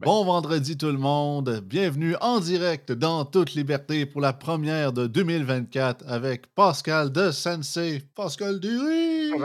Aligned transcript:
Bon 0.00 0.24
vendredi 0.24 0.76
tout 0.76 0.90
le 0.90 0.98
monde. 0.98 1.62
Bienvenue 1.64 2.16
en 2.20 2.40
direct 2.40 2.90
dans 2.90 3.24
toute 3.24 3.54
liberté 3.54 4.06
pour 4.06 4.20
la 4.20 4.32
première 4.32 4.92
de 4.92 5.06
2024 5.06 6.04
avec 6.08 6.52
Pascal 6.52 7.12
de 7.12 7.30
Sensei. 7.30 8.02
Pascal 8.16 8.58
Dury. 8.58 9.30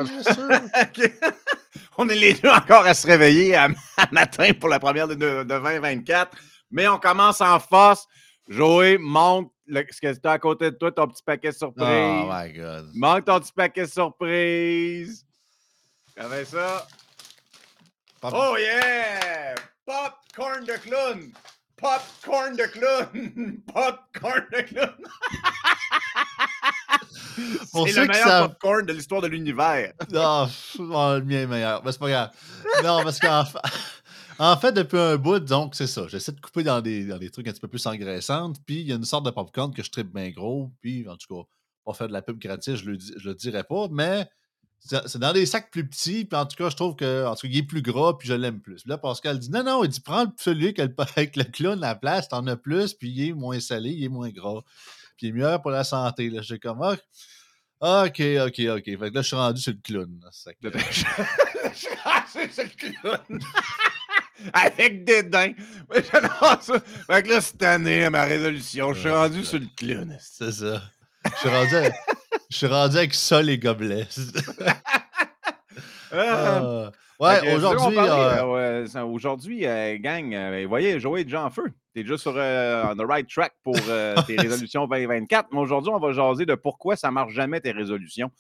on 2.00 2.10
est 2.10 2.16
les 2.16 2.34
deux 2.34 2.50
encore 2.50 2.88
à 2.88 2.96
se 2.96 3.06
réveiller 3.06 3.56
à, 3.56 3.68
matin 4.12 4.52
pour 4.60 4.70
la 4.70 4.80
première 4.80 5.08
de, 5.08 5.14
2024. 5.14 6.36
Mais 6.72 6.88
on 6.88 6.98
commence 6.98 7.42
en 7.42 7.60
force. 7.60 8.08
Joey, 8.48 8.98
monte 8.98 9.52
ce 9.68 10.02
que 10.02 10.12
tu 10.12 10.28
as 10.28 10.32
à 10.32 10.40
côté 10.40 10.72
de 10.72 10.78
toi, 10.78 10.92
ton 10.92 11.08
petit 11.08 11.22
paquet 11.24 11.52
surprise. 11.52 11.86
Oh 11.86 12.28
my 12.28 12.52
God. 12.54 12.90
Monte 12.96 13.26
ton 13.26 13.40
petit 13.40 13.54
paquet 13.54 13.86
surprise. 13.86 15.24
Comment 16.18 16.44
ça? 16.44 16.88
Oh 18.24 18.56
yeah! 18.58 19.54
Popcorn 19.90 20.66
de 20.66 20.78
clown! 20.78 21.34
Popcorn 21.76 22.56
de 22.56 22.68
clown! 22.68 23.64
Popcorn 23.74 24.46
de 24.54 24.62
clown! 24.62 24.94
C'est 27.74 27.94
le 27.94 28.06
meilleur 28.06 28.50
popcorn 28.50 28.86
de 28.86 28.94
l'histoire 28.94 29.22
de 29.22 29.28
l'univers. 29.28 29.94
non, 30.12 30.48
oh, 30.78 31.16
le 31.18 31.24
mien 31.24 31.42
est 31.42 31.48
meilleur. 31.48 31.84
Mais 31.84 31.92
c'est 31.92 32.00
pas 32.00 32.10
grave. 32.10 32.30
Non, 32.84 33.02
parce 33.04 33.20
qu'en 33.20 33.46
fait, 33.46 33.58
en 34.38 34.58
fait, 34.58 34.74
depuis 34.74 35.00
un 35.00 35.16
bout, 35.16 35.40
donc, 35.40 35.74
c'est 35.74 35.88
ça. 35.88 36.08
J'essaie 36.08 36.34
de 36.34 36.42
couper 36.42 36.64
dans 36.64 36.82
des, 36.82 37.06
dans 37.06 37.18
des 37.18 37.32
trucs 37.32 37.48
un 37.48 37.52
petit 37.52 37.62
peu 37.62 37.68
plus 37.68 37.86
engraissants. 37.88 38.54
Puis, 38.68 38.82
il 38.82 38.88
y 38.88 38.92
a 38.92 38.96
une 38.96 39.06
sorte 39.06 39.26
de 39.26 39.32
popcorn 39.32 39.74
que 39.74 39.82
je 39.82 39.90
tripe 39.90 40.14
bien 40.14 40.30
gros. 40.30 40.72
Puis, 40.82 41.08
en 41.08 41.16
tout 41.16 41.34
cas, 41.34 41.42
pas 41.86 41.94
faire 41.94 42.08
de 42.08 42.14
la 42.14 42.22
pub 42.22 42.38
gratuite, 42.38 42.76
je 42.76 42.86
le, 42.86 43.00
je 43.00 43.28
le 43.28 43.36
dirais 43.36 43.64
pas. 43.64 43.88
Mais 43.90 44.28
c'est 44.80 45.18
dans 45.18 45.34
des 45.34 45.46
sacs 45.46 45.72
plus 45.72 45.88
petits, 45.88 46.26
puis 46.26 46.40
en 46.40 46.46
tout 46.46 46.56
cas, 46.56 46.70
je 46.70 46.76
trouve 46.76 46.96
que 46.96 47.26
en 47.26 47.36
tout 47.36 47.48
cas, 47.48 47.54
il 47.54 47.58
est 47.58 47.64
plus 47.64 47.82
gras, 47.82 48.18
puis 48.18 48.28
je 48.28 48.34
l'aime 48.34 48.62
plus. 48.62 48.86
là, 48.86 48.98
Pascal 48.98 49.38
dit 49.40 49.52
non, 49.52 49.64
non, 49.64 49.84
il 49.84 49.90
dit 49.90 50.02
prends 50.02 50.26
celui 50.38 50.74
avec 50.98 51.36
le 51.36 51.44
clown 51.44 51.84
à 51.84 51.90
la 51.90 51.96
place, 51.96 52.30
t'en 52.30 52.46
as 52.48 52.56
plus, 52.56 52.94
puis 52.94 53.10
il 53.10 53.30
est 53.30 53.34
moins 53.34 53.60
salé, 53.60 53.92
il 53.92 54.04
est 54.04 54.10
moins 54.10 54.30
gras. 54.30 54.62
Puis 55.18 55.28
il 55.28 55.30
est 55.30 55.34
meilleur 55.34 55.62
pour 55.62 55.72
la 55.72 55.84
santé. 55.84 56.30
Là, 56.30 56.42
j'ai 56.42 56.60
comme 56.60 56.82
ah, 57.82 58.06
OK, 58.08 58.22
OK, 58.46 58.60
OK. 58.60 58.84
Fait 58.84 58.98
que 58.98 59.16
là, 59.16 59.22
je 59.22 59.28
suis 59.28 59.36
rendu 59.36 59.62
sur 59.62 59.72
le 59.72 59.80
clown. 59.82 60.20
je 60.42 60.90
suis 61.74 61.88
rendu 62.04 62.52
sur 62.52 62.64
le 62.64 62.92
clown. 62.92 63.40
Avec 64.54 65.06
dédain. 65.06 65.54
J'adore 65.94 66.62
ça. 66.62 66.80
Fait 67.08 67.24
que 67.24 67.30
là, 67.30 67.42
cette 67.42 67.64
année, 67.64 68.10
ma 68.10 68.24
résolution, 68.24 68.94
je 68.94 69.00
suis 69.00 69.10
rendu 69.10 69.46
sur 69.46 69.60
le 69.60 69.68
clown. 69.78 70.18
C'est 70.20 70.52
ça. 70.52 70.82
Je 71.26 71.38
suis 71.38 71.50
rendu. 71.50 71.76
Je 72.50 72.58
suis 72.58 72.68
rendu 72.68 72.98
avec 72.98 73.14
ça, 73.14 73.42
les 73.42 73.58
gobelets. 73.58 74.08
Ah. 76.12 76.90
ouais, 77.20 77.54
aujourd'hui. 77.54 77.96
Euh, 77.96 78.88
euh, 78.96 79.04
aujourd'hui, 79.04 79.68
euh, 79.68 79.96
gang, 80.00 80.36
vous 80.64 80.68
voyez, 80.68 81.00
Joey 81.00 81.22
est 81.22 81.26
déjà 81.26 81.46
en 81.46 81.52
feu. 81.52 81.72
Tu 81.94 82.00
es 82.00 82.04
déjà 82.04 82.18
sur 82.18 82.34
the 82.34 83.08
right 83.08 83.30
track 83.30 83.54
pour 83.64 83.76
tes 84.26 84.36
résolutions 84.36 84.88
2024. 84.88 85.50
Mais 85.52 85.60
aujourd'hui, 85.60 85.92
on 85.94 86.00
va 86.00 86.12
jaser 86.12 86.48
de 86.48 86.56
pourquoi 86.56 86.96
ça 86.96 87.10
ne 87.10 87.14
marche 87.14 87.34
jamais 87.34 87.62
tes 87.62 87.72
résolutions 87.72 88.32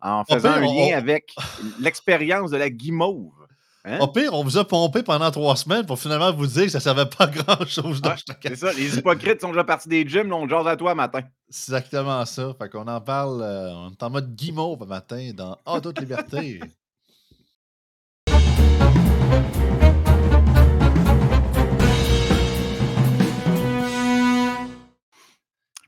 en 0.00 0.24
faisant 0.24 0.50
un 0.50 0.60
lien 0.62 0.96
avec 0.96 1.32
l'expérience 1.78 2.50
de 2.50 2.56
la 2.56 2.70
guimauve. 2.70 3.41
Hein? 3.84 3.98
Au 3.98 4.06
pire, 4.06 4.32
on 4.32 4.44
vous 4.44 4.58
a 4.58 4.64
pompé 4.64 5.02
pendant 5.02 5.30
trois 5.32 5.56
semaines 5.56 5.84
pour 5.84 5.98
finalement 5.98 6.32
vous 6.32 6.46
dire 6.46 6.64
que 6.64 6.68
ça 6.70 6.78
ne 6.78 6.82
servait 6.82 7.06
pas 7.06 7.26
grand-chose. 7.26 8.00
c'est 8.40 8.54
ça, 8.56 8.72
les 8.72 8.96
hypocrites 8.96 9.40
sont 9.40 9.48
déjà 9.48 9.64
partis 9.64 9.88
des 9.88 10.06
gyms, 10.06 10.32
on 10.32 10.48
jase 10.48 10.68
à 10.68 10.76
toi 10.76 10.94
matin. 10.94 11.20
C'est 11.48 11.72
exactement 11.72 12.24
ça. 12.24 12.54
Fait 12.60 12.68
qu'on 12.68 12.86
en 12.86 13.00
parle, 13.00 13.42
euh, 13.42 13.72
on 13.74 13.90
est 13.90 14.02
en 14.02 14.10
mode 14.10 14.34
guimauve 14.36 14.86
matin 14.86 15.32
dans 15.34 15.58
Ah, 15.66 15.80
toute 15.80 15.98
liberté. 15.98 16.60
Je 18.28 19.58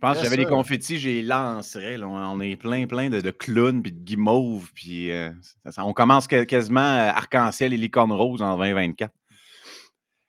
pense 0.05 0.19
que 0.19 0.25
j'avais 0.25 0.37
des 0.37 0.47
confettis, 0.47 0.99
j'ai 0.99 1.23
lancé. 1.23 1.97
On 2.03 2.41
est 2.41 2.57
plein, 2.57 2.87
plein 2.87 3.11
de, 3.11 3.31
clowns 3.31 3.83
puis 3.83 3.93
de 3.93 3.99
guimauves. 3.99 4.71
Puis, 4.75 5.11
euh, 5.11 5.31
on 5.79 5.93
commence 5.93 6.27
quasiment 6.27 6.81
euh, 6.81 7.11
arc-en-ciel 7.11 7.73
et 7.73 7.77
licorne 7.77 8.13
rose 8.13 8.43
en 8.43 8.57
2024. 8.57 9.13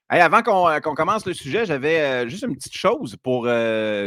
avant 0.09 0.69
euh, 0.69 0.79
qu'on 0.79 0.95
commence 0.95 1.25
le 1.25 1.33
sujet, 1.33 1.65
j'avais 1.65 2.29
juste 2.29 2.43
une 2.43 2.55
petite 2.55 2.77
chose 2.77 3.17
pour 3.21 3.47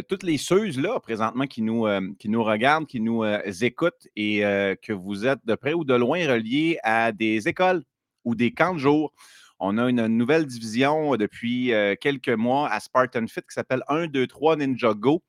toutes 0.09 0.23
les 0.23 0.39
ceuses 0.39 0.79
là, 0.79 1.01
présentement, 1.01 1.47
qui 1.47 1.63
nous, 1.63 1.87
qui 2.19 2.29
nous 2.29 2.43
regardent, 2.43 2.87
qui 2.87 3.01
nous 3.01 3.25
écoutent 3.63 4.09
et 4.17 4.41
que 4.83 4.93
vous 4.93 5.27
êtes 5.27 5.45
de 5.45 5.55
près 5.55 5.75
ou 5.75 5.85
de 5.85 5.95
loin 5.95 6.27
reliés 6.27 6.79
à 6.83 7.13
des 7.13 7.47
écoles 7.49 7.83
ou 8.25 8.35
des 8.35 8.53
camps 8.53 8.75
de 8.75 8.79
jour. 8.79 9.13
On 9.61 9.77
a 9.77 9.91
une 9.91 10.07
nouvelle 10.07 10.47
division 10.47 11.17
depuis 11.17 11.73
quelques 12.01 12.29
mois 12.29 12.71
à 12.71 12.81
Spartan 12.81 13.27
Fit 13.27 13.41
qui 13.41 13.55
s'appelle 13.55 13.83
1, 13.89 14.07
2, 14.07 14.27
3 14.27 14.57
Ninja 14.57 14.95
Go 14.95 15.23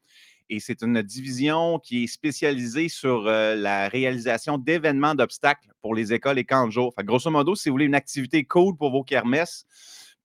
et 0.50 0.60
c'est 0.60 0.82
une 0.82 1.02
division 1.02 1.80
qui 1.80 2.04
est 2.04 2.08
spécialisée 2.08 2.90
sur 2.90 3.28
euh, 3.28 3.56
la 3.56 3.88
réalisation 3.88 4.58
d'événements 4.58 5.16
d'obstacles 5.16 5.70
pour 5.82 5.94
les 5.94 6.12
écoles 6.14 6.40
et 6.40 6.46
camps 6.46 6.66
de 6.66 6.72
jour. 6.72 6.94
grosso 7.04 7.30
modo, 7.30 7.56
si 7.56 7.70
vous 7.70 7.74
voulez 7.74 7.86
une 7.86 7.96
activité 7.96 8.44
cool 8.44 8.76
pour 8.76 8.92
vos 8.92 9.04
kermesses, 9.04 9.66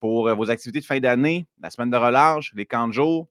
pour 0.00 0.28
euh, 0.28 0.34
vos 0.34 0.50
activités 0.50 0.80
de 0.80 0.84
fin 0.84 0.98
d'année, 0.98 1.46
la 1.60 1.70
semaine 1.70 1.90
de 1.90 1.96
relâche, 1.96 2.52
les 2.54 2.66
camps 2.66 2.88
de 2.88 2.92
jour, 2.92 3.28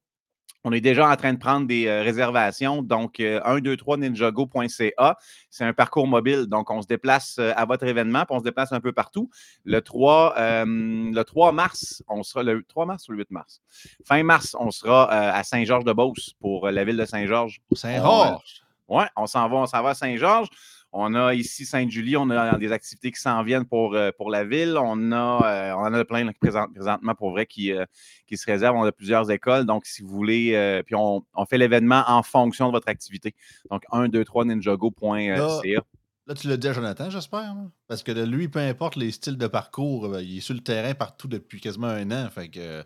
on 0.63 0.71
est 0.71 0.81
déjà 0.81 1.09
en 1.09 1.15
train 1.15 1.33
de 1.33 1.39
prendre 1.39 1.67
des 1.67 1.87
euh, 1.87 2.01
réservations. 2.03 2.81
Donc, 2.81 3.19
123ninjago.ca. 3.19 5.17
C'est 5.49 5.65
un 5.65 5.73
parcours 5.73 6.07
mobile. 6.07 6.45
Donc, 6.47 6.69
on 6.69 6.81
se 6.81 6.87
déplace 6.87 7.39
à 7.39 7.65
votre 7.65 7.85
événement, 7.85 8.25
puis 8.25 8.35
on 8.35 8.39
se 8.39 8.43
déplace 8.43 8.71
un 8.71 8.79
peu 8.79 8.91
partout. 8.93 9.29
Le 9.65 9.81
3, 9.81 10.35
le 10.65 11.21
3 11.21 11.51
mars, 11.51 12.03
on 12.07 12.23
sera 12.23 12.43
le 12.43 12.63
3 12.63 12.85
mars 12.85 13.07
ou 13.07 13.11
le 13.11 13.19
8 13.19 13.31
mars? 13.31 13.61
Fin 14.05 14.23
mars, 14.23 14.55
on 14.59 14.71
sera 14.71 15.11
à 15.11 15.43
Saint-Georges-de-Beauce 15.43 16.33
pour 16.39 16.69
la 16.69 16.83
ville 16.83 16.97
de 16.97 17.05
Saint-Georges. 17.05 17.61
Saint-Georges? 17.73 18.63
Oui, 18.87 19.03
on 19.15 19.27
s'en 19.27 19.47
va, 19.49 19.55
on 19.55 19.65
s'en 19.65 19.81
va 19.81 19.89
à 19.91 19.93
Saint-Georges. 19.93 20.49
On 20.95 21.15
a 21.15 21.33
ici 21.33 21.65
Sainte-Julie, 21.65 22.15
on 22.17 22.29
a 22.29 22.55
des 22.59 22.71
activités 22.71 23.11
qui 23.11 23.19
s'en 23.19 23.41
viennent 23.41 23.65
pour, 23.65 23.95
euh, 23.95 24.11
pour 24.15 24.29
la 24.29 24.45
ville. 24.45 24.77
On, 24.77 25.11
a, 25.11 25.41
euh, 25.43 25.73
on 25.73 25.79
en 25.79 25.93
a 25.95 26.05
plein 26.05 26.31
présentement 26.31 27.15
pour 27.15 27.31
vrai 27.31 27.47
qui, 27.47 27.71
euh, 27.71 27.83
qui 28.27 28.37
se 28.37 28.45
réservent. 28.45 28.75
On 28.75 28.83
a 28.83 28.91
plusieurs 28.91 29.31
écoles. 29.31 29.65
Donc, 29.65 29.87
si 29.87 30.03
vous 30.03 30.09
voulez, 30.09 30.83
puis 30.85 30.95
on, 30.95 31.23
fait 31.49 31.57
l'événement 31.57 32.03
en 32.07 32.21
fonction 32.21 32.67
de 32.67 32.73
votre 32.73 32.89
activité. 32.89 33.33
Donc, 33.71 33.83
1, 33.91 34.07
2, 34.09 34.23
3 34.23 34.45
ninjago.ca. 34.45 35.83
Là, 36.25 36.35
tu 36.35 36.47
l'as 36.47 36.57
dit 36.57 36.67
à 36.67 36.73
Jonathan, 36.73 37.09
j'espère. 37.09 37.53
Parce 37.87 38.01
que 38.03 38.11
lui, 38.11 38.47
peu 38.47 38.59
importe 38.59 38.95
les 38.95 39.11
styles 39.11 39.37
de 39.37 39.47
parcours, 39.47 40.19
il 40.21 40.37
est 40.37 40.41
sur 40.41 40.53
le 40.53 40.61
terrain 40.61 40.93
partout 40.93 41.27
depuis 41.27 41.59
quasiment 41.59 41.87
un 41.87 42.11
an. 42.11 42.29
Fait 42.29 42.47
que 42.47 42.83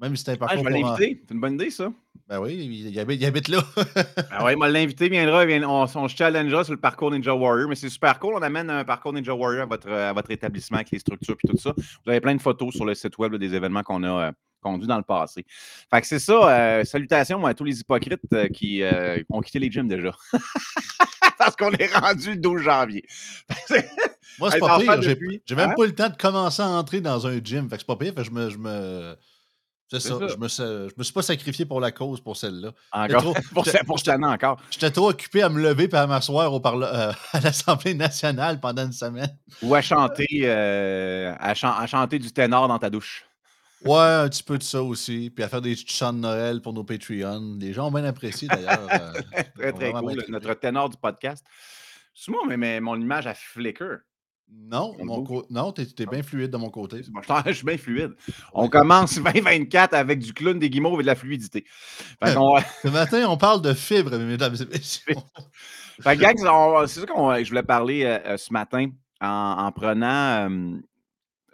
même 0.00 0.16
si 0.16 0.24
c'était 0.24 0.32
un 0.32 0.34
ah, 0.34 0.46
parcours. 0.46 0.58
je 0.58 0.64
vais 0.64 0.80
l'inviter. 0.80 1.22
C'est 1.26 1.34
une 1.34 1.40
bonne 1.40 1.54
idée, 1.54 1.70
ça. 1.70 1.92
Ben 2.28 2.40
oui, 2.40 2.54
il, 2.54 2.98
habite, 2.98 3.48
là. 3.48 3.64
ben 3.96 4.44
oui, 4.44 4.54
moi, 4.54 4.68
l'invité 4.68 5.08
viendra. 5.08 5.44
on, 5.46 5.86
on 5.94 6.08
se 6.08 6.16
challengera 6.16 6.62
sur 6.62 6.74
le 6.74 6.80
parcours 6.80 7.10
Ninja 7.10 7.34
Warrior. 7.34 7.68
Mais 7.68 7.74
c'est 7.74 7.88
super 7.88 8.18
cool. 8.18 8.34
On 8.34 8.42
amène 8.42 8.68
un 8.68 8.84
parcours 8.84 9.14
Ninja 9.14 9.34
Warrior 9.34 9.62
à 9.62 9.66
votre, 9.66 9.90
à 9.90 10.12
votre 10.12 10.30
établissement 10.30 10.76
avec 10.76 10.90
les 10.90 10.98
structures 10.98 11.36
et 11.42 11.48
tout 11.48 11.56
ça. 11.56 11.72
Vous 11.76 12.10
avez 12.10 12.20
plein 12.20 12.34
de 12.34 12.40
photos 12.40 12.74
sur 12.74 12.84
le 12.84 12.94
site 12.94 13.16
web 13.16 13.34
des 13.36 13.54
événements 13.54 13.82
qu'on 13.82 14.02
a. 14.02 14.28
Euh, 14.28 14.32
conduits 14.60 14.88
dans 14.88 14.96
le 14.96 15.04
passé. 15.04 15.46
Fait 15.88 16.00
que 16.00 16.06
c'est 16.08 16.18
ça. 16.18 16.32
Euh, 16.32 16.84
salutations 16.84 17.46
à 17.46 17.54
tous 17.54 17.62
les 17.62 17.78
hypocrites 17.78 18.20
euh, 18.32 18.48
qui 18.48 18.82
ont 19.30 19.40
quitté 19.40 19.60
les 19.60 19.70
gyms 19.70 19.86
déjà. 19.86 20.10
Parce 21.38 21.54
qu'on 21.54 21.70
est 21.70 21.94
rendu 21.94 22.30
le 22.30 22.38
12 22.38 22.62
janvier. 22.62 23.04
Moi, 24.40 24.50
c'est 24.50 24.58
pas 24.58 24.80
pire. 24.80 25.00
J'ai 25.00 25.54
même 25.54 25.70
hein? 25.70 25.74
pas 25.76 25.84
eu 25.84 25.86
le 25.86 25.94
temps 25.94 26.08
de 26.08 26.16
commencer 26.16 26.60
à 26.60 26.68
entrer 26.70 27.00
dans 27.00 27.28
un 27.28 27.38
gym. 27.38 27.70
Fait 27.70 27.76
que 27.76 27.82
c'est 27.82 27.86
pas 27.86 27.94
pire. 27.94 28.12
Fait 28.14 28.22
que 28.22 28.24
je 28.24 28.30
me, 28.32 28.50
je 28.50 28.58
me 28.58 29.14
c'est 29.90 30.00
ça. 30.00 30.18
Je 30.28 30.36
me, 30.36 30.48
suis, 30.48 30.62
me 30.62 31.02
suis 31.02 31.12
pas 31.12 31.22
sacrifié 31.22 31.64
pour 31.64 31.80
la 31.80 31.90
cause 31.92 32.20
pour 32.20 32.36
celle-là. 32.36 32.72
Encore? 32.92 33.34
pour, 33.54 33.64
pour 33.86 33.98
cette 33.98 34.08
année 34.08 34.26
encore. 34.26 34.60
J'étais 34.70 34.90
trop 34.90 35.10
occupé 35.10 35.42
à 35.42 35.48
me 35.48 35.60
lever 35.60 35.88
et 35.90 35.94
à 35.94 36.06
m'asseoir 36.06 36.54
euh, 36.54 37.12
à 37.32 37.40
l'Assemblée 37.40 37.94
nationale 37.94 38.60
pendant 38.60 38.84
une 38.84 38.92
semaine. 38.92 39.34
Ou 39.62 39.74
à 39.74 39.80
chanter, 39.80 40.26
euh, 40.42 41.34
à, 41.38 41.54
chanter 41.54 42.18
du 42.18 42.30
ténor 42.32 42.68
dans 42.68 42.78
ta 42.78 42.90
douche. 42.90 43.24
Ouais, 43.84 43.98
un 43.98 44.28
petit 44.28 44.42
peu 44.42 44.58
de 44.58 44.62
ça 44.62 44.82
aussi. 44.82 45.30
Puis 45.34 45.44
à 45.44 45.48
faire 45.48 45.62
des 45.62 45.76
chants 45.76 46.12
de 46.12 46.18
Noël 46.18 46.60
pour 46.60 46.72
nos 46.72 46.84
Patreons. 46.84 47.56
Les 47.58 47.72
gens 47.72 47.88
ont 47.88 47.92
bien 47.92 48.04
apprécié 48.04 48.48
d'ailleurs. 48.48 48.86
Euh, 48.92 49.12
très, 49.56 49.72
très 49.72 49.92
cool. 49.92 50.24
Notre 50.28 50.54
ténor 50.54 50.90
du 50.90 50.96
podcast. 50.96 51.44
C'est 52.14 52.32
moi, 52.32 52.42
mais, 52.56 52.80
mon 52.80 53.00
image 53.00 53.26
a 53.26 53.34
flicker. 53.34 53.98
Non, 54.50 54.94
non, 55.50 55.72
tu 55.72 55.82
es, 55.82 56.06
bien 56.06 56.22
fluide 56.22 56.50
de 56.50 56.56
mon 56.58 56.68
côté. 56.70 57.02
je 57.46 57.52
suis 57.52 57.64
bien 57.64 57.78
fluide. 57.78 58.12
On 58.52 58.68
commence 58.68 59.14
2024 59.22 59.94
avec 59.94 60.18
du 60.18 60.32
clown, 60.32 60.58
des 60.58 60.68
guimauves 60.68 61.00
et 61.00 61.02
de 61.02 61.06
la 61.06 61.14
fluidité. 61.14 61.64
Ce 62.24 62.88
matin, 62.88 63.26
on 63.28 63.36
parle 63.36 63.62
de 63.62 63.72
fibres, 63.72 64.16
mesdames 64.18 64.54
et 64.54 64.66
messieurs. 64.66 65.14
c'est 66.86 67.00
ça 67.00 67.06
que 67.06 67.44
je 67.44 67.48
voulais 67.48 67.62
parler 67.62 68.04
euh, 68.04 68.18
euh, 68.26 68.36
ce 68.36 68.52
matin 68.52 68.90
en, 69.20 69.72
prenant 69.72 70.48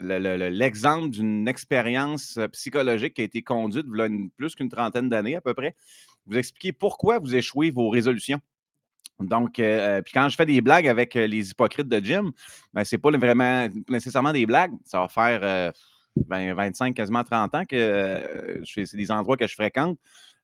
l'exemple 0.00 1.10
d'une 1.10 1.48
expérience 1.48 2.36
euh, 2.36 2.48
psychologique 2.48 3.14
qui 3.14 3.22
a 3.22 3.24
été 3.24 3.42
conduite 3.42 3.86
il 3.88 3.98
y 3.98 4.02
a 4.02 4.08
plus 4.36 4.54
qu'une 4.54 4.68
trentaine 4.68 5.08
d'années 5.08 5.36
à 5.36 5.40
peu 5.40 5.54
près. 5.54 5.74
Vous 6.26 6.36
expliquer 6.36 6.72
pourquoi 6.72 7.18
vous 7.18 7.34
échouez 7.34 7.70
vos 7.70 7.90
résolutions. 7.90 8.40
Donc, 9.20 9.58
euh, 9.58 9.98
euh, 9.98 10.02
puis 10.02 10.12
quand 10.12 10.28
je 10.28 10.36
fais 10.36 10.46
des 10.46 10.60
blagues 10.60 10.88
avec 10.88 11.14
euh, 11.16 11.26
les 11.26 11.50
hypocrites 11.50 11.88
de 11.88 12.04
gym, 12.04 12.32
ben, 12.72 12.84
c'est 12.84 12.98
pas 12.98 13.10
vraiment 13.12 13.68
nécessairement 13.88 14.32
des 14.32 14.44
blagues. 14.44 14.72
Ça 14.84 15.00
va 15.00 15.08
faire 15.08 15.72
25, 16.16 16.94
quasiment 16.94 17.22
30 17.22 17.54
ans 17.54 17.64
que 17.64 18.62
c'est 18.64 18.96
des 18.96 19.10
endroits 19.10 19.36
que 19.36 19.46
je 19.46 19.54
fréquente. 19.54 19.98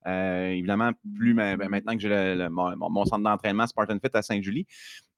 Évidemment, 0.07 0.93
plus 1.17 1.35
ben, 1.35 1.57
maintenant 1.57 1.95
que 1.95 2.01
j'ai 2.01 2.49
mon, 2.51 3.05
centre 3.05 3.23
d'entraînement 3.23 3.67
Spartan 3.67 3.99
Fit 3.99 4.11
à 4.15 4.23
Sainte-Julie. 4.23 4.67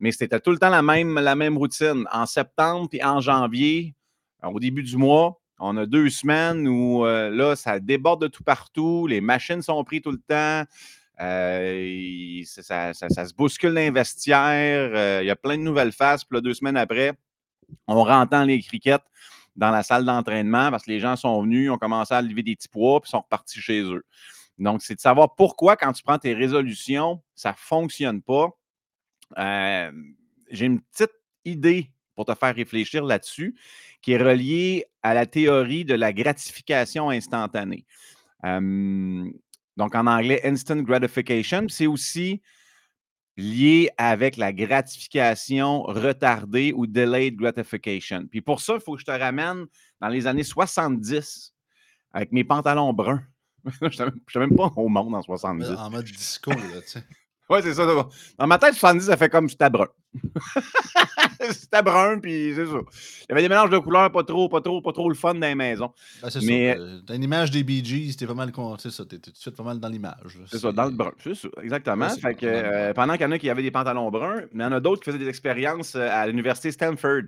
Mais 0.00 0.12
c'était 0.12 0.40
tout 0.40 0.50
le 0.50 0.58
temps 0.58 0.70
la 0.70 0.82
même, 0.82 1.18
la 1.18 1.34
même 1.34 1.56
routine. 1.56 2.04
En 2.10 2.26
septembre 2.26 2.88
et 2.92 3.04
en 3.04 3.20
janvier, 3.20 3.94
au 4.42 4.58
début 4.58 4.82
du 4.82 4.96
mois, 4.96 5.40
on 5.60 5.76
a 5.76 5.86
deux 5.86 6.10
semaines 6.10 6.66
où 6.66 7.04
là, 7.04 7.54
ça 7.54 7.78
déborde 7.78 8.22
de 8.22 8.28
tout 8.28 8.42
partout. 8.42 9.06
Les 9.06 9.20
machines 9.20 9.62
sont 9.62 9.82
prises 9.84 10.02
tout 10.02 10.10
le 10.10 10.18
temps. 10.26 10.64
Ça, 11.18 12.92
se 12.94 13.34
bouscule 13.34 13.72
l'investiaire. 13.72 15.22
Il 15.22 15.26
y 15.26 15.30
a 15.30 15.36
plein 15.36 15.56
de 15.56 15.62
nouvelles 15.62 15.92
faces. 15.92 16.24
Puis 16.24 16.36
là, 16.36 16.40
deux 16.40 16.54
semaines 16.54 16.76
après, 16.76 17.12
on 17.86 18.02
rentend 18.02 18.44
les 18.44 18.60
criquettes 18.60 19.04
dans 19.56 19.70
la 19.70 19.82
salle 19.82 20.04
d'entraînement 20.04 20.70
parce 20.70 20.84
que 20.84 20.90
les 20.90 21.00
gens 21.00 21.16
sont 21.16 21.42
venus, 21.42 21.70
ont 21.70 21.78
commencé 21.78 22.14
à 22.14 22.22
lever 22.22 22.42
des 22.42 22.56
petits 22.56 22.68
poids, 22.68 23.00
puis 23.00 23.10
sont 23.10 23.20
repartis 23.20 23.60
chez 23.60 23.82
eux. 23.82 24.04
Donc, 24.58 24.82
c'est 24.82 24.94
de 24.94 25.00
savoir 25.00 25.34
pourquoi, 25.34 25.76
quand 25.76 25.92
tu 25.92 26.02
prends 26.02 26.18
tes 26.18 26.34
résolutions, 26.34 27.22
ça 27.34 27.50
ne 27.50 27.56
fonctionne 27.56 28.22
pas. 28.22 28.50
Euh, 29.38 29.90
j'ai 30.50 30.66
une 30.66 30.80
petite 30.80 31.12
idée 31.44 31.90
pour 32.14 32.26
te 32.26 32.34
faire 32.34 32.54
réfléchir 32.54 33.04
là-dessus, 33.04 33.56
qui 34.02 34.12
est 34.12 34.22
reliée 34.22 34.86
à 35.02 35.14
la 35.14 35.26
théorie 35.26 35.84
de 35.84 35.94
la 35.94 36.12
gratification 36.12 37.10
instantanée. 37.10 37.86
Donc, 39.76 39.94
en 39.94 40.06
anglais, 40.06 40.40
instant 40.44 40.76
gratification, 40.76 41.66
c'est 41.68 41.86
aussi 41.86 42.42
lié 43.36 43.90
avec 43.96 44.36
la 44.36 44.52
gratification 44.52 45.82
retardée 45.82 46.72
ou 46.76 46.86
delayed 46.86 47.36
gratification. 47.36 48.26
Puis 48.30 48.42
pour 48.42 48.60
ça, 48.60 48.74
il 48.74 48.80
faut 48.80 48.94
que 48.94 49.00
je 49.00 49.06
te 49.06 49.10
ramène 49.10 49.66
dans 50.00 50.08
les 50.08 50.26
années 50.26 50.44
70 50.44 51.54
avec 52.12 52.32
mes 52.32 52.44
pantalons 52.44 52.92
bruns. 52.92 53.22
je 53.64 53.86
ne 53.86 54.10
sais 54.30 54.38
même 54.38 54.54
pas 54.54 54.70
au 54.76 54.88
monde 54.88 55.14
en 55.14 55.22
70. 55.22 55.70
En 55.70 55.90
mode 55.90 56.04
disco, 56.04 56.50
là, 56.50 56.82
tu 56.82 56.88
sais. 56.88 57.04
Oui, 57.48 57.58
c'est 57.62 57.74
ça. 57.74 57.86
Dans 58.38 58.46
ma 58.46 58.58
tête, 58.58 58.74
70, 58.74 59.06
ça 59.06 59.16
fait 59.16 59.28
comme 59.28 59.48
c'était 59.48 59.70
brun. 59.70 59.88
c'était 61.50 61.82
brun, 61.82 62.18
puis 62.18 62.52
c'est 62.54 62.66
ça. 62.66 62.72
Il 62.72 63.26
y 63.30 63.32
avait 63.32 63.42
des 63.42 63.48
mélanges 63.48 63.70
de 63.70 63.78
couleurs, 63.78 64.10
pas 64.10 64.22
trop, 64.22 64.48
pas 64.48 64.60
trop, 64.60 64.80
pas 64.80 64.92
trop 64.92 65.08
le 65.08 65.14
fun 65.14 65.34
dans 65.34 65.40
les 65.46 65.54
maisons. 65.54 65.92
Ben, 66.22 66.30
c'est 66.30 66.42
Mais... 66.44 66.74
ça. 66.74 66.80
Euh, 66.80 67.00
dans 67.06 67.14
une 67.14 67.22
image 67.22 67.50
des 67.50 67.62
Bee 67.62 67.84
Gees, 67.84 68.16
t'es 68.16 68.26
pas 68.26 68.34
mal, 68.34 68.52
c'est 68.78 68.90
ça, 68.90 69.04
t'es 69.04 69.18
tout 69.18 69.30
de 69.30 69.36
suite 69.36 69.56
pas 69.56 69.62
mal 69.62 69.78
dans 69.80 69.88
l'image. 69.88 70.38
C'est 70.46 70.58
ça, 70.58 70.72
dans 70.72 70.84
le 70.84 70.90
brun. 70.90 71.12
C'est 71.22 71.34
ça, 71.34 71.48
exactement. 71.62 72.08
fait 72.08 72.34
que, 72.34 72.46
euh, 72.46 72.92
pendant 72.94 73.14
qu'il 73.14 73.22
y 73.22 73.26
en 73.26 73.32
a 73.32 73.38
qui 73.38 73.50
avaient 73.50 73.62
des 73.62 73.70
pantalons 73.70 74.10
bruns, 74.10 74.42
mais 74.52 74.64
il 74.64 74.66
y 74.66 74.68
en 74.68 74.72
a 74.72 74.80
d'autres 74.80 75.02
qui 75.02 75.10
faisaient 75.10 75.22
des 75.22 75.28
expériences 75.28 75.94
euh, 75.94 76.08
à 76.10 76.26
l'université 76.26 76.70
Stanford 76.70 77.22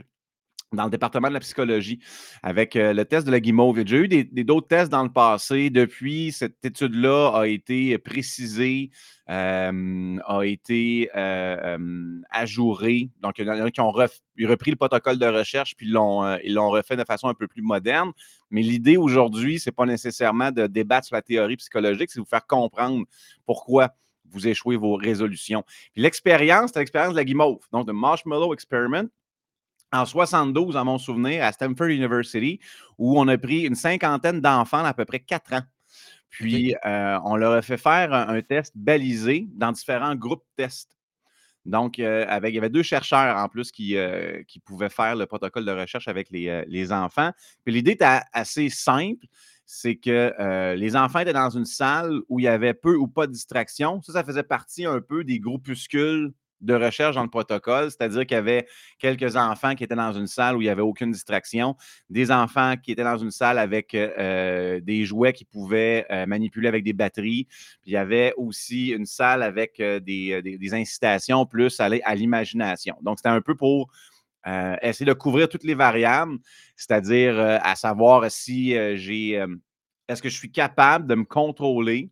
dans 0.74 0.84
le 0.84 0.90
département 0.90 1.28
de 1.28 1.34
la 1.34 1.40
psychologie 1.40 2.00
avec 2.42 2.74
le 2.74 3.02
test 3.04 3.26
de 3.26 3.32
la 3.32 3.40
guimauve. 3.40 3.82
Déjà 3.82 3.96
eu 3.96 4.08
d'autres 4.44 4.68
tests 4.68 4.90
dans 4.90 5.02
le 5.02 5.12
passé. 5.12 5.70
Depuis, 5.70 6.32
cette 6.32 6.64
étude-là 6.64 7.30
a 7.34 7.46
été 7.46 7.96
précisée, 7.98 8.90
a 9.26 10.40
été 10.42 11.10
ajourée. 12.30 13.10
Donc, 13.20 13.38
il 13.38 13.46
y 13.46 13.50
en 13.50 13.64
a 13.64 13.70
qui 13.70 13.80
ont 13.80 13.90
repris 13.90 14.70
le 14.70 14.76
protocole 14.76 15.18
de 15.18 15.26
recherche 15.26 15.74
puis 15.76 15.86
ils 15.86 15.92
l'ont 15.92 16.70
refait 16.70 16.96
de 16.96 17.04
façon 17.04 17.28
un 17.28 17.34
peu 17.34 17.46
plus 17.46 17.62
moderne. 17.62 18.12
Mais 18.50 18.62
l'idée 18.62 18.96
aujourd'hui, 18.96 19.58
ce 19.58 19.70
n'est 19.70 19.74
pas 19.74 19.86
nécessairement 19.86 20.52
de 20.52 20.66
débattre 20.66 21.06
sur 21.06 21.16
la 21.16 21.22
théorie 21.22 21.56
psychologique, 21.56 22.10
c'est 22.10 22.20
de 22.20 22.24
vous 22.24 22.28
faire 22.28 22.46
comprendre 22.46 23.04
pourquoi 23.46 23.90
vous 24.30 24.48
échouez 24.48 24.76
vos 24.76 24.96
résolutions. 24.96 25.64
l'expérience, 25.96 26.70
c'est 26.72 26.80
l'expérience 26.80 27.12
de 27.12 27.16
la 27.16 27.24
guimauve. 27.24 27.60
Donc, 27.72 27.86
le 27.86 27.92
Marshmallow 27.92 28.52
Experiment, 28.54 29.08
en 29.94 30.04
72, 30.04 30.76
à 30.76 30.84
mon 30.84 30.98
souvenir, 30.98 31.44
à 31.44 31.52
Stanford 31.52 31.88
University, 31.88 32.58
où 32.98 33.18
on 33.18 33.28
a 33.28 33.38
pris 33.38 33.62
une 33.62 33.76
cinquantaine 33.76 34.40
d'enfants 34.40 34.82
d'à 34.82 34.92
peu 34.92 35.04
près 35.04 35.20
quatre 35.20 35.52
ans. 35.52 35.62
Puis, 36.30 36.74
euh, 36.84 37.18
on 37.24 37.36
leur 37.36 37.52
a 37.52 37.62
fait 37.62 37.76
faire 37.76 38.12
un, 38.12 38.42
test 38.42 38.72
balisé 38.76 39.46
dans 39.52 39.70
différents 39.70 40.16
groupes 40.16 40.44
tests. 40.56 40.98
Donc, 41.64 42.00
euh, 42.00 42.26
avec, 42.28 42.52
il 42.52 42.56
y 42.56 42.58
avait 42.58 42.70
deux 42.70 42.82
chercheurs 42.82 43.36
en 43.36 43.48
plus 43.48 43.70
qui, 43.70 43.96
euh, 43.96 44.42
qui 44.48 44.58
pouvaient 44.58 44.90
faire 44.90 45.14
le 45.14 45.26
protocole 45.26 45.64
de 45.64 45.70
recherche 45.70 46.08
avec 46.08 46.30
les, 46.30 46.64
les 46.66 46.92
enfants. 46.92 47.30
Puis 47.64 47.72
l'idée 47.72 47.92
était 47.92 48.20
assez 48.32 48.68
simple, 48.68 49.24
c'est 49.64 49.94
que 49.94 50.74
les 50.74 50.96
enfants 50.96 51.20
étaient 51.20 51.32
dans 51.32 51.50
une 51.50 51.64
salle 51.64 52.20
où 52.28 52.40
il 52.40 52.42
y 52.42 52.48
avait 52.48 52.74
peu 52.74 52.96
ou 52.96 53.06
pas 53.06 53.28
de 53.28 53.32
distraction. 53.32 54.02
Ça, 54.02 54.12
ça 54.12 54.24
faisait 54.24 54.42
partie 54.42 54.84
un 54.84 55.00
peu 55.00 55.22
des 55.22 55.38
groupuscules 55.38 56.34
de 56.64 56.74
recherche 56.74 57.14
dans 57.14 57.22
le 57.22 57.28
protocole, 57.28 57.90
c'est-à-dire 57.90 58.26
qu'il 58.26 58.34
y 58.34 58.38
avait 58.38 58.66
quelques 58.98 59.36
enfants 59.36 59.74
qui 59.74 59.84
étaient 59.84 59.94
dans 59.94 60.12
une 60.12 60.26
salle 60.26 60.56
où 60.56 60.62
il 60.62 60.64
n'y 60.64 60.70
avait 60.70 60.82
aucune 60.82 61.12
distraction, 61.12 61.76
des 62.08 62.30
enfants 62.30 62.74
qui 62.82 62.92
étaient 62.92 63.04
dans 63.04 63.18
une 63.18 63.30
salle 63.30 63.58
avec 63.58 63.94
euh, 63.94 64.10
euh, 64.18 64.80
des 64.80 65.04
jouets 65.04 65.32
qui 65.32 65.44
pouvaient 65.44 66.06
euh, 66.10 66.26
manipuler 66.26 66.68
avec 66.68 66.84
des 66.84 66.92
batteries, 66.92 67.46
puis 67.82 67.90
il 67.90 67.92
y 67.92 67.96
avait 67.96 68.32
aussi 68.36 68.88
une 68.88 69.06
salle 69.06 69.42
avec 69.42 69.76
des, 69.78 70.70
incitations 70.72 71.46
plus 71.46 71.78
à 71.80 72.14
l'imagination. 72.14 72.96
Donc, 73.02 73.18
c'était 73.18 73.28
un 73.28 73.40
peu 73.40 73.54
pour 73.54 73.90
essayer 74.82 75.06
de 75.06 75.12
couvrir 75.12 75.48
toutes 75.48 75.64
les 75.64 75.74
variables, 75.74 76.38
c'est-à-dire 76.76 77.38
à 77.38 77.76
savoir 77.76 78.30
si 78.30 78.70
j'ai, 78.96 79.42
est-ce 80.08 80.22
que 80.22 80.28
je 80.28 80.36
suis 80.36 80.50
capable 80.50 81.06
de 81.06 81.14
me 81.14 81.24
contrôler 81.24 82.10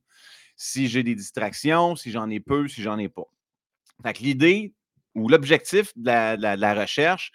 si 0.56 0.86
j'ai 0.86 1.02
des 1.02 1.14
distractions, 1.14 1.96
si 1.96 2.10
j'en 2.10 2.30
ai 2.30 2.38
peu, 2.38 2.68
si 2.68 2.82
j'en 2.82 2.98
ai 2.98 3.08
pas. 3.08 3.26
Fait 4.02 4.12
que 4.12 4.22
l'idée 4.22 4.74
ou 5.14 5.28
l'objectif 5.28 5.92
de 5.96 6.10
la, 6.36 6.74
recherche, 6.74 7.32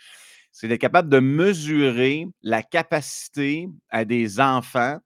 c'est 0.52 0.68
d'être 0.68 0.82
capable 0.82 1.10
de 1.10 1.20
mesurer 1.20 2.28
la 2.42 2.64
capacité 2.64 3.70
à 3.90 4.06
des 4.06 4.40
enfants 4.40 5.00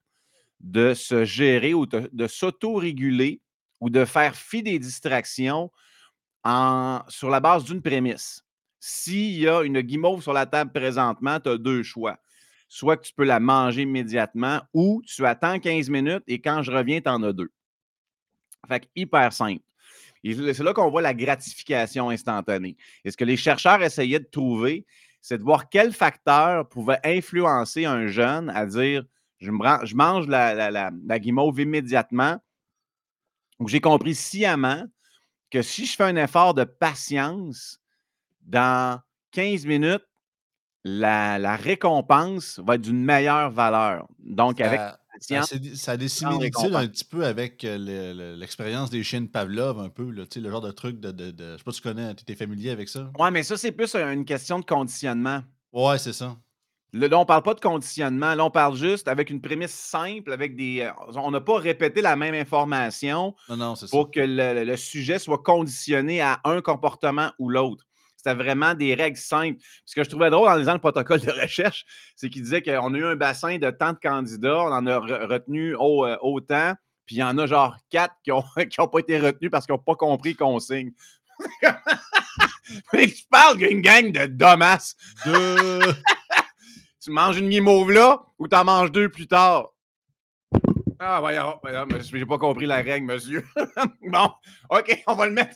de 0.60 0.94
se 0.94 1.26
gérer 1.26 1.74
ou 1.74 1.86
de, 1.86 2.28
s'auto-réguler 2.28 3.42
ou 3.80 3.90
de 3.90 4.06
faire 4.06 4.36
fi 4.36 4.62
des 4.62 4.80
distractions 4.80 5.72
en, 6.44 7.02
sur 7.08 7.30
la 7.30 7.40
base 7.40 7.64
d'une 7.64 7.82
prémisse. 7.82 8.44
S'il 8.80 9.40
y 9.40 9.48
a 9.48 9.62
une 9.62 9.82
guimauve 9.82 10.22
sur 10.22 10.34
la 10.34 10.46
table 10.46 10.72
présentement, 10.72 11.40
tu 11.40 11.50
as 11.50 11.58
deux 11.58 11.84
choix. 11.84 12.18
Soit 12.68 12.98
tu 12.98 13.14
peux 13.14 13.26
la 13.26 13.40
manger 13.40 13.82
immédiatement 13.82 14.62
ou 14.74 15.02
tu 15.06 15.26
attends 15.26 15.60
15 15.60 15.90
minutes 15.90 16.24
et 16.28 16.40
quand 16.40 16.64
je 16.64 16.72
reviens, 16.72 17.02
tu 17.02 17.10
en 17.10 17.22
as 17.24 17.34
deux. 17.34 17.52
Fait 18.68 18.80
que 18.80 18.88
hyper 18.96 19.34
simple. 19.34 19.64
C'est 20.24 20.60
là 20.60 20.74
qu'on 20.74 20.90
voit 20.90 21.02
la 21.02 21.14
gratification 21.14 22.10
instantanée. 22.10 22.78
Et 23.04 23.12
ce 23.12 23.18
que 23.18 23.26
les 23.26 23.38
chercheurs 23.38 23.82
essayaient 23.82 24.20
de 24.20 24.30
trouver, 24.30 24.86
c'est 25.22 25.38
de 25.38 25.44
voir 25.44 25.70
quel 25.70 25.94
facteur 25.94 26.68
pouvait 26.70 27.00
influencer 27.04 27.86
un 27.86 28.08
jeune 28.08 28.50
à 28.50 28.66
dire 28.66 29.04
je, 29.40 29.50
mange 29.96 30.28
la, 30.28 31.20
guimauve 31.20 31.60
immédiatement. 31.60 32.40
j'ai 33.66 33.82
compris 33.82 34.14
sciemment 34.14 34.86
que 35.50 35.64
si 35.64 35.86
je 35.86 35.96
fais 35.96 36.04
un 36.04 36.16
effort 36.16 36.54
de 36.54 36.64
patience, 36.64 37.80
dans 38.42 39.02
15 39.32 39.66
minutes, 39.66 40.06
la, 40.84 41.56
récompense 41.56 42.60
va 42.60 42.76
être 42.76 42.82
d'une 42.82 43.04
meilleure 43.04 43.52
valeur. 43.52 44.08
Donc, 44.20 44.62
avec 44.62 44.80
ça, 45.22 45.92
a 45.92 45.98
des 45.98 46.08
similitudes 46.08 46.76
un 46.76 46.88
petit 46.88 47.06
peu 47.06 47.26
avec 47.26 47.64
euh, 47.64 48.36
l'expérience 48.38 48.90
des 48.90 49.04
chiens 49.04 49.22
de 49.22 49.28
Pavlov, 49.28 49.80
un 49.80 49.90
peu, 49.90 50.10
le 50.10 50.50
genre 50.50 50.62
de 50.62 50.72
truc 50.72 51.00
de. 51.00 51.12
de, 51.12 51.34
je 51.40 51.58
sais 51.58 51.64
pas 51.64 51.72
si 51.72 51.82
tu 51.82 51.88
connais, 51.88 52.16
tu 52.16 52.32
es 52.32 52.36
familier 52.36 52.72
avec 52.72 52.90
ça? 52.90 53.12
Ouais, 53.18 53.32
mais 53.32 53.44
ça, 53.44 53.58
c'est 53.58 53.72
plus 53.72 53.96
une 53.96 54.26
question 54.26 54.60
de 54.60 54.66
conditionnement. 54.66 55.42
Ouais, 55.72 55.98
c'est 55.98 56.14
ça. 56.14 56.36
Là, 56.94 57.08
on 57.18 57.22
ne 57.22 57.26
parle 57.26 57.44
pas 57.44 57.54
de 57.54 57.62
conditionnement. 57.62 58.36
Là, 58.36 58.44
on 58.44 58.52
parle 58.52 58.76
juste 58.76 59.08
avec 59.08 59.30
une 59.30 59.40
prémisse 59.40 59.72
simple, 59.72 60.34
avec 60.34 60.58
des. 60.58 60.82
Euh, 60.82 60.92
on 61.16 61.32
n'a 61.32 61.40
pas 61.40 61.58
répété 61.58 62.02
la 62.02 62.18
même 62.18 62.36
information 62.36 63.34
pour 63.90 64.12
que 64.12 64.20
le, 64.20 64.76
sujet 64.76 65.18
soit 65.18 65.38
conditionné 65.38 66.20
à 66.20 66.42
un 66.44 66.62
comportement 66.62 67.32
ou 67.40 67.50
l'autre. 67.50 67.86
C'était 68.24 68.36
vraiment 68.36 68.76
des 68.76 68.94
règles 68.94 69.18
simples. 69.18 69.60
Ce 69.84 69.96
que 69.96 70.04
je 70.04 70.10
trouvais 70.10 70.30
drôle 70.30 70.48
en 70.48 70.56
lisant 70.56 70.74
le 70.74 70.80
protocole 70.80 71.22
de 71.22 71.32
recherche, 71.32 71.86
c'est 72.16 72.30
qu'il 72.30 72.44
disait 72.44 72.62
qu'on 72.62 72.94
a 72.94 72.98
eu 72.98 73.06
un 73.06 73.16
bassin 73.16 73.58
de 73.58 73.72
tant 73.72 73.94
de 73.94 73.98
candidats, 73.98 74.60
on 74.60 74.72
en 74.72 74.86
a 74.86 75.00
retenu 75.00 75.74
euh, 75.74 76.18
autant, 76.22 76.76
puis 77.08 77.16
il 77.16 77.20
y 77.20 77.24
en 77.24 77.36
a 77.40 77.48
genre 77.48 77.76
quatre 77.90 78.14
qui 78.24 78.30
n'ont 78.30 78.44
ont 78.78 78.88
pas 78.88 79.00
été 79.00 79.18
retenus 79.18 79.50
parce 79.50 79.66
qu'ils 79.66 79.74
n'ont 79.74 79.80
pas 79.80 79.96
compris 79.96 80.36
qu'on 80.36 80.60
signe. 80.60 80.92
Mais 82.94 83.08
tu 83.08 83.24
parles 83.30 83.58
d'une 83.58 83.82
gang 83.82 84.12
de 84.12 84.28
domas. 84.28 84.94
tu 87.02 87.10
manges 87.10 87.40
une 87.40 87.50
guimauve 87.50 87.92
là 87.92 88.22
ou 88.38 88.48
tu 88.48 88.56
en 88.56 88.64
manges 88.64 88.92
deux 88.92 89.10
plus 89.10 89.28
tard? 89.28 89.70
Ah, 91.00 91.20
voyons, 91.20 91.60
voyons, 91.64 91.88
j'ai 92.00 92.26
pas 92.28 92.38
compris 92.38 92.68
la 92.68 92.76
règle, 92.76 93.08
monsieur. 93.08 93.44
bon, 94.04 94.32
OK, 94.70 95.04
on 95.08 95.16
va 95.16 95.26
le 95.26 95.34
mettre. 95.34 95.56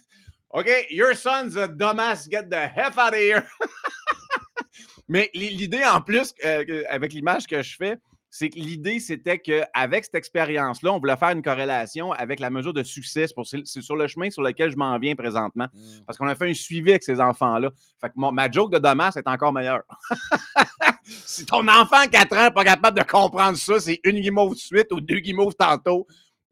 OK, 0.52 0.88
your 0.90 1.16
son's 1.16 1.58
a 1.58 1.68
dumbass, 1.68 2.30
get 2.30 2.50
the 2.50 2.68
heck 2.68 2.98
out 2.98 3.14
of 3.14 3.20
here. 3.20 3.46
Mais 5.08 5.30
l'idée 5.34 5.84
en 5.84 6.02
plus, 6.02 6.34
euh, 6.44 6.84
avec 6.90 7.14
l'image 7.14 7.46
que 7.46 7.62
je 7.62 7.75
fais, 7.75 7.98
c'est 8.38 8.50
que 8.50 8.60
l'idée, 8.60 9.00
c'était 9.00 9.40
qu'avec 9.40 10.04
cette 10.04 10.16
expérience-là, 10.16 10.92
on 10.92 11.00
voulait 11.00 11.16
faire 11.16 11.30
une 11.30 11.42
corrélation 11.42 12.12
avec 12.12 12.42
la 12.42 12.50
mesure 12.50 12.74
de 12.74 12.84
succès. 12.84 13.28
C'est 13.64 13.82
sur 13.82 13.96
le 13.96 14.08
chemin 14.08 14.30
sur 14.30 14.42
lequel 14.42 14.72
je 14.72 14.75
m'en 14.75 15.00
viens 15.00 15.16
présentement. 15.16 15.68
Mmh. 15.74 15.80
Parce 16.06 16.18
qu'on 16.18 16.28
a 16.28 16.36
fait 16.36 16.50
un 16.50 16.54
suivi 16.54 16.90
avec 16.90 17.04
ces 17.04 17.22
enfants-là. 17.22 17.70
Fait 18.02 18.10
que 18.10 18.14
ma 18.18 18.52
joke 18.52 18.74
de 18.74 18.78
Damas 18.78 19.16
est 19.16 19.28
encore 19.30 19.54
meilleure. 19.54 19.84
si 21.06 21.46
ton 21.46 21.66
enfant 21.70 22.00
à 22.00 22.08
4 22.08 22.34
ans 22.34 22.44
n'est 22.44 22.52
pas 22.52 22.66
capable 22.66 23.00
de 23.00 23.06
comprendre 23.06 23.58
ça, 23.58 23.80
c'est 23.80 24.02
une 24.04 24.20
guimauve 24.20 24.56
suite 24.56 24.92
ou 24.92 25.00
deux 25.00 25.20
guimauves 25.20 25.56
tantôt. 25.56 26.06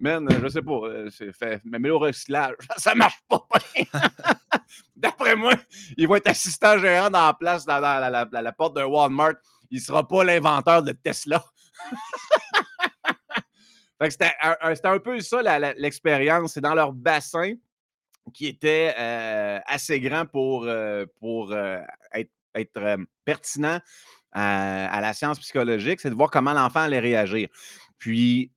Man, 0.03 0.27
je 0.29 0.47
sais 0.49 0.61
pas, 0.61 0.79
euh, 0.83 1.09
c'est 1.09 1.31
fait, 1.31 1.61
mais 1.63 1.89
au 1.89 1.97
recyclage, 1.97 2.55
ça 2.77 2.93
marche 2.93 3.21
pas. 3.29 3.47
D'après 4.97 5.35
moi, 5.35 5.53
il 5.95 6.09
va 6.09 6.17
être 6.17 6.27
assistant 6.27 6.77
gérant 6.77 7.09
dans 7.09 7.25
la 7.25 7.33
place, 7.33 7.65
dans, 7.65 7.79
la, 7.79 8.51
porte 8.51 8.75
d'un 8.75 8.85
Walmart. 8.85 9.35
Il 9.71 9.79
sera 9.79 10.05
pas 10.05 10.25
l'inventeur 10.25 10.83
de 10.83 10.91
Tesla. 10.91 11.41
c'était 14.09 14.33
un, 14.41 14.99
peu 14.99 15.21
ça 15.21 15.59
l'expérience. 15.77 16.53
C'est 16.53 16.61
dans 16.61 16.75
leur 16.75 16.91
bassin 16.91 17.53
qui 18.33 18.47
était 18.47 18.93
euh, 18.97 19.59
assez 19.65 19.99
grand 19.99 20.25
pour, 20.25 20.65
euh, 20.65 21.05
pour 21.19 21.51
euh, 21.51 21.79
être, 22.55 22.97
pertinent 23.25 23.79
à, 24.31 25.01
la 25.01 25.13
science 25.13 25.39
psychologique, 25.39 26.01
c'est 26.01 26.09
de 26.09 26.15
voir 26.15 26.29
comment 26.29 26.53
l'enfant 26.53 26.81
allait 26.81 26.99
réagir. 26.99 27.49
Puis, 27.97 28.51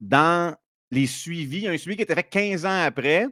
dans 0.00 0.56
les 0.92 1.06
suivis, 1.06 1.56
il 1.56 1.62
y 1.64 1.68
a 1.68 1.70
un 1.70 1.78
suivi 1.78 1.96
qui 1.96 2.02
était 2.02 2.14
fait 2.14 2.22
15 2.22 2.66
ans 2.66 2.82
après, 2.84 3.26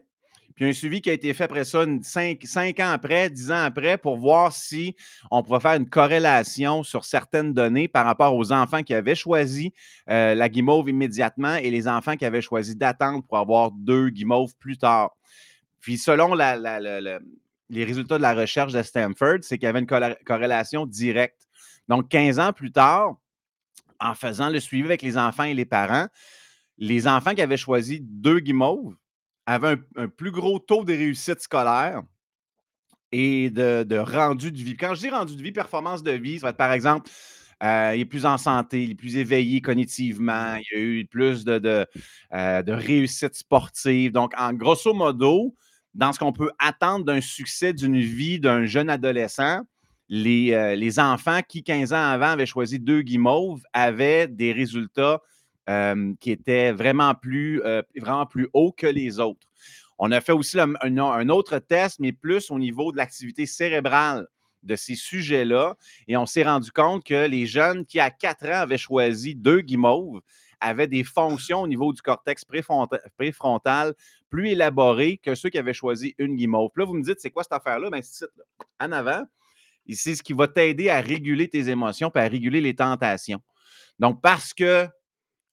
puis 0.56 0.64
un 0.64 0.72
suivi 0.72 1.02
qui 1.02 1.10
a 1.10 1.12
été 1.12 1.32
fait 1.34 1.44
après 1.44 1.64
ça, 1.64 1.84
5, 2.02 2.80
ans 2.80 2.90
après, 2.90 3.28
10 3.28 3.52
ans 3.52 3.64
après, 3.64 3.98
pour 3.98 4.16
voir 4.16 4.52
si 4.52 4.96
on 5.30 5.42
pouvait 5.42 5.60
faire 5.60 5.74
une 5.74 5.88
corrélation 5.88 6.82
sur 6.82 7.04
certaines 7.04 7.52
données 7.52 7.86
par 7.86 8.06
rapport 8.06 8.34
aux 8.34 8.50
enfants 8.50 8.82
qui 8.82 8.94
avaient 8.94 9.14
choisi 9.14 9.74
euh, 10.08 10.34
la 10.34 10.48
guimauve 10.48 10.88
immédiatement 10.88 11.54
et 11.56 11.70
les 11.70 11.86
enfants 11.86 12.16
qui 12.16 12.24
avaient 12.24 12.40
choisi 12.40 12.74
d'attendre 12.74 13.22
pour 13.28 13.36
avoir 13.36 13.70
deux 13.72 14.08
guimauves 14.08 14.54
plus 14.58 14.78
tard. 14.78 15.10
Puis 15.80 15.98
selon 15.98 16.34
les 16.34 17.84
résultats 17.84 18.16
de 18.16 18.22
la 18.22 18.34
recherche 18.34 18.72
de 18.72 18.82
Stanford, 18.82 19.38
c'est 19.42 19.58
qu'il 19.58 19.66
y 19.66 19.68
avait 19.68 19.80
une 19.80 20.16
corrélation 20.24 20.86
directe. 20.86 21.46
Donc, 21.88 22.08
15 22.08 22.38
ans 22.38 22.52
plus 22.54 22.72
tard, 22.72 23.16
en 23.98 24.14
faisant 24.14 24.48
le 24.48 24.60
suivi 24.60 24.84
avec 24.84 25.02
les 25.02 25.18
enfants 25.18 25.44
et 25.44 25.54
les 25.54 25.66
parents, 25.66 26.06
les 26.80 27.06
enfants 27.06 27.34
qui 27.34 27.42
avaient 27.42 27.58
choisi 27.58 28.00
deux 28.00 28.40
guimauves 28.40 28.96
avait 29.46 29.76
un, 29.96 30.08
plus 30.08 30.30
gros 30.30 30.58
taux 30.58 30.84
de 30.84 30.94
réussite 30.94 31.40
scolaire 31.40 32.02
et 33.12 33.50
de, 33.50 33.98
rendu 33.98 34.50
de 34.50 34.56
vie. 34.56 34.76
Quand 34.76 34.94
je 34.94 35.00
dis 35.00 35.10
rendu 35.10 35.36
de 35.36 35.42
vie, 35.42 35.52
performance 35.52 36.02
de 36.02 36.12
vie, 36.12 36.38
ça 36.38 36.46
va 36.46 36.50
être 36.50 36.56
par 36.56 36.72
exemple, 36.72 37.10
euh, 37.62 37.92
il 37.94 38.00
est 38.00 38.06
plus 38.06 38.24
en 38.24 38.38
santé, 38.38 38.84
il 38.84 38.92
est 38.92 38.94
plus 38.94 39.16
éveillé 39.16 39.60
cognitivement, 39.60 40.54
il 40.54 40.64
y 40.72 40.80
a 40.80 40.82
eu 40.82 41.04
plus 41.04 41.44
de, 41.44 41.58
de, 41.58 41.86
euh, 42.32 42.62
réussite 42.66 43.34
sportive. 43.34 44.12
Donc, 44.12 44.32
en 44.38 44.54
grosso 44.54 44.94
modo, 44.94 45.54
dans 45.92 46.12
ce 46.12 46.18
qu'on 46.18 46.32
peut 46.32 46.50
attendre 46.58 47.04
d'un 47.04 47.20
succès 47.20 47.74
d'une 47.74 48.00
vie 48.00 48.40
d'un 48.40 48.64
jeune 48.64 48.88
adolescent, 48.88 49.60
les, 50.08 50.52
euh, 50.54 50.74
les, 50.76 50.98
enfants 50.98 51.40
qui, 51.46 51.62
15 51.62 51.92
ans 51.92 51.96
avant, 51.96 52.28
avaient 52.28 52.46
choisi 52.46 52.78
deux 52.78 53.02
guimauves 53.02 53.62
avaient 53.72 54.26
des 54.26 54.52
résultats 54.52 55.20
qui 56.20 56.30
était 56.30 56.72
vraiment 56.72 57.14
plus, 57.14 57.62
vraiment 57.96 58.26
plus 58.26 58.48
haut 58.52 58.72
que 58.72 58.86
les 58.86 59.20
autres. 59.20 59.46
On 59.98 60.10
a 60.12 60.20
fait 60.20 60.32
aussi 60.32 60.58
un, 60.58 61.28
autre 61.28 61.58
test, 61.58 62.00
mais 62.00 62.12
plus 62.12 62.50
au 62.50 62.58
niveau 62.58 62.90
de 62.90 62.96
l'activité 62.96 63.44
cérébrale 63.44 64.26
de 64.62 64.74
ces 64.74 64.94
sujets-là. 64.94 65.76
Et 66.08 66.16
on 66.16 66.26
s'est 66.26 66.42
rendu 66.42 66.72
compte 66.72 67.04
que 67.04 67.26
les 67.26 67.46
jeunes 67.46 67.84
qui, 67.84 68.00
à 68.00 68.10
4 68.10 68.46
ans, 68.46 68.60
avaient 68.62 68.78
choisi 68.78 69.34
deux 69.34 69.60
guimauves 69.60 70.20
avaient 70.60 70.86
des 70.86 71.04
fonctions 71.04 71.62
au 71.62 71.66
niveau 71.66 71.92
du 71.92 72.02
cortex 72.02 72.44
préfrontal 73.16 73.94
plus 74.28 74.50
élaborées 74.50 75.18
que 75.18 75.34
ceux 75.34 75.48
qui 75.48 75.58
avaient 75.58 75.74
choisi 75.74 76.14
une 76.18 76.36
guimauve. 76.36 76.70
là, 76.76 76.84
vous 76.84 76.94
me 76.94 77.02
dites, 77.02 77.18
c'est 77.18 77.30
quoi 77.30 77.42
cette 77.42 77.52
affaire-là? 77.52 77.90
Bien, 77.90 78.00
c'est 78.02 78.26
là. 78.36 78.44
En 78.78 78.92
avant, 78.92 79.22
c'est 79.90 80.14
ce 80.14 80.22
qui 80.22 80.32
va 80.32 80.46
t'aider 80.46 80.88
à 80.88 81.00
réguler 81.00 81.48
tes 81.48 81.68
émotions 81.68 82.12
et 82.14 82.18
à 82.18 82.28
réguler 82.28 82.60
les 82.60 82.74
tentations. 82.74 83.40
Donc, 83.98 84.20
parce 84.20 84.54
que 84.54 84.86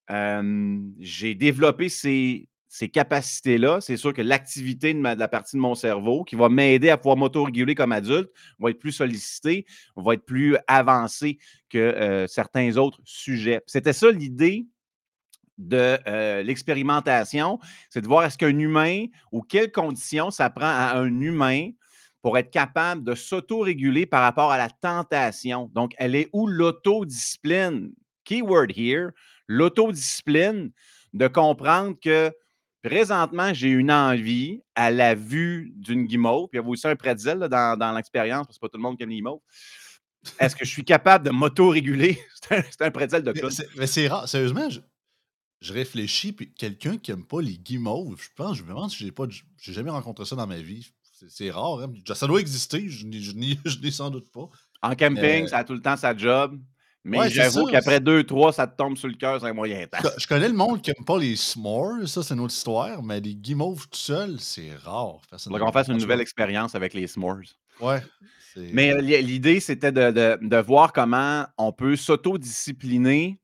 j'ai 0.09 1.35
développé 1.35 1.89
ces, 1.89 2.49
capacités-là. 2.93 3.81
C'est 3.81 3.97
sûr 3.97 4.13
que 4.13 4.21
l'activité 4.21 4.93
de, 4.93 5.01
la 5.01 5.27
partie 5.27 5.55
de 5.55 5.61
mon 5.61 5.75
cerveau 5.75 6.23
qui 6.23 6.35
va 6.35 6.49
m'aider 6.49 6.89
à 6.89 6.97
pouvoir 6.97 7.17
m'auto-réguler 7.17 7.75
comme 7.75 7.91
adulte 7.91 8.29
va 8.59 8.69
être 8.69 8.79
plus 8.79 8.91
sollicitée, 8.91 9.65
va 9.95 10.13
être 10.13 10.25
plus 10.25 10.57
avancée 10.67 11.39
que 11.69 12.25
certains 12.29 12.77
autres 12.77 12.99
sujets. 13.03 13.61
C'était 13.65 13.93
ça 13.93 14.11
l'idée 14.11 14.67
de 15.57 15.97
l'expérimentation, 16.43 17.59
c'est 17.89 18.01
de 18.01 18.07
voir 18.07 18.25
est-ce 18.25 18.37
qu'un 18.37 18.57
humain 18.59 19.05
ou 19.31 19.41
quelles 19.41 19.71
conditions 19.71 20.29
ça 20.29 20.49
prend 20.49 20.65
à 20.65 20.97
un 20.97 21.19
humain 21.19 21.71
pour 22.21 22.37
être 22.37 22.51
capable 22.51 23.03
de 23.03 23.15
s'auto-réguler 23.15 24.05
par 24.05 24.21
rapport 24.21 24.51
à 24.51 24.57
la 24.57 24.69
tentation. 24.69 25.71
Donc, 25.73 25.93
elle 25.97 26.15
est 26.15 26.29
où 26.33 26.47
l'autodiscipline? 26.47 27.91
Keyword 28.25 28.71
here, 28.75 29.11
l'autodiscipline, 29.47 30.71
de 31.13 31.27
comprendre 31.27 31.95
que 31.99 32.31
présentement, 32.87 33.53
j'ai 33.53 33.69
une 33.69 33.91
envie 33.91 34.61
à 34.75 34.91
la 34.91 35.15
vue 35.15 35.73
d'une 35.75 36.05
guimauve. 36.05 36.47
Puis 36.49 36.59
il 36.59 36.63
y 36.63 36.65
a 36.65 36.69
aussi 36.69 36.87
un 36.87 36.95
pretzel 36.95 37.39
dans, 37.39 37.95
l'expérience, 37.95 38.47
parce 38.47 38.49
que 38.49 38.53
c'est 38.53 38.59
pas 38.61 38.69
tout 38.69 38.77
le 38.77 38.83
monde 38.83 38.97
qui 38.97 39.03
aime 39.03 39.09
les 39.09 39.17
guimauves. 39.17 39.39
Est-ce 40.39 40.55
que 40.55 40.65
je 40.65 40.69
suis 40.69 40.83
capable 40.83 41.25
de 41.25 41.31
m'auto-réguler? 41.31 42.19
c'est 42.49 42.81
un, 42.81 42.91
pretzel 42.91 43.23
de 43.23 43.31
clown. 43.31 43.51
Mais 43.77 43.87
c'est 43.87 44.07
rare. 44.07 44.27
Sérieusement, 44.27 44.69
je, 44.69 45.73
réfléchis, 45.73 46.33
puis 46.33 46.53
quelqu'un 46.53 46.97
qui 46.97 47.11
n'aime 47.11 47.25
pas 47.25 47.41
les 47.41 47.57
guimauves, 47.57 48.21
je 48.21 48.29
pense, 48.35 48.57
je 48.57 48.63
me 48.63 48.69
demande 48.69 48.91
si 48.91 49.03
j'ai 49.03 49.11
pas. 49.11 49.25
J'ai 49.57 49.73
jamais 49.73 49.89
rencontré 49.89 50.25
ça 50.25 50.35
dans 50.35 50.47
ma 50.47 50.59
vie. 50.59 50.91
C'est 51.29 51.49
rare. 51.49 51.81
Hein. 51.81 51.93
Ça 52.13 52.27
doit 52.27 52.39
exister, 52.39 52.87
je 52.89 53.05
n'ai 53.05 53.91
sans 53.91 54.09
doute 54.09 54.29
pas. 54.31 54.49
En 54.81 54.95
camping, 54.95 55.47
ça 55.47 55.59
a 55.59 55.63
tout 55.63 55.73
le 55.73 55.81
temps 55.81 55.97
sa 55.97 56.15
job. 56.15 56.59
Mais 57.07 57.29
j'avoue 57.29 57.65
qu'après 57.65 57.99
deux, 57.99 58.23
trois, 58.23 58.51
ça 58.51 58.67
te 58.67 58.75
tombe 58.75 58.97
sur 58.97 59.07
le 59.07 59.15
cœur, 59.15 59.39
c'est 59.39 59.47
un 59.47 59.53
moyen 59.53 59.85
temps. 59.87 60.09
Je, 60.17 60.27
connais 60.27 60.49
le 60.49 60.53
monde 60.53 60.81
qui 60.81 60.91
n'aime 60.91 61.05
pas 61.05 61.17
les 61.17 61.35
s'mores, 61.35 62.07
ça 62.07 62.21
c'est 62.21 62.33
une 62.33 62.41
autre 62.41 62.53
histoire, 62.53 63.01
mais 63.01 63.19
les 63.19 63.35
guimauves 63.35 63.87
tout 63.89 63.97
seul, 63.97 64.39
c'est 64.39 64.75
rare. 64.83 65.21
Donc 65.47 65.61
on 65.61 65.71
fasse 65.71 65.87
une 65.87 65.97
nouvelle 65.97 66.21
expérience 66.21 66.75
avec 66.75 66.93
les 66.93 67.07
s'mores. 67.07 67.37
Ouais. 67.79 68.01
Mais 68.73 68.91
euh, 68.91 69.01
l'idée, 69.01 69.59
c'était 69.59 69.91
de, 69.91 70.61
voir 70.61 70.91
comment 70.91 71.45
on 71.57 71.71
peut 71.71 71.95
s'autodiscipliner 71.95 73.39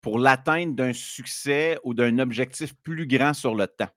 pour 0.00 0.18
l'atteinte 0.18 0.76
d'un 0.76 0.92
succès 0.92 1.78
ou 1.84 1.94
d'un 1.94 2.18
objectif 2.18 2.74
plus 2.82 3.06
grand 3.06 3.34
sur 3.34 3.54
le 3.54 3.66
temps. 3.66 3.88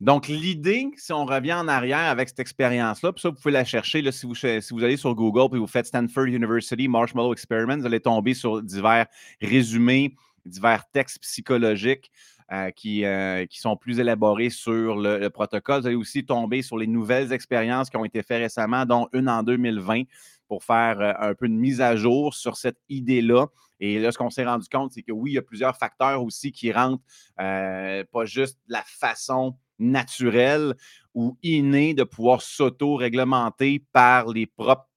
Donc, 0.00 0.28
l'idée, 0.28 0.90
si 0.96 1.12
on 1.12 1.24
revient 1.24 1.54
en 1.54 1.68
arrière 1.68 2.10
avec 2.10 2.28
cette 2.28 2.40
expérience-là, 2.40 3.12
puis 3.12 3.22
ça, 3.22 3.30
vous 3.30 3.36
pouvez 3.36 3.52
la 3.52 3.64
chercher 3.64 4.02
là, 4.02 4.10
si, 4.10 4.26
vous, 4.26 4.84
allez 4.84 4.96
sur 4.96 5.14
Google 5.14 5.56
et 5.56 5.58
vous 5.58 5.66
faites 5.66 5.86
Stanford 5.86 6.26
University 6.26 6.88
Marshmallow 6.88 7.32
Experiment, 7.32 7.78
vous 7.78 7.86
allez 7.86 8.00
tomber 8.00 8.34
sur 8.34 8.60
divers 8.60 9.06
résumés, 9.40 10.14
divers 10.44 10.84
textes 10.90 11.20
psychologiques 11.20 12.10
euh, 12.52 12.70
qui, 12.70 13.04
euh, 13.04 13.46
qui, 13.46 13.58
sont 13.58 13.76
plus 13.76 14.00
élaborés 14.00 14.50
sur 14.50 14.96
le, 14.96 15.28
protocole. 15.30 15.80
Vous 15.80 15.86
allez 15.86 15.96
aussi 15.96 16.26
tomber 16.26 16.60
sur 16.60 16.76
les 16.76 16.86
nouvelles 16.86 17.32
expériences 17.32 17.88
qui 17.88 17.96
ont 17.96 18.04
été 18.04 18.22
faites 18.22 18.42
récemment, 18.42 18.84
dont 18.84 19.08
une 19.14 19.28
en 19.30 19.42
2020 19.42 20.02
pour 20.48 20.62
faire 20.62 21.00
euh, 21.00 21.12
un 21.20 21.34
peu 21.34 21.48
de 21.48 21.54
mise 21.54 21.80
à 21.80 21.96
jour 21.96 22.34
sur 22.34 22.56
cette 22.56 22.78
idée-là. 22.90 23.46
Et 23.80 23.98
là, 23.98 24.12
ce 24.12 24.18
qu'on 24.18 24.28
s'est 24.28 24.44
rendu 24.44 24.68
compte, 24.68 24.92
c'est 24.92 25.02
que 25.02 25.12
oui, 25.12 25.30
il 25.30 25.34
y 25.34 25.38
a 25.38 25.42
plusieurs 25.42 25.76
facteurs 25.76 26.22
aussi 26.22 26.52
qui 26.52 26.70
rentrent, 26.70 27.02
pas 27.36 28.24
juste 28.24 28.58
la 28.68 28.82
façon 28.82 29.56
naturel 29.78 30.74
ou 31.14 31.36
inné 31.42 31.94
de 31.94 32.04
pouvoir 32.04 32.42
s'auto-réglementer 32.42 33.84
par, 33.92 34.26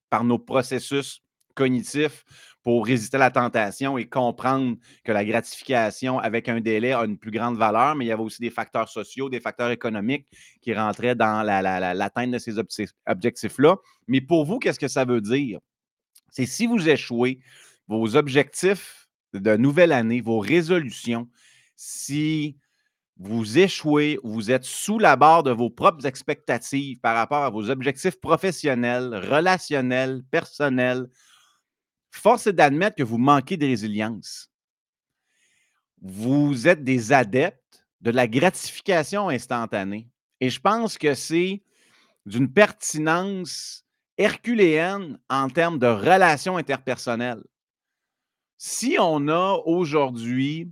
par 0.09 0.23
nos 0.23 0.39
processus 0.39 1.21
cognitifs 1.55 2.23
pour 2.63 2.85
résister 2.85 3.15
à 3.15 3.21
la 3.21 3.31
tentation 3.31 3.97
et 3.97 4.07
comprendre 4.07 4.75
que 5.03 5.11
la 5.11 5.23
gratification 5.23 6.19
avec 6.19 6.49
un 6.49 6.59
délai 6.59 6.91
a 6.91 7.05
une 7.05 7.17
plus 7.17 7.31
grande 7.31 7.57
valeur, 7.57 7.95
mais 7.95 8.05
il 8.05 8.07
y 8.09 8.11
avait 8.11 8.23
aussi 8.23 8.41
des 8.41 8.49
facteurs 8.49 8.89
sociaux, 8.89 9.29
des 9.29 9.39
facteurs 9.39 9.71
économiques 9.71 10.27
qui 10.61 10.73
rentraient 10.73 11.15
dans 11.15 11.43
l'atteinte 11.43 12.31
de 12.31 12.37
ces 12.37 12.55
objectifs-là. 13.07 13.77
Mais 14.07 14.21
pour 14.21 14.45
vous, 14.45 14.59
qu'est-ce 14.59 14.79
que 14.79 14.89
ça 14.89 15.05
veut 15.05 15.21
dire? 15.21 15.59
C'est 16.29 16.45
si 16.45 16.67
vous 16.67 16.89
échouez, 16.89 17.39
vos 17.87 18.17
objectifs 18.17 19.07
de 19.33 19.55
nouvelle 19.55 19.93
année, 19.93 20.19
vos 20.19 20.39
résolutions, 20.39 21.29
si 21.77 22.57
vous 23.19 23.57
échouez 23.57 24.19
ou 24.23 24.31
vous 24.31 24.51
êtes 24.51 24.63
sous 24.63 24.99
la 24.99 25.15
barre 25.15 25.43
de 25.43 25.51
vos 25.51 25.69
propres 25.69 26.05
expectatives 26.05 26.99
par 26.99 27.15
rapport 27.15 27.43
à 27.43 27.49
vos 27.49 27.69
objectifs 27.69 28.19
professionnels, 28.19 29.15
relationnels, 29.15 30.23
personnels, 30.29 31.07
force 32.11 32.47
est 32.47 32.53
d'admettre 32.53 32.97
que 32.97 33.03
vous 33.03 33.17
manquez 33.17 33.57
de 33.57 33.65
résilience. 33.65 34.51
Vous 36.01 36.67
êtes 36.67 36.83
des 36.83 37.11
adeptes 37.11 37.83
de 38.01 38.11
la 38.11 38.27
gratification 38.27 39.29
instantanée. 39.29 40.07
Et 40.39 40.51
je 40.51 40.59
pense 40.59 40.97
que 40.99 41.15
c'est 41.15 41.63
d'une 42.27 42.51
pertinence 42.51 43.83
herculéenne 44.17 45.19
en 45.29 45.49
termes 45.49 45.79
de 45.79 45.87
relations 45.87 46.57
interpersonnelles. 46.57 47.43
si 48.59 48.97
on 48.99 49.27
a 49.27 49.61
aujourd'hui 49.65 50.71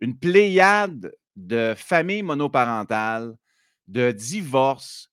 une 0.00 0.18
pléiade 0.18 1.12
de 1.36 1.74
familles 1.76 2.22
monoparentales, 2.22 3.36
de 3.88 4.10
divorces, 4.10 5.10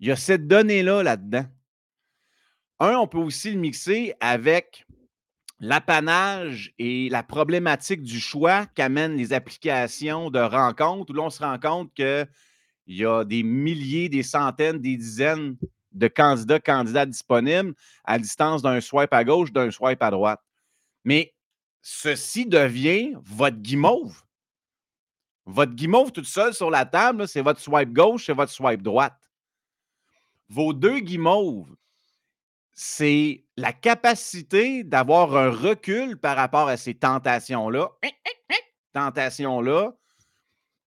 il 0.00 0.08
y 0.08 0.10
a 0.10 0.16
cette 0.16 0.46
donnée-là 0.46 1.02
là-dedans. 1.02 1.46
Un, 2.80 2.96
on 2.96 3.06
peut 3.06 3.18
aussi 3.18 3.52
le 3.52 3.58
mixer 3.58 4.14
avec 4.20 4.86
l'apanage 5.60 6.72
et 6.78 7.10
la 7.10 7.22
problématique 7.22 8.02
du 8.02 8.18
choix 8.18 8.66
qu'amènent 8.66 9.16
les 9.16 9.32
applications 9.32 10.30
de 10.30 10.40
rencontres, 10.40 11.10
où 11.10 11.14
l'on 11.14 11.28
se 11.30 11.42
rend 11.42 11.58
compte 11.58 11.92
qu'il 11.94 12.26
y 12.86 13.04
a 13.04 13.24
des 13.24 13.42
milliers, 13.42 14.08
des 14.08 14.22
centaines, 14.22 14.78
des 14.78 14.96
dizaines 14.96 15.56
de 15.92 16.08
candidats, 16.08 16.60
candidats 16.60 17.04
disponibles 17.04 17.74
à 18.04 18.18
distance 18.18 18.62
d'un 18.62 18.80
swipe 18.80 19.12
à 19.12 19.24
gauche, 19.24 19.52
d'un 19.52 19.70
swipe 19.70 20.02
à 20.02 20.10
droite. 20.10 20.40
Mais 21.04 21.34
ceci 21.82 22.46
devient 22.46 23.12
votre 23.22 23.58
guimauve. 23.58 24.22
Votre 25.46 25.72
guimauve 25.72 26.12
toute 26.12 26.26
seule 26.26 26.54
sur 26.54 26.70
la 26.70 26.84
table, 26.84 27.26
c'est 27.26 27.42
votre 27.42 27.60
swipe 27.60 27.92
gauche, 27.92 28.26
c'est 28.26 28.32
votre 28.32 28.52
swipe 28.52 28.82
droite. 28.82 29.16
Vos 30.48 30.72
deux 30.72 30.98
guimauves, 31.00 31.74
c'est 32.72 33.44
la 33.56 33.72
capacité 33.72 34.84
d'avoir 34.84 35.36
un 35.36 35.50
recul 35.50 36.16
par 36.16 36.36
rapport 36.36 36.68
à 36.68 36.76
ces 36.76 36.94
tentations-là, 36.94 37.90
tentations-là, 38.92 39.92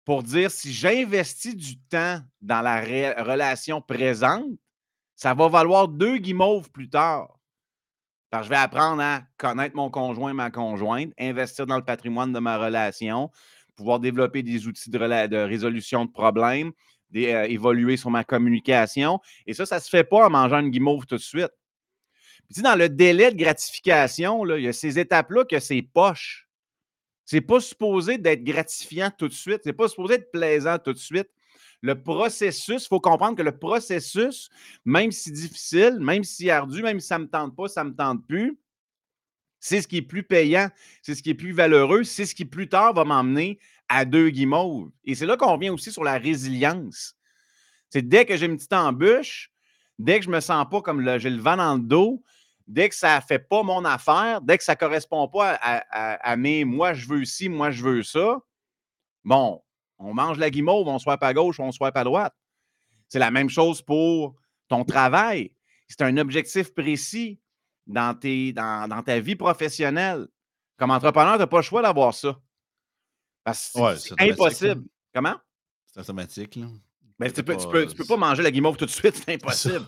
pour 0.05 0.23
dire 0.23 0.51
si 0.51 0.73
j'investis 0.73 1.55
du 1.55 1.79
temps 1.79 2.21
dans 2.41 2.61
la 2.61 2.81
relation 3.23 3.81
présente, 3.81 4.47
ça 5.15 5.35
va 5.35 5.49
valoir 5.49 5.87
deux 5.89 6.19
guimauves 6.19 6.71
plus 6.71 6.89
tard. 6.89 7.39
Parce 8.31 8.47
je 8.47 8.51
vais 8.51 8.57
apprendre 8.57 9.03
à 9.03 9.23
connaître 9.37 9.77
mon 9.77 9.91
conjoint, 9.91 10.33
ma 10.33 10.51
conjointe, 10.51 11.13
investir 11.21 11.67
dans 11.67 11.77
le 11.77 11.85
patrimoine 11.85 12.33
de 12.33 12.39
ma 12.39 12.57
relation, 12.57 13.31
pouvoir 13.83 14.01
développer 14.01 14.43
des 14.43 14.67
outils 14.67 14.91
de, 14.91 14.99
résolution 15.45 16.05
de 16.05 16.11
problèmes, 16.11 16.73
euh, 17.17 17.45
évoluer 17.45 17.97
sur 17.97 18.11
ma 18.11 18.25
communication. 18.25 19.21
Et 19.47 19.55
ça, 19.55 19.67
ça 19.67 19.77
ne 19.77 19.81
se 19.81 19.89
fait 19.89 20.05
pas 20.05 20.27
en 20.27 20.31
mangeant 20.31 20.61
une 20.61 20.71
guimauve 20.71 21.07
tout 21.07 21.17
de 21.17 21.21
suite. 21.21 21.51
Puis, 22.53 22.63
dans 22.63 22.77
le 22.77 22.89
délai 22.89 23.31
de 23.33 23.37
gratification, 23.37 24.45
là, 24.45 24.59
il 24.59 24.65
y 24.65 24.69
a 24.69 24.73
ces 24.73 24.99
étapes-là 24.99 25.45
que 25.45 25.59
c'est 25.59 25.83
poche. 25.83 26.49
C'est 27.25 27.41
pas 27.41 27.61
supposé 27.61 28.19
d'être 28.19 28.45
gratifiant 28.45 29.11
tout 29.17 29.29
de 29.29 29.33
suite. 29.33 29.61
C'est 29.65 29.73
pas 29.73 29.89
supposé 29.89 30.15
être 30.15 30.31
plaisant 30.33 30.79
tout 30.79 30.93
de 30.93 30.99
suite. 30.99 31.29
Le 31.81 32.01
processus, 32.01 32.85
il 32.85 32.89
faut 32.89 33.01
comprendre 33.01 33.37
que 33.37 33.43
le 33.43 33.59
processus, 33.59 34.49
même 34.85 35.11
si 35.11 35.33
difficile, 35.33 35.99
même 35.99 36.23
si 36.23 36.49
ardu, 36.51 36.83
même 36.83 37.01
si 37.01 37.09
ça 37.09 37.19
ne 37.19 37.25
me 37.25 37.29
tente 37.29 37.57
pas, 37.57 37.69
ça 37.69 37.83
ne 37.83 37.91
me 37.91 37.95
tente 37.95 38.25
plus, 38.27 38.57
c'est 39.63 39.81
ce 39.81 39.87
qui 39.87 39.99
est 39.99 40.03
plus 40.03 40.25
payant, 40.25 40.69
c'est 41.03 41.15
ce 41.15 41.23
qui 41.23 41.31
est 41.31 41.35
plus 41.35 41.53
valeureux, 41.53 42.03
c'est 42.03 42.27
ce 42.27 42.35
qui 42.35 42.45
plus 42.45 42.69
tard 42.69 42.95
va 42.95 43.05
m'emmener 43.05 43.61
à 43.89 44.05
deux 44.05 44.29
guimauves. 44.31 44.91
Et 45.05 45.15
c'est 45.15 45.25
là 45.25 45.37
qu'on 45.37 45.53
revient 45.53 45.71
aussi 45.71 45.93
sur 45.93 46.03
la 46.03 46.19
résilience. 46.19 47.15
C'est 47.89 48.03
dès 48.03 48.27
que 48.27 48.37
j'ai 48.37 48.47
une 48.47 48.57
petite 48.57 48.73
embûche, 48.73 49.53
dès 50.01 50.19
que 50.19 50.25
je 50.25 50.31
ne 50.31 50.35
me 50.35 50.41
sens 50.41 50.67
pas 50.69 50.83
comme 50.83 51.17
j'ai 51.19 51.31
le 51.31 51.41
vent 51.41 51.57
dans 51.57 51.75
le 51.75 51.81
dos, 51.81 52.25
dès 52.67 52.89
que 52.89 52.95
ça 52.97 53.19
ne 53.19 53.23
fait 53.23 53.39
pas 53.39 53.63
mon 53.63 53.85
affaire, 53.85 54.41
dès 54.41 54.59
que 54.59 54.65
ça 54.65 54.73
ne 54.73 54.79
correspond 54.79 55.29
pas 55.29 55.55
à, 55.63 56.37
mes 56.37 56.65
moi 56.65 56.93
je 56.93 57.07
veux 57.07 57.25
ci, 57.25 57.49
moi 57.49 57.71
je 57.71 57.85
veux 57.85 58.03
ça, 58.03 58.39
bon, 59.23 59.63
on 60.01 60.13
mange 60.13 60.39
la 60.39 60.51
guimauve, 60.51 60.89
on 60.89 60.99
soit 60.99 61.23
à 61.23 61.33
gauche, 61.33 61.61
on 61.61 61.71
soit 61.71 61.97
à 61.97 62.03
droite. 62.03 62.35
C'est 63.09 63.21
la 63.21 63.31
même 63.31 63.49
chose 63.49 63.81
pour 63.81 64.35
ton 64.67 64.85
travail. 64.85 65.53
C'est 65.87 66.03
un 66.03 66.17
objectif 66.17 66.75
précis 66.75 67.39
dans, 67.87 68.15
tes, 68.15 68.53
dans, 68.53 69.03
ta 69.05 69.21
vie 69.21 69.37
professionnelle. 69.37 70.27
Comme 70.79 70.91
entrepreneur, 70.91 71.35
tu 71.35 71.41
n'as 71.41 71.47
pas 71.47 71.59
le 71.59 71.63
choix 71.63 71.83
d'avoir 71.83 72.15
ça. 72.15 72.39
Parce 73.45 73.73
que 73.73 73.97
c'est 73.97 74.21
impossible. 74.21 74.85
Comment? 75.15 75.37
C'est 75.87 76.01
automatique. 76.01 76.57
Là. 76.57 76.67
Mais 77.19 77.31
tu 77.31 77.43
peux, 77.43 77.57
peux, 77.57 77.87
peux, 77.87 78.05
pas 78.05 78.17
manger 78.17 78.43
la 78.43 78.51
guimauve 78.51 78.77
tout 78.77 78.87
de 78.87 78.91
suite, 78.91 79.15
c'est 79.27 79.35
impossible. 79.35 79.87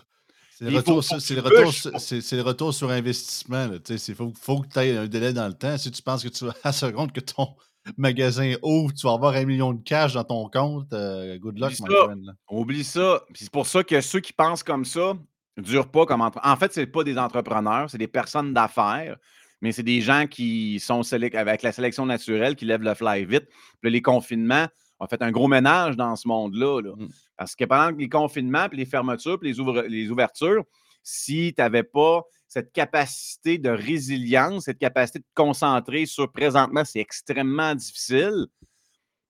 C'est 0.57 0.69
le, 0.69 0.77
retour, 0.77 1.01
le, 1.01 2.41
retour 2.41 2.73
sur 2.73 2.89
investissement. 2.89 3.69
Il 3.89 4.15
faut, 4.15 4.31
faut, 4.39 4.61
que 4.61 4.67
tu 4.69 4.79
aies 4.79 4.95
un 4.95 5.05
délai 5.05 5.33
dans 5.33 5.47
le 5.47 5.53
temps. 5.53 5.77
Si 5.77 5.91
tu 5.91 6.01
penses 6.01 6.23
que 6.23 6.29
tu 6.29 6.45
vas 6.45 6.51
à 6.63 6.69
la 6.69 6.71
seconde 6.71 7.11
que 7.11 7.19
ton 7.19 7.55
magasin 7.97 8.55
ouvre, 8.63 8.93
tu 8.93 9.05
vas 9.05 9.13
avoir 9.13 9.33
un 9.35 9.43
million 9.43 9.73
de 9.73 9.83
cash 9.83 10.13
dans 10.13 10.23
ton 10.23 10.49
compte, 10.49 10.93
euh, 10.93 11.37
good 11.39 11.59
luck, 11.59 11.73
my 11.81 11.87
friend. 11.87 12.35
Oublie 12.49 12.85
ça. 12.85 13.21
C'est 13.33 13.51
pour 13.51 13.67
ça 13.67 13.83
que 13.83 13.99
ceux 13.99 14.21
qui 14.21 14.31
pensent 14.31 14.63
comme 14.63 14.85
ça 14.85 15.13
ne 15.13 15.19
durent 15.57 15.89
pas 15.89 16.05
comme 16.05 16.21
entrepreneurs. 16.21 16.53
En 16.53 16.57
fait, 16.57 16.73
ce 16.73 16.81
pas 16.81 17.03
des 17.03 17.17
entrepreneurs, 17.17 17.89
c'est 17.89 17.97
des 17.97 18.07
personnes 18.07 18.53
d'affaires, 18.53 19.17
mais 19.61 19.71
c'est 19.71 19.83
des 19.83 20.01
gens 20.01 20.27
qui 20.27 20.79
sont 20.79 21.01
avec 21.13 21.61
la 21.61 21.71
sélection 21.71 22.05
naturelle, 22.05 22.55
qui 22.55 22.65
lèvent 22.65 22.83
le 22.83 22.93
fly 22.93 23.25
vite. 23.25 23.47
Puis 23.81 23.91
les 23.91 24.01
confinements 24.01 24.67
ont 24.99 25.07
fait 25.07 25.21
un 25.21 25.31
gros 25.31 25.47
ménage 25.47 25.95
dans 25.95 26.15
ce 26.15 26.27
monde-là. 26.27 26.81
Là. 26.81 26.95
Mmh. 26.95 27.07
Parce 27.37 27.55
que 27.55 27.65
pendant 27.65 27.95
les 27.97 28.09
confinements, 28.09 28.69
puis 28.69 28.77
les 28.77 28.85
fermetures, 28.85 29.39
puis 29.39 29.53
les, 29.53 30.09
ouvertures, 30.09 30.63
si 31.03 31.53
tu 31.55 31.61
n'avais 31.61 31.83
pas 31.83 32.23
cette 32.47 32.71
capacité 32.71 33.57
de 33.57 33.69
résilience, 33.69 34.65
cette 34.65 34.79
capacité 34.79 35.19
de 35.19 35.23
te 35.23 35.33
concentrer 35.33 36.05
sur 36.05 36.31
présentement, 36.31 36.83
c'est 36.85 36.99
extrêmement 36.99 37.75
difficile. 37.75 38.47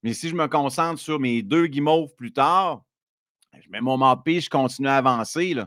Mais 0.03 0.13
si 0.13 0.29
je 0.29 0.35
me 0.35 0.47
concentre 0.47 0.99
sur 0.99 1.19
mes 1.19 1.41
deux 1.41 1.67
guimauves 1.67 2.13
plus 2.15 2.31
tard, 2.31 2.83
je 3.59 3.69
mets 3.69 3.81
mon 3.81 3.97
mappé, 3.97 4.39
je 4.39 4.49
continue 4.49 4.89
à 4.89 4.97
avancer. 4.97 5.53
Je 5.53 5.63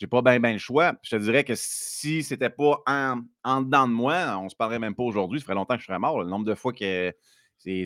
n'ai 0.00 0.08
pas 0.08 0.22
bien 0.22 0.52
le 0.52 0.58
choix. 0.58 0.94
Je 1.02 1.10
te 1.10 1.16
dirais 1.16 1.44
que 1.44 1.54
si 1.56 2.22
ce 2.22 2.34
n'était 2.34 2.50
pas 2.50 2.82
en, 2.86 3.20
en, 3.44 3.62
dedans 3.62 3.86
de 3.86 3.92
moi, 3.92 4.38
on 4.38 4.44
ne 4.44 4.48
se 4.48 4.56
parlerait 4.56 4.78
même 4.78 4.94
pas 4.94 5.04
aujourd'hui. 5.04 5.40
Ça 5.40 5.44
ferait 5.44 5.54
longtemps 5.54 5.74
que 5.74 5.80
je 5.80 5.86
serais 5.86 5.98
mort. 5.98 6.20
Le 6.20 6.28
nombre 6.28 6.44
de 6.44 6.54
fois 6.54 6.72
que 6.72 7.12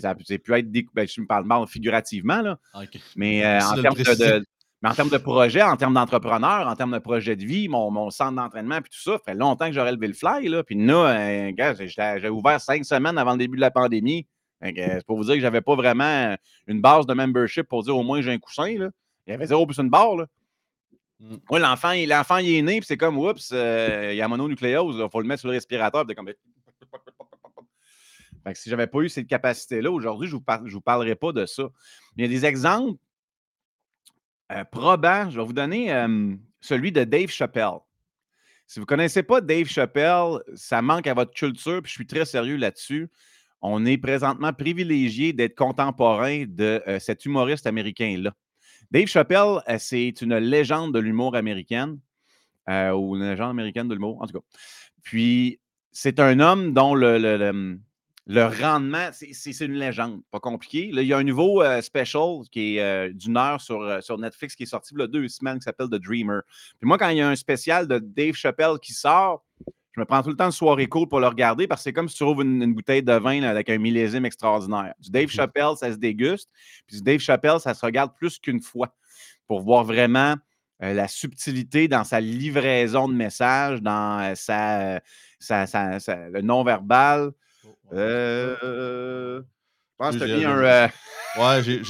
ça 0.01 0.11
a 0.11 0.14
pu 0.14 0.33
être 0.33 0.92
ben, 0.94 1.07
je 1.09 1.21
me 1.21 1.27
parle 1.27 1.44
mal 1.44 1.66
figurativement, 1.66 2.42
là. 2.42 2.59
Mais, 3.16 3.44
euh, 3.44 3.61
en 3.61 3.81
termes 3.81 3.94
de, 3.94 4.44
mais 4.83 4.88
en 4.88 4.94
termes 4.94 5.11
de 5.11 5.18
projet, 5.18 5.62
en 5.62 5.77
termes 5.77 5.94
d'entrepreneur, 5.94 6.66
en 6.66 6.77
termes 6.77 6.92
de 6.92 6.99
projet 6.99 7.37
de 7.37 7.44
vie, 7.44 7.68
mon, 7.68 8.11
centre 8.11 8.37
d'entraînement, 8.37 8.81
puis 8.81 8.90
tout 8.90 9.03
ça, 9.03 9.12
ça 9.12 9.33
fait 9.33 9.35
longtemps 9.35 9.66
que 9.66 9.73
j'aurais 9.73 9.92
levé 9.92 10.09
le 10.09 10.14
fly. 10.14 10.49
Là. 10.49 10.62
Puis 10.62 10.75
là, 10.77 11.07
euh, 11.16 12.18
j'ai 12.18 12.29
ouvert 12.29 12.61
cinq 12.61 12.85
semaines 12.85 13.18
avant 13.18 13.33
le 13.33 13.38
début 13.38 13.57
de 13.57 13.61
la 13.61 13.71
pandémie. 13.71 14.27
C'est 14.62 15.07
pour 15.07 15.16
vous 15.16 15.25
dire 15.25 15.35
que 15.35 15.40
je 15.40 15.44
n'avais 15.44 15.61
pas 15.61 15.77
vraiment 15.77 16.37
une 16.66 16.81
base 16.81 17.07
de 17.07 17.14
membership 17.14 17.68
pour 17.68 17.85
dire 17.85 17.97
au 17.97 18.03
moins 18.03 18.21
j'ai 18.23 18.33
un 18.33 18.38
coussin. 18.38 18.77
Là. 18.77 18.88
Il 19.27 19.31
y 19.31 19.35
avait 19.35 19.47
zéro 19.47 19.66
plus 19.66 19.79
une 19.79 19.90
barre. 19.90 20.16
Là. 20.16 20.27
Mm. 21.20 21.37
l'enfant, 21.59 21.92
l'enfant, 22.07 22.37
il 22.38 22.54
est 22.54 22.62
né, 22.62 22.78
puis 22.78 22.87
c'est 22.87 22.96
comme, 22.96 23.18
oups, 23.18 23.50
euh, 23.52 24.11
il 24.12 24.16
y 24.16 24.22
a 24.22 24.28
mononucléose, 24.28 24.96
il 24.98 25.11
faut 25.11 25.20
le 25.20 25.26
mettre 25.26 25.40
sur 25.40 25.48
le 25.48 25.54
respirateur. 25.54 26.07
Puis 26.07 26.14
comme, 26.14 26.33
si 28.54 28.70
je 28.70 28.74
n'avais 28.74 28.87
pas 28.87 29.00
eu 29.00 29.09
cette 29.09 29.26
capacité-là, 29.26 29.90
aujourd'hui, 29.90 30.28
je 30.28 30.37
ne 30.37 30.40
vous, 30.40 30.70
vous, 30.70 30.81
parlerai 30.81 31.16
pas 31.16 31.33
de 31.33 31.44
ça. 31.44 31.64
il 32.16 32.22
y 32.22 32.24
a 32.24 32.28
des 32.28 32.46
exemples 32.46 32.98
euh, 34.52 34.64
probants. 34.64 35.28
Je 35.31 35.38
vais 35.38 35.44
vous 35.44 35.52
donner 35.52 35.92
celui 36.61 36.92
de 36.92 37.04
Dave 37.04 37.28
Chappelle. 37.28 37.78
Si 38.66 38.78
vous 38.78 38.85
ne 38.85 38.87
connaissez 38.88 39.22
pas 39.22 39.40
Dave 39.40 39.66
Chappelle, 39.66 40.40
ça 40.54 40.83
manque 40.83 41.07
à 41.07 41.14
votre 41.14 41.33
culture, 41.33 41.83
puis 41.83 41.90
je 41.90 41.94
suis 41.94 42.07
très 42.07 42.26
sérieux 42.26 42.57
là-dessus. 42.57 43.11
On 43.61 43.85
est 43.87 43.98
présentement 43.98 44.52
privilégié 44.52 45.33
d'être 45.33 45.57
contemporain 45.57 46.44
de 46.46 46.83
euh, 46.87 46.98
cet 46.98 47.24
humoriste 47.24 47.66
américain-là. 47.66 48.35
Dave 48.90 49.07
Chappelle, 49.07 49.61
euh, 49.68 49.77
c'est 49.79 50.20
une 50.22 50.37
légende 50.37 50.94
de 50.94 50.98
l'humour 50.98 51.37
américaine, 51.37 51.98
ou 52.68 53.16
une 53.16 53.29
légende 53.29 53.51
américaine 53.51 53.88
de 53.88 53.94
l'humour, 53.94 54.20
en 54.20 54.27
tout 54.27 54.38
cas. 54.38 54.44
Puis, 55.03 55.59
c'est 55.90 56.20
un 56.20 56.38
homme 56.38 56.74
dont 56.74 56.94
le, 56.94 57.16
le 58.29 58.44
rendement, 58.44 59.09
c'est 59.12 59.61
une 59.61 59.79
légende, 59.79 60.20
pas 60.31 60.38
compliqué. 60.38 60.90
il 60.92 61.03
y 61.03 61.14
a 61.14 61.16
un 61.16 61.24
nouveau 61.24 61.62
euh, 61.62 61.81
special 61.81 62.42
qui 62.53 62.77
est 62.77 62.83
euh, 62.83 63.11
d'une 63.11 63.38
heure 63.38 63.59
sur, 63.59 63.81
euh, 63.81 64.03
sur 64.03 64.18
Netflix 64.18 64.55
qui 64.55 64.64
est 64.64 64.66
sorti 64.66 64.92
il 64.94 65.01
y 65.01 65.03
a 65.03 65.07
deux 65.07 65.27
semaines 65.29 65.59
qui 65.59 65.64
s'appelle 65.64 65.87
The 65.87 65.94
Dreamer. 65.94 66.42
Puis 66.79 66.87
moi, 66.87 66.98
quand 66.98 67.09
il 67.09 67.16
y 67.16 67.20
a 67.22 67.29
un 67.29 67.37
spécial 67.37 67.88
de 67.88 67.98
Dave 67.98 68.35
Chappelle 68.35 68.79
qui 68.83 68.92
sort, 68.92 69.46
je 69.98 70.02
me 70.02 70.06
prends 70.06 70.22
tout 70.22 70.28
le 70.28 70.37
temps 70.37 70.46
de 70.46 70.52
soirée 70.52 70.87
cool 70.87 71.08
pour 71.08 71.18
le 71.18 71.26
regarder 71.26 71.66
parce 71.66 71.80
que 71.80 71.84
c'est 71.84 71.92
comme 71.92 72.08
si 72.08 72.14
tu 72.14 72.22
trouves 72.22 72.42
une, 72.42 72.72
bouteille 72.72 73.02
de 73.02 73.14
vin 73.14 73.42
avec 73.42 73.68
un 73.68 73.78
millésime 73.78 74.24
extraordinaire. 74.24 74.94
Du 75.00 75.11
Dave 75.11 75.28
Chappelle, 75.28 75.74
ça 75.76 75.90
se 75.90 75.96
déguste. 75.96 76.48
Puis 76.87 76.98
du 76.98 77.02
Dave 77.02 77.18
Chappelle, 77.18 77.58
ça 77.58 77.74
se 77.74 77.84
regarde 77.84 78.14
plus 78.14 78.38
qu'une 78.38 78.61
fois 78.61 78.94
pour 79.48 79.61
voir 79.61 79.82
vraiment 79.82 80.37
la 80.78 81.08
subtilité 81.08 81.88
dans 81.88 82.04
sa 82.04 82.20
livraison 82.20 83.08
de 83.08 83.14
messages, 83.14 83.82
dans 83.82 84.34
sa, 84.37 85.00
le 85.40 86.40
non-verbal. 86.42 87.32
Euh, 87.92 89.42
je 89.42 89.58
pense 89.98 90.16
que 90.16 90.24
tu 90.24 90.32
as 90.32 90.37
mis 90.37 90.44
un. 90.44 90.58
Euh, 90.58 90.88
ouais, 91.38 91.62
j'ai 91.62 91.80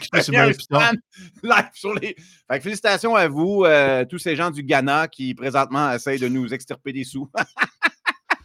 quitté 0.00 0.22
sur 0.22 0.34
mon. 0.34 0.46
Live 1.42 1.70
sur 1.74 1.94
les. 1.94 2.16
Fait 2.48 2.58
que 2.58 2.62
félicitations 2.62 3.14
à 3.14 3.28
vous, 3.28 3.64
euh, 3.64 4.04
tous 4.04 4.18
ces 4.18 4.36
gens 4.36 4.50
du 4.50 4.62
Ghana 4.62 5.08
qui 5.08 5.34
présentement 5.34 5.92
essayent 5.92 6.20
de 6.20 6.28
nous 6.28 6.52
extirper 6.54 6.92
des 6.92 7.04
sous. 7.04 7.30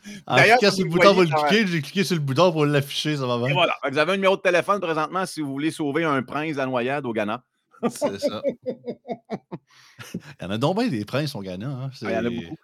Cliquant 0.05 0.71
sur 0.71 0.85
le 0.85 0.89
bouton 0.91 1.13
pour 1.13 1.23
le 1.23 1.27
cliquer, 1.27 1.65
j'ai 1.65 1.81
cliqué 1.81 2.03
sur 2.03 2.15
le 2.15 2.21
bouton 2.21 2.51
pour 2.51 2.65
l'afficher, 2.65 3.17
ça 3.17 3.25
va 3.25 3.39
bien. 3.39 3.53
voilà. 3.53 3.75
Vous 3.89 3.97
avez 3.97 4.11
un 4.13 4.15
numéro 4.15 4.37
de 4.37 4.41
téléphone 4.41 4.79
présentement 4.79 5.25
si 5.25 5.41
vous 5.41 5.51
voulez 5.51 5.71
sauver 5.71 6.03
un 6.03 6.21
prince 6.21 6.59
à 6.59 6.65
noyade 6.67 7.07
au 7.07 7.13
Ghana. 7.13 7.43
C'est 7.89 8.19
ça. 8.19 8.41
il 8.65 10.19
y 10.41 10.45
en 10.45 10.51
a 10.51 10.57
donc 10.59 10.77
bien 10.77 10.87
des 10.87 11.05
princes 11.05 11.33
au 11.35 11.41
Ghana. 11.41 11.67
Hein. 11.67 11.89
il 12.01 12.09
y 12.09 12.15
en 12.15 12.25
a 12.25 12.29
beaucoup. 12.29 12.55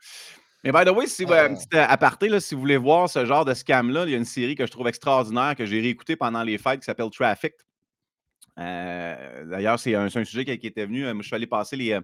Mais 0.64 0.72
by 0.72 0.86
the 0.86 0.90
way, 0.90 1.08
si, 1.08 1.24
un 1.24 1.56
petit 1.56 1.78
aparté, 1.78 2.30
là, 2.30 2.40
si 2.40 2.54
vous 2.54 2.62
voulez 2.62 2.78
voir 2.78 3.10
ce 3.10 3.26
genre 3.26 3.46
de 3.46 3.54
scam-là, 3.54 4.06
il 4.06 4.12
y 4.12 4.14
a 4.14 4.18
une 4.18 4.26
série 4.26 4.56
que 4.56 4.66
je 4.66 4.72
trouve 4.72 4.88
extraordinaire 4.88 5.56
que 5.56 5.66
j'ai 5.66 5.82
réécoutée 5.82 6.16
pendant 6.16 6.44
les 6.44 6.58
fêtes 6.58 6.82
qui 6.82 6.86
s'appelle 6.86 7.10
Traffic. 7.10 7.54
D'ailleurs, 8.58 9.80
c'est 9.80 9.96
un, 9.96 10.10
sujet 10.10 10.46
qui, 10.46 10.68
était 10.68 10.86
venu. 10.86 11.04
je 11.04 11.22
suis 11.24 11.36
allé 11.36 11.48
passer 11.48 11.76
les, 11.76 12.00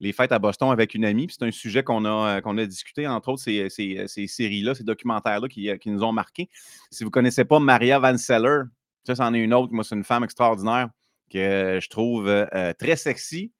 les 0.00 0.12
fêtes 0.12 0.32
à 0.32 0.38
Boston 0.38 0.70
avec 0.70 0.94
une 0.94 1.04
amie. 1.04 1.28
C'est 1.30 1.44
un 1.44 1.50
sujet 1.50 1.82
qu'on 1.82 2.04
a, 2.04 2.40
a 2.44 2.66
discuté, 2.66 3.06
entre 3.06 3.30
autres, 3.30 3.42
ces, 3.42 3.68
ces, 3.70 4.26
séries-là, 4.26 4.74
ces 4.74 4.84
documentaires-là 4.84 5.48
qui, 5.48 5.70
qui, 5.78 5.90
nous 5.90 6.02
ont 6.02 6.12
marqués. 6.12 6.48
Si 6.90 7.04
vous 7.04 7.10
ne 7.10 7.12
connaissez 7.12 7.44
pas 7.44 7.58
Maria 7.58 7.98
Van 7.98 8.16
Seller, 8.16 8.64
ça, 9.04 9.14
c'en 9.14 9.32
est 9.34 9.38
une 9.38 9.54
autre. 9.54 9.72
Moi, 9.72 9.84
c'est 9.84 9.94
une 9.94 10.04
femme 10.04 10.24
extraordinaire 10.24 10.90
que 11.30 11.78
je 11.82 11.88
trouve 11.88 12.28
euh, 12.28 12.72
très 12.78 12.96
sexy 12.96 13.52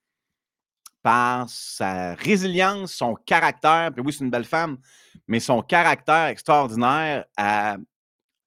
par 1.03 1.49
sa 1.49 2.15
résilience, 2.15 2.93
son 2.93 3.15
caractère. 3.15 3.91
Puis 3.93 4.03
oui, 4.05 4.13
c'est 4.13 4.25
une 4.25 4.31
belle 4.31 4.45
femme, 4.45 4.79
mais 5.27 5.41
son 5.41 5.63
caractère 5.63 6.27
extraordinaire 6.27 7.25
à, 7.37 7.77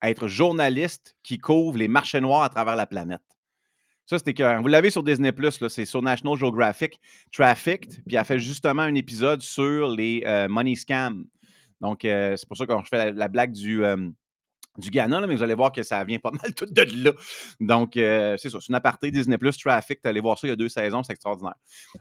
être 0.03 0.27
journaliste 0.27 1.15
qui 1.21 1.37
couvre 1.37 1.77
les 1.77 1.87
marchés 1.87 2.21
noirs 2.21 2.41
à 2.41 2.49
travers 2.49 2.75
la 2.75 2.87
planète. 2.87 3.21
Ça, 4.07 4.17
c'était 4.17 4.33
que 4.33 4.59
vous 4.59 4.67
l'avez 4.67 4.89
sur 4.89 5.03
Disney 5.03 5.31
c'est 5.69 5.85
sur 5.85 6.01
National 6.01 6.35
Geographic, 6.35 6.99
Trafficked, 7.31 8.03
puis 8.07 8.15
elle 8.15 8.25
fait 8.25 8.39
justement 8.39 8.81
un 8.81 8.95
épisode 8.95 9.43
sur 9.43 9.89
les 9.89 10.23
euh, 10.25 10.47
money 10.47 10.75
scams. 10.75 11.25
Donc, 11.81 12.03
euh, 12.03 12.35
c'est 12.35 12.47
pour 12.47 12.57
ça 12.57 12.65
que 12.65 12.73
je 12.83 12.87
fais 12.89 13.11
la, 13.11 13.27
blague 13.27 13.51
du, 13.51 13.83
du 14.77 14.89
Ghana, 14.89 15.25
mais 15.27 15.35
vous 15.35 15.43
allez 15.43 15.53
voir 15.53 15.71
que 15.71 15.83
ça 15.83 16.03
vient 16.03 16.19
pas 16.19 16.31
mal 16.43 16.53
tout 16.53 16.65
de 16.65 16.81
là. 17.03 17.11
Donc, 17.59 17.97
euh, 17.97 18.37
c'est 18.37 18.49
ça, 18.49 18.59
c'est 18.59 18.69
une 18.69 18.75
aparté 18.75 19.11
Disney 19.11 19.37
Plus 19.37 19.57
Traffic. 19.57 20.01
Tu 20.01 20.07
allé 20.07 20.19
voir 20.19 20.37
ça 20.37 20.47
il 20.47 20.51
y 20.51 20.53
a 20.53 20.55
deux 20.55 20.69
saisons, 20.69 21.03
c'est 21.03 21.13
extraordinaire. 21.13 21.55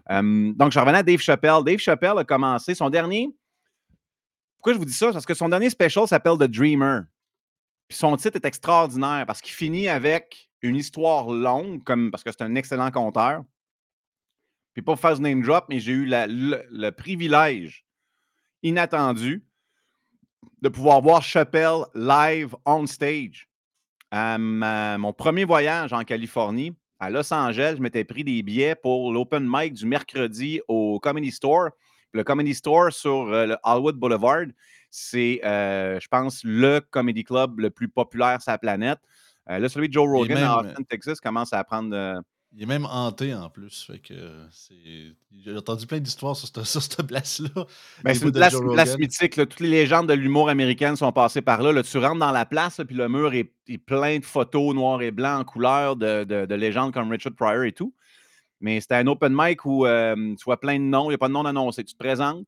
donc, 0.09 0.73
je 0.73 0.79
revenais 0.79 0.99
à 0.99 1.03
Dave 1.03 1.21
Chappelle. 1.21 1.65
Dave 1.65 1.79
Chappelle 1.79 2.19
a 2.19 2.25
commencé 2.25 2.75
son 2.75 2.91
dernier. 2.91 3.29
Pourquoi 4.57 4.75
je 4.75 4.79
vous 4.79 4.85
dis 4.85 4.93
ça? 4.93 5.13
Parce 5.13 5.27
que 5.27 5.35
son 5.35 5.49
dernier 5.49 5.71
special 5.71 6.07
s'appelle 6.07 6.37
The 6.39 6.45
Dreamer. 6.45 7.05
Puis 7.89 7.99
son 7.99 8.17
titre 8.17 8.37
est 8.37 8.45
extraordinaire 8.45 9.25
parce 9.27 9.41
qu'il 9.41 9.55
finit 9.55 9.89
avec 9.89 10.51
une 10.63 10.77
histoire 10.77 11.31
longue, 11.31 11.83
comme, 11.83 12.11
parce 12.11 12.23
que 12.23 12.31
c'est 12.31 12.43
un 12.43 12.55
excellent 12.55 12.91
conteur. 12.91 13.43
Puis 14.75 14.83
pas 14.83 14.93
pour 14.93 15.01
faire 15.01 15.17
ce 15.17 15.23
name 15.23 15.43
drop, 15.43 15.65
mais 15.69 15.81
j'ai 15.81 15.93
eu 15.93 16.07
le 16.07 16.91
privilège 16.91 17.85
inattendu 18.63 19.45
de 20.63 20.69
pouvoir 20.69 21.01
voir 21.01 21.23
Chappelle 21.23 21.85
live 21.95 22.55
on 22.67 22.87
stage. 22.87 23.49
À 24.11 24.39
mon 24.39 25.13
premier 25.13 25.45
voyage 25.45 25.93
en 25.93 26.03
Californie, 26.05 26.75
à 26.99 27.11
Los 27.11 27.33
Angeles, 27.33 27.75
je 27.77 27.83
m'étais 27.83 28.05
pris 28.05 28.25
des 28.25 28.43
billets 28.43 28.75
pour 28.75 29.13
l'open 29.13 29.49
mic 29.49 29.73
du 29.73 29.87
mercredi 29.87 30.61
au 30.69 30.99
Comedy 31.01 31.31
Store. 31.31 31.71
Le 32.13 32.25
Comedy 32.25 32.55
Store 32.55 32.93
sur 32.93 33.33
euh, 33.33 33.47
le 33.47 33.57
Hollywood 33.63 33.97
Boulevard, 33.97 34.47
c'est, 34.91 35.41
euh, 35.45 36.01
je 36.01 36.09
pense, 36.09 36.43
le 36.45 36.81
comedy 36.81 37.23
club 37.23 37.61
le 37.61 37.71
plus 37.71 37.89
populaire 37.89 38.43
sur 38.43 38.51
la 38.51 38.59
planète. 38.59 38.99
Euh, 39.49 39.61
là, 39.61 39.69
celui 39.69 39.89
de 39.89 39.95
Joe 39.95 40.09
Rogan 40.09 40.43
à 40.43 40.59
Austin, 40.59 40.83
Texas, 40.83 41.21
commence 41.21 41.53
à 41.53 41.63
prendre 41.63 42.23
il 42.53 42.63
est 42.63 42.67
même 42.67 42.87
hanté 42.87 43.35
en 43.35 43.49
plus. 43.49 43.85
Fait 43.85 43.99
que 43.99 44.15
J'ai 45.45 45.57
entendu 45.57 45.87
plein 45.87 46.01
d'histoires 46.01 46.35
sur 46.35 46.49
cette, 46.67 47.03
place-là. 47.07 47.67
Ben, 48.03 48.15
c'est 48.15 48.25
une 48.25 48.33
place, 48.33 48.99
mythique. 48.99 49.35
Toutes 49.35 49.61
les 49.61 49.69
légendes 49.69 50.09
de 50.09 50.15
l'humour 50.15 50.49
américain 50.49 50.97
sont 50.97 51.13
passées 51.13 51.43
par 51.43 51.63
là. 51.63 51.83
Tu 51.83 51.99
rentres 51.99 52.19
dans 52.19 52.33
la 52.33 52.47
place, 52.47 52.81
puis 52.87 52.97
le 52.97 53.09
mur 53.09 53.33
est, 53.35 53.53
plein 53.87 54.19
de 54.19 54.25
photos 54.25 54.75
noires 54.75 55.01
et 55.01 55.13
blancs 55.13 55.41
en 55.41 55.45
couleur 55.45 55.97
de, 55.97 56.55
légendes 56.55 56.93
comme 56.93 57.11
Richard 57.11 57.35
Pryor 57.35 57.65
et 57.65 57.73
tout. 57.73 57.95
Mais 58.61 58.81
c'était 58.81 58.97
un 58.97 59.07
open 59.07 59.33
mic 59.35 59.65
où 59.65 59.87
euh, 59.87 60.15
tu 60.15 60.45
vois 60.45 60.61
plein 60.61 60.79
de 60.79 60.85
noms, 60.85 61.05
il 61.05 61.11
n'y 61.11 61.15
a 61.15 61.19
pas 61.19 61.29
de 61.29 61.33
nom 61.33 61.47
annoncé. 61.47 61.85
Tu 61.85 61.95
te 61.95 61.99
présentes, 61.99 62.45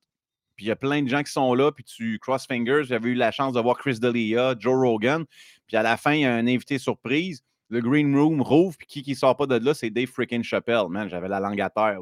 puis 0.57 0.67
il 0.67 0.69
y 0.69 0.73
a 0.73 0.77
plein 0.77 1.03
de 1.03 1.09
gens 1.09 1.23
qui 1.23 1.33
sont 1.33 1.55
là, 1.55 1.71
puis 1.73 1.85
tu 1.85 2.19
cross 2.19 2.47
fingers. 2.47 2.83
J'avais 2.85 3.11
eu 3.11 3.15
la 3.15 3.31
chance 3.31 3.55
de 3.55 3.61
voir 3.61 3.79
Chris 3.79 3.99
D'Elia, 3.99 4.57
Joe 4.59 4.75
Rogan, 4.75 5.25
puis 5.67 5.77
à 5.77 5.83
la 5.83 5.97
fin, 5.97 6.12
il 6.12 6.21
y 6.21 6.25
a 6.25 6.35
un 6.35 6.47
invité 6.47 6.79
surprise 6.79 7.43
le 7.73 7.81
green 7.81 8.15
room 8.15 8.43
rouvre, 8.43 8.77
puis 8.77 8.87
qui 8.87 9.03
qui 9.03 9.15
sort 9.15 9.35
pas 9.35 9.47
de 9.47 9.55
là, 9.55 9.73
c'est 9.73 9.89
Dave 9.89 10.07
freaking 10.07 10.43
Chappelle. 10.43 10.89
Man, 10.91 11.09
j'avais 11.09 11.29
la 11.29 11.41
langue 11.41 11.61
à 11.61 11.71
terre. 11.71 12.01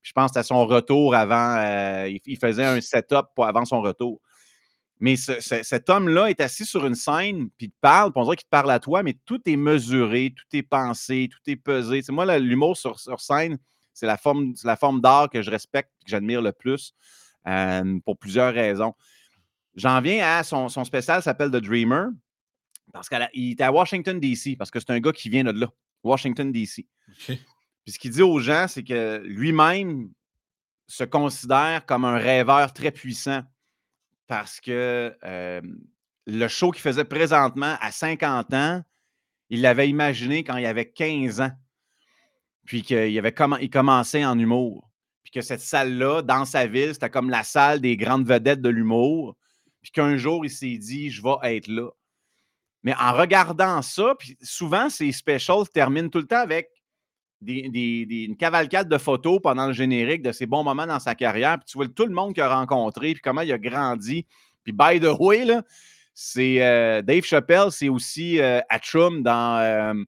Je 0.00 0.12
pense 0.12 0.30
que 0.30 0.34
c'était 0.34 0.46
son 0.46 0.64
retour 0.64 1.16
avant. 1.16 1.56
Euh, 1.56 2.08
il, 2.24 2.38
faisait 2.38 2.64
un 2.64 2.80
setup 2.80 3.26
avant 3.36 3.64
son 3.64 3.80
retour. 3.80 4.20
Mais 5.00 5.16
cet 5.16 5.90
homme-là 5.90 6.30
est 6.30 6.40
assis 6.40 6.64
sur 6.64 6.86
une 6.86 6.94
scène, 6.94 7.50
puis 7.56 7.66
il 7.66 7.70
te 7.70 7.76
parle, 7.80 8.12
on 8.14 8.24
dirait 8.24 8.36
qu'il 8.36 8.46
te 8.46 8.50
parle 8.50 8.70
à 8.70 8.80
toi, 8.80 9.04
mais 9.04 9.16
tout 9.24 9.40
est 9.46 9.56
mesuré, 9.56 10.34
tout 10.36 10.56
est 10.56 10.62
pensé, 10.62 11.28
tout 11.30 11.50
est 11.50 11.56
pesé. 11.56 12.02
C'est 12.02 12.12
moi, 12.12 12.38
l'humour 12.38 12.76
sur, 12.76 12.98
scène, 13.20 13.58
c'est 13.92 14.06
la 14.06 14.16
forme, 14.16 14.54
forme 14.78 15.00
d'art 15.00 15.30
que 15.30 15.42
je 15.42 15.50
respecte, 15.50 15.90
que 16.04 16.10
j'admire 16.10 16.42
le 16.42 16.52
plus, 16.52 16.94
euh, 17.46 17.98
pour 18.04 18.18
plusieurs 18.18 18.52
raisons. 18.52 18.94
J'en 19.74 20.00
viens 20.00 20.38
à 20.38 20.42
son, 20.42 20.68
son 20.68 20.84
spécial 20.84 21.22
s'appelle 21.22 21.50
The 21.50 21.56
Dreamer. 21.56 22.08
Parce 22.92 23.08
qu'il 23.08 23.52
était 23.52 23.64
à 23.64 23.72
Washington, 23.72 24.18
D.C., 24.18 24.56
parce 24.56 24.70
que 24.70 24.80
c'est 24.80 24.90
un 24.90 25.00
gars 25.00 25.12
qui 25.12 25.28
vient 25.28 25.44
de 25.44 25.50
là, 25.50 25.68
Washington, 26.02 26.50
D.C. 26.50 26.86
Puis 27.26 27.38
ce 27.86 27.98
qu'il 27.98 28.10
dit 28.10 28.22
aux 28.22 28.38
gens, 28.38 28.66
c'est 28.68 28.84
que 28.84 29.22
lui-même 29.24 30.10
se 30.86 31.04
considère 31.04 31.84
comme 31.86 32.04
un 32.04 32.18
rêveur 32.18 32.72
très 32.72 32.90
puissant 32.90 33.42
parce 34.26 34.60
que 34.60 35.14
le 36.26 36.48
show 36.48 36.70
qu'il 36.70 36.82
faisait 36.82 37.04
présentement 37.04 37.76
à 37.80 37.90
50 37.90 38.52
ans, 38.54 38.82
il 39.50 39.62
l'avait 39.62 39.88
imaginé 39.88 40.44
quand 40.44 40.56
il 40.56 40.66
avait 40.66 40.90
15 40.90 41.40
ans. 41.40 41.52
Puis 42.66 42.82
qu'il 42.82 43.18
avait 43.18 43.34
il 43.62 43.70
commençait 43.70 44.26
en 44.26 44.38
humour. 44.38 44.90
Puis 45.22 45.32
que 45.32 45.40
cette 45.40 45.62
salle-là, 45.62 46.20
dans 46.20 46.44
sa 46.44 46.66
ville, 46.66 46.92
c'était 46.92 47.08
comme 47.08 47.30
la 47.30 47.42
salle 47.42 47.80
des 47.80 47.96
grandes 47.96 48.26
vedettes 48.26 48.60
de 48.60 48.68
l'humour. 48.68 49.36
Puis 49.80 49.90
qu'un 49.90 50.18
jour, 50.18 50.44
il 50.44 50.50
s'est 50.50 50.76
dit, 50.76 51.10
je 51.10 51.22
vais 51.22 51.56
être 51.56 51.68
là. 51.68 51.88
Mais 52.82 52.94
en 52.94 53.12
regardant 53.12 53.82
ça, 53.82 54.14
puis 54.18 54.36
souvent, 54.40 54.88
ces 54.88 55.10
specials 55.12 55.68
terminent 55.72 56.08
tout 56.08 56.18
le 56.18 56.26
temps 56.26 56.40
avec 56.40 56.70
une 57.46 58.36
cavalcade 58.36 58.88
de 58.88 58.98
photos 58.98 59.40
pendant 59.42 59.66
le 59.66 59.72
générique 59.72 60.22
de 60.22 60.32
ses 60.32 60.46
bons 60.46 60.64
moments 60.64 60.86
dans 60.86 60.98
sa 60.98 61.14
carrière. 61.14 61.58
Puis 61.58 61.66
tu 61.66 61.78
vois 61.78 61.88
tout 61.88 62.06
le 62.06 62.14
monde 62.14 62.34
qu'il 62.34 62.42
a 62.42 62.54
rencontré, 62.54 63.12
puis 63.12 63.20
comment 63.22 63.42
il 63.42 63.52
a 63.52 63.58
grandi. 63.58 64.26
Puis 64.64 64.72
by 64.72 65.00
the 65.00 65.18
way, 65.18 65.46
c'est 66.14 66.62
euh, 66.62 67.00
Dave 67.02 67.24
Chappelle, 67.24 67.70
c'est 67.70 67.88
aussi 67.88 68.40
euh, 68.40 68.60
dans 69.22 70.04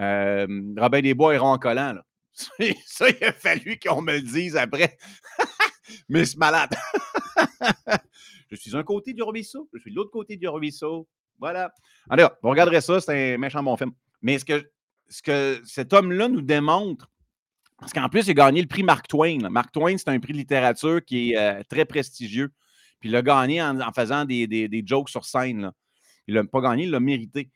euh, 0.00 0.46
Robin 0.76 1.00
des 1.00 1.14
Bois 1.14 1.34
et 1.34 1.38
Ron 1.38 1.58
Collant. 1.58 1.98
ça, 2.34 3.10
il 3.10 3.24
a 3.24 3.32
fallu 3.32 3.78
qu'on 3.78 4.02
me 4.02 4.14
le 4.14 4.22
dise 4.22 4.56
après. 4.56 4.96
Mais 6.08 6.24
c'est 6.24 6.38
malade. 6.38 6.74
je 8.50 8.56
suis 8.56 8.76
un 8.76 8.82
côté 8.82 9.12
du 9.12 9.22
ruisseau, 9.22 9.68
je 9.72 9.78
suis 9.80 9.90
de 9.90 9.96
l'autre 9.96 10.10
côté 10.10 10.36
du 10.36 10.48
ruisseau. 10.48 11.06
Voilà. 11.42 11.74
Allez, 12.08 12.24
vous 12.40 12.50
regarderez 12.50 12.80
ça, 12.80 13.00
c'est 13.00 13.34
un 13.34 13.36
méchant 13.36 13.64
bon 13.64 13.76
film. 13.76 13.90
Mais 14.20 14.38
ce 14.38 14.44
que, 14.44 14.70
ce 15.08 15.20
que 15.20 15.60
cet 15.64 15.92
homme-là 15.92 16.28
nous 16.28 16.40
démontre, 16.40 17.10
parce 17.80 17.92
qu'en 17.92 18.08
plus, 18.08 18.28
il 18.28 18.30
a 18.30 18.34
gagné 18.34 18.60
le 18.60 18.68
prix 18.68 18.84
Mark 18.84 19.08
Twain. 19.08 19.48
Mark 19.50 19.72
Twain, 19.72 19.98
c'est 19.98 20.08
un 20.08 20.20
prix 20.20 20.34
de 20.34 20.38
littérature 20.38 21.04
qui 21.04 21.32
est 21.32 21.36
euh, 21.36 21.60
très 21.68 21.84
prestigieux. 21.84 22.52
Puis 23.00 23.08
il 23.08 23.12
l'a 23.12 23.22
gagné 23.22 23.60
en, 23.60 23.92
faisant 23.92 24.24
des, 24.24 24.84
jokes 24.86 25.08
sur 25.08 25.24
scène. 25.24 25.72
Il 26.28 26.34
ne 26.34 26.42
l'a 26.42 26.46
pas 26.46 26.60
gagné, 26.60 26.84
il 26.84 26.92
l'a 26.92 27.00
mérité. 27.00 27.50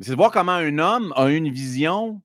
C'est 0.00 0.12
de 0.12 0.16
voir 0.16 0.30
comment 0.30 0.52
un 0.52 0.78
homme 0.78 1.12
a 1.14 1.28
une 1.28 1.50
vision 1.50 2.22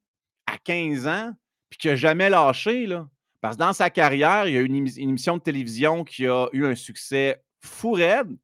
à 0.48 0.58
15 0.58 1.06
ans, 1.08 1.34
puis 1.70 1.80
qui 1.80 1.88
n'a 1.90 1.98
jamais 1.98 2.30
lâché. 2.30 2.88
Là. 2.88 3.10
Parce 3.42 3.58
que 3.58 3.60
dans 3.60 3.74
sa 3.74 3.90
carrière, 3.90 4.48
il 4.48 4.54
y 4.54 4.58
a 4.58 4.62
eu 4.62 4.66
une 4.68 4.88
émission 4.88 5.36
de 5.36 5.42
télévision 5.42 6.06
qui 6.06 6.28
a 6.28 6.48
eu 6.54 6.66
un 6.66 6.76
succès 6.76 7.44
fou 7.66 7.98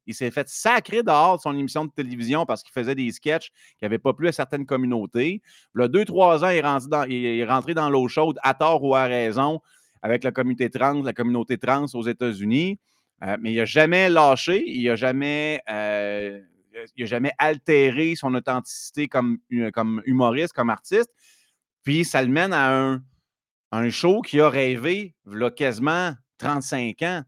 Il 0.06 0.14
s'est 0.14 0.30
fait 0.30 0.48
sacrer 0.48 1.02
dehors 1.02 1.36
de 1.36 1.42
son 1.42 1.56
émission 1.56 1.84
de 1.84 1.90
télévision 1.90 2.46
parce 2.46 2.62
qu'il 2.62 2.72
faisait 2.72 2.94
des 2.94 3.10
sketchs 3.12 3.50
qui 3.50 3.84
n'avaient 3.84 3.98
pas 3.98 4.12
plu 4.12 4.28
à 4.28 4.32
certaines 4.32 4.66
communautés. 4.66 5.42
Le 5.72 5.88
deux, 5.88 6.04
trois 6.04 6.44
ans, 6.44 6.48
il 6.48 6.56
est 6.56 6.62
rentré 6.62 6.88
dans, 6.88 7.04
il 7.04 7.24
est 7.24 7.44
rentré 7.44 7.74
dans 7.74 7.90
l'eau 7.90 8.08
chaude, 8.08 8.38
à 8.42 8.54
tort 8.54 8.82
ou 8.82 8.94
à 8.94 9.04
raison, 9.04 9.60
avec 10.02 10.24
la 10.24 10.32
communauté 10.32 10.70
trans, 10.70 11.02
la 11.02 11.12
communauté 11.12 11.58
trans 11.58 11.86
aux 11.92 12.02
États-Unis. 12.02 12.78
Euh, 13.22 13.36
mais 13.40 13.52
il 13.52 13.56
n'a 13.56 13.66
jamais 13.66 14.08
lâché, 14.08 14.64
il 14.66 14.86
n'a 14.86 14.96
jamais, 14.96 15.60
euh, 15.68 16.40
jamais 16.96 17.32
altéré 17.38 18.14
son 18.16 18.34
authenticité 18.34 19.08
comme, 19.08 19.38
comme 19.74 20.02
humoriste, 20.06 20.54
comme 20.54 20.70
artiste. 20.70 21.10
Puis 21.82 22.04
ça 22.04 22.22
le 22.22 22.28
mène 22.28 22.54
à 22.54 22.74
un, 22.74 23.02
un 23.72 23.90
show 23.90 24.22
qui 24.22 24.40
a 24.40 24.48
rêvé, 24.48 25.14
il 25.30 25.50
quasiment 25.54 26.12
35 26.38 27.02
ans. 27.02 27.22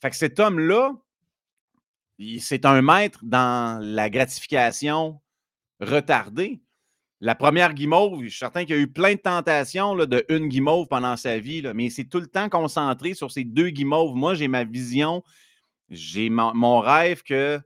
Fait 0.00 0.10
que 0.10 0.16
cet 0.16 0.40
homme-là, 0.40 0.94
c'est 2.40 2.64
un 2.64 2.82
maître 2.82 3.20
dans 3.22 3.82
la 3.82 4.10
gratification 4.10 5.20
retardée. 5.80 6.60
La 7.22 7.34
première 7.34 7.74
guimauve, 7.74 8.22
je 8.22 8.28
suis 8.28 8.38
certain 8.38 8.64
qu'il 8.64 8.76
y 8.76 8.78
a 8.78 8.82
eu 8.82 8.90
plein 8.90 9.14
de 9.14 9.20
tentations 9.20 9.94
là, 9.94 10.06
de 10.06 10.24
guimauve 10.38 10.86
pendant 10.86 11.16
sa 11.16 11.38
vie, 11.38 11.60
là, 11.60 11.74
mais 11.74 11.90
c'est 11.90 12.04
tout 12.04 12.20
le 12.20 12.26
temps 12.26 12.48
concentré 12.48 13.12
sur 13.14 13.30
ces 13.30 13.44
deux 13.44 13.68
guimauves. 13.68 14.14
Moi, 14.14 14.34
j'ai 14.34 14.48
ma 14.48 14.64
vision, 14.64 15.22
j'ai 15.90 16.30
mon, 16.30 16.80
rêve 16.80 17.22
que 17.22 17.60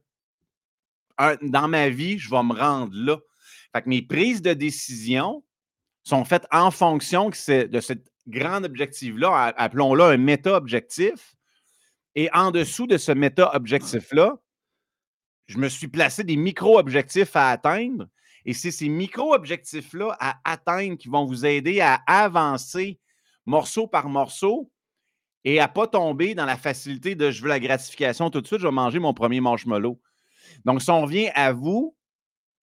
dans 1.43 1.69
ma 1.69 1.89
vie, 1.89 2.19
je 2.19 2.29
vais 2.29 2.43
me 2.43 2.53
rendre 2.53 2.93
là. 2.95 3.19
Fait 3.73 3.83
que 3.83 3.89
mes 3.89 4.03
prises 4.03 4.43
de 4.43 4.55
décision 4.55 5.45
sont 6.03 6.25
faites 6.25 6.47
en 6.51 6.71
fonction 6.73 7.29
de 7.29 7.35
ce 7.81 7.93
grand 8.27 8.65
objectif-là, 8.65 9.53
appelons-le 9.57 10.03
un 10.03 10.17
méta-objectif. 10.17 11.37
Et 12.17 12.29
en 12.33 12.51
dessous 12.51 12.87
de 12.87 12.97
ce 12.97 13.11
méta-objectif-là, 13.11 14.39
je 15.47 15.59
me 15.59 15.69
suis 15.69 15.89
placé 15.89 16.25
des 16.25 16.37
micro-objectifs 16.37 17.37
à 17.37 17.51
atteindre. 17.51 18.07
Et 18.45 18.53
c'est 18.53 18.71
ces 18.71 18.89
micro-objectifs-là 18.89 20.17
à 20.21 20.37
atteindre 20.45 20.97
qui 20.97 21.09
vont 21.09 21.25
vous 21.25 21.47
aider 21.47 21.81
à 21.81 22.01
avancer 22.07 22.99
morceau 23.47 23.87
par 23.87 24.09
morceau 24.09 24.71
et 25.45 25.61
à 25.61 25.67
ne 25.67 25.73
pas 25.73 25.87
tomber 25.87 26.35
dans 26.35 26.47
la 26.47 26.57
facilité 26.57 27.15
de 27.15 27.31
je 27.31 27.43
veux 27.43 27.49
la 27.49 27.61
gratification 27.61 28.31
tout 28.31 28.41
de 28.41 28.47
suite, 28.47 28.61
je 28.61 28.67
vais 28.67 28.73
manger 28.73 28.99
mon 28.99 29.13
premier 29.13 29.41
marshmallow. 29.41 30.01
Donc, 30.65 30.83
si 30.83 30.91
on 30.91 31.03
revient 31.03 31.31
à 31.35 31.53
vous 31.53 31.97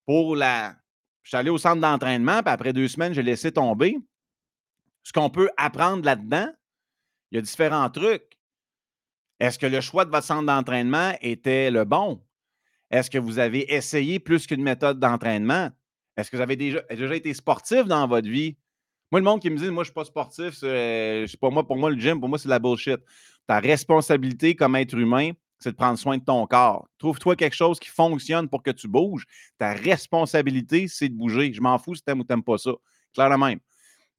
pour 0.05 0.35
la. 0.35 0.75
Je 1.23 1.29
suis 1.29 1.37
allé 1.37 1.51
au 1.51 1.59
centre 1.59 1.81
d'entraînement, 1.81 2.41
puis 2.41 2.51
après 2.51 2.73
deux 2.73 2.87
semaines, 2.87 3.13
j'ai 3.13 3.21
laissé 3.21 3.51
tomber. 3.51 3.97
Ce 5.03 5.13
qu'on 5.13 5.29
peut 5.29 5.49
apprendre 5.57 6.03
là-dedans, 6.03 6.51
il 7.31 7.35
y 7.35 7.37
a 7.37 7.41
différents 7.41 7.89
trucs. 7.89 8.39
Est-ce 9.39 9.59
que 9.59 9.67
le 9.67 9.81
choix 9.81 10.05
de 10.05 10.09
votre 10.09 10.25
centre 10.25 10.45
d'entraînement 10.45 11.13
était 11.21 11.69
le 11.69 11.85
bon? 11.85 12.21
Est-ce 12.91 13.09
que 13.09 13.17
vous 13.17 13.39
avez 13.39 13.73
essayé 13.73 14.19
plus 14.19 14.45
qu'une 14.45 14.61
méthode 14.61 14.99
d'entraînement? 14.99 15.69
Est-ce 16.17 16.29
que 16.29 16.35
vous 16.35 16.43
avez 16.43 16.57
déjà, 16.57 16.83
été 16.89 17.33
sportif 17.33 17.85
dans 17.85 18.05
votre 18.05 18.27
vie? 18.27 18.57
Moi, 19.11 19.21
le 19.21 19.25
monde 19.25 19.41
qui 19.41 19.49
me 19.49 19.57
dit, 19.57 19.69
moi, 19.69 19.83
je 19.83 19.89
ne 19.89 19.91
suis 19.91 19.93
pas 19.93 20.05
sportif, 20.05 20.55
c'est 20.55 21.39
pas 21.39 21.49
moi, 21.49 21.65
pour 21.65 21.77
moi, 21.77 21.89
le 21.89 21.97
gym, 21.97 22.19
pour 22.19 22.27
moi, 22.29 22.37
c'est 22.37 22.47
de 22.47 22.51
la 22.51 22.59
bullshit. 22.59 22.99
Ta 23.47 23.59
responsabilité 23.59 24.55
comme 24.55 24.75
être 24.75 24.93
humain, 24.93 25.31
c'est 25.57 25.71
de 25.71 25.75
prendre 25.75 25.97
soin 25.97 26.17
de 26.17 26.23
ton 26.23 26.45
corps. 26.47 26.87
Trouve-toi 26.97 27.35
quelque 27.35 27.55
chose 27.55 27.79
qui 27.79 27.89
fonctionne 27.89 28.49
pour 28.49 28.61
que 28.61 28.71
tu 28.71 28.87
bouges. 28.87 29.25
Ta 29.57 29.73
responsabilité, 29.73 30.87
c'est 30.87 31.09
de 31.09 31.13
bouger. 31.13 31.53
Je 31.53 31.61
m'en 31.61 31.77
fous 31.77 31.95
si 31.95 32.03
tu 32.03 32.11
aimes 32.11 32.19
ou 32.19 32.23
tu 32.23 32.33
n'aimes 32.33 32.43
pas 32.43 32.57
ça. 32.57 32.71
Clairement. 33.13 33.53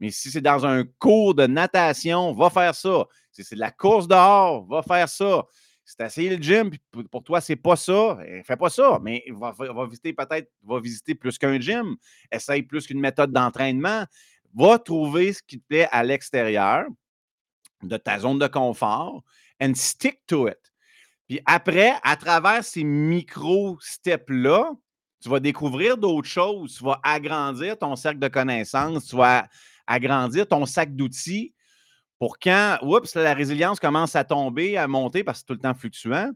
Mais 0.00 0.10
si 0.10 0.30
c'est 0.30 0.40
dans 0.40 0.64
un 0.64 0.84
cours 0.98 1.34
de 1.34 1.46
natation, 1.46 2.32
va 2.32 2.48
faire 2.48 2.74
ça. 2.74 3.06
Si 3.30 3.44
c'est 3.44 3.54
de 3.54 3.60
la 3.60 3.70
course 3.70 4.08
dehors, 4.08 4.66
va 4.66 4.82
faire 4.82 5.08
ça. 5.08 5.44
As 5.98 6.06
essayé 6.06 6.36
le 6.36 6.42
gym, 6.42 6.70
pour 7.10 7.22
toi, 7.22 7.40
c'est 7.40 7.56
pas 7.56 7.76
ça, 7.76 8.18
eh, 8.26 8.42
fais 8.42 8.56
pas 8.56 8.70
ça. 8.70 8.98
Mais 9.02 9.24
va, 9.30 9.52
va 9.52 9.86
visiter 9.86 10.12
peut-être, 10.12 10.50
va 10.62 10.80
visiter 10.80 11.14
plus 11.14 11.38
qu'un 11.38 11.60
gym. 11.60 11.96
Essaye 12.30 12.62
plus 12.62 12.86
qu'une 12.86 13.00
méthode 13.00 13.32
d'entraînement. 13.32 14.04
Va 14.54 14.78
trouver 14.78 15.32
ce 15.32 15.42
qui 15.42 15.58
te 15.58 15.66
plaît 15.66 15.88
à 15.90 16.02
l'extérieur 16.04 16.86
de 17.82 17.96
ta 17.96 18.18
zone 18.18 18.38
de 18.38 18.46
confort 18.46 19.22
and 19.60 19.72
stick 19.74 20.20
to 20.26 20.48
it. 20.48 20.58
Puis 21.28 21.40
après, 21.46 21.94
à 22.02 22.16
travers 22.16 22.64
ces 22.64 22.84
micro-steps-là, 22.84 24.72
tu 25.22 25.28
vas 25.28 25.40
découvrir 25.40 25.96
d'autres 25.96 26.28
choses. 26.28 26.76
Tu 26.76 26.84
vas 26.84 27.00
agrandir 27.02 27.78
ton 27.78 27.96
cercle 27.96 28.18
de 28.18 28.28
connaissances, 28.28 29.06
tu 29.06 29.16
vas 29.16 29.48
agrandir 29.86 30.46
ton 30.46 30.66
sac 30.66 30.94
d'outils 30.94 31.54
pour 32.22 32.38
quand, 32.38 32.78
oups, 32.82 33.16
la 33.16 33.34
résilience 33.34 33.80
commence 33.80 34.14
à 34.14 34.22
tomber, 34.22 34.76
à 34.76 34.86
monter 34.86 35.24
parce 35.24 35.38
que 35.38 35.40
c'est 35.40 35.46
tout 35.46 35.54
le 35.54 35.58
temps 35.58 35.74
fluctuant, 35.74 36.30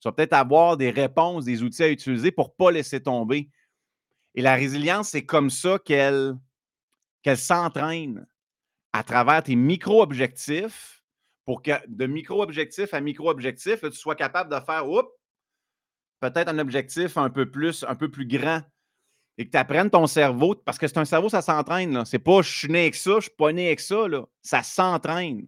tu 0.00 0.08
vas 0.08 0.12
peut-être 0.12 0.32
avoir 0.32 0.76
des 0.76 0.90
réponses, 0.90 1.44
des 1.44 1.62
outils 1.62 1.84
à 1.84 1.88
utiliser 1.88 2.32
pour 2.32 2.48
ne 2.48 2.64
pas 2.64 2.72
laisser 2.72 3.00
tomber. 3.00 3.48
Et 4.34 4.42
la 4.42 4.56
résilience, 4.56 5.10
c'est 5.10 5.24
comme 5.24 5.48
ça 5.48 5.78
qu'elle 5.78 6.34
s'entraîne 7.36 8.26
à 8.92 9.04
travers 9.04 9.44
tes 9.44 9.54
micro-objectifs 9.54 11.04
pour 11.44 11.62
que 11.62 11.70
de 11.86 12.06
micro-objectif 12.06 12.92
à 12.92 13.00
micro-objectif, 13.00 13.82
tu 13.82 13.92
sois 13.92 14.16
capable 14.16 14.52
de 14.52 14.58
faire 14.58 14.84
peut-être 16.18 16.48
un 16.48 16.58
objectif 16.58 17.16
un 17.16 17.30
peu 17.30 17.48
plus, 17.48 17.84
un 17.84 17.94
peu 17.94 18.10
plus 18.10 18.26
grand 18.26 18.62
et 19.38 19.46
que 19.46 19.50
tu 19.52 19.56
apprennes 19.56 19.88
ton 19.88 20.08
cerveau, 20.08 20.56
parce 20.56 20.78
que 20.78 20.88
c'est 20.88 20.98
un 20.98 21.04
cerveau, 21.04 21.28
ça 21.28 21.40
s'entraîne. 21.40 22.04
C'est 22.04 22.18
pas 22.18 22.42
je 22.42 22.50
suis 22.50 22.68
né 22.68 22.80
avec 22.80 22.96
ça, 22.96 23.12
je 23.16 23.22
suis 23.22 23.30
pas 23.30 23.52
né 23.52 23.68
avec 23.68 23.78
ça. 23.78 23.96
Ça 24.42 24.64
s'entraîne. 24.64 25.46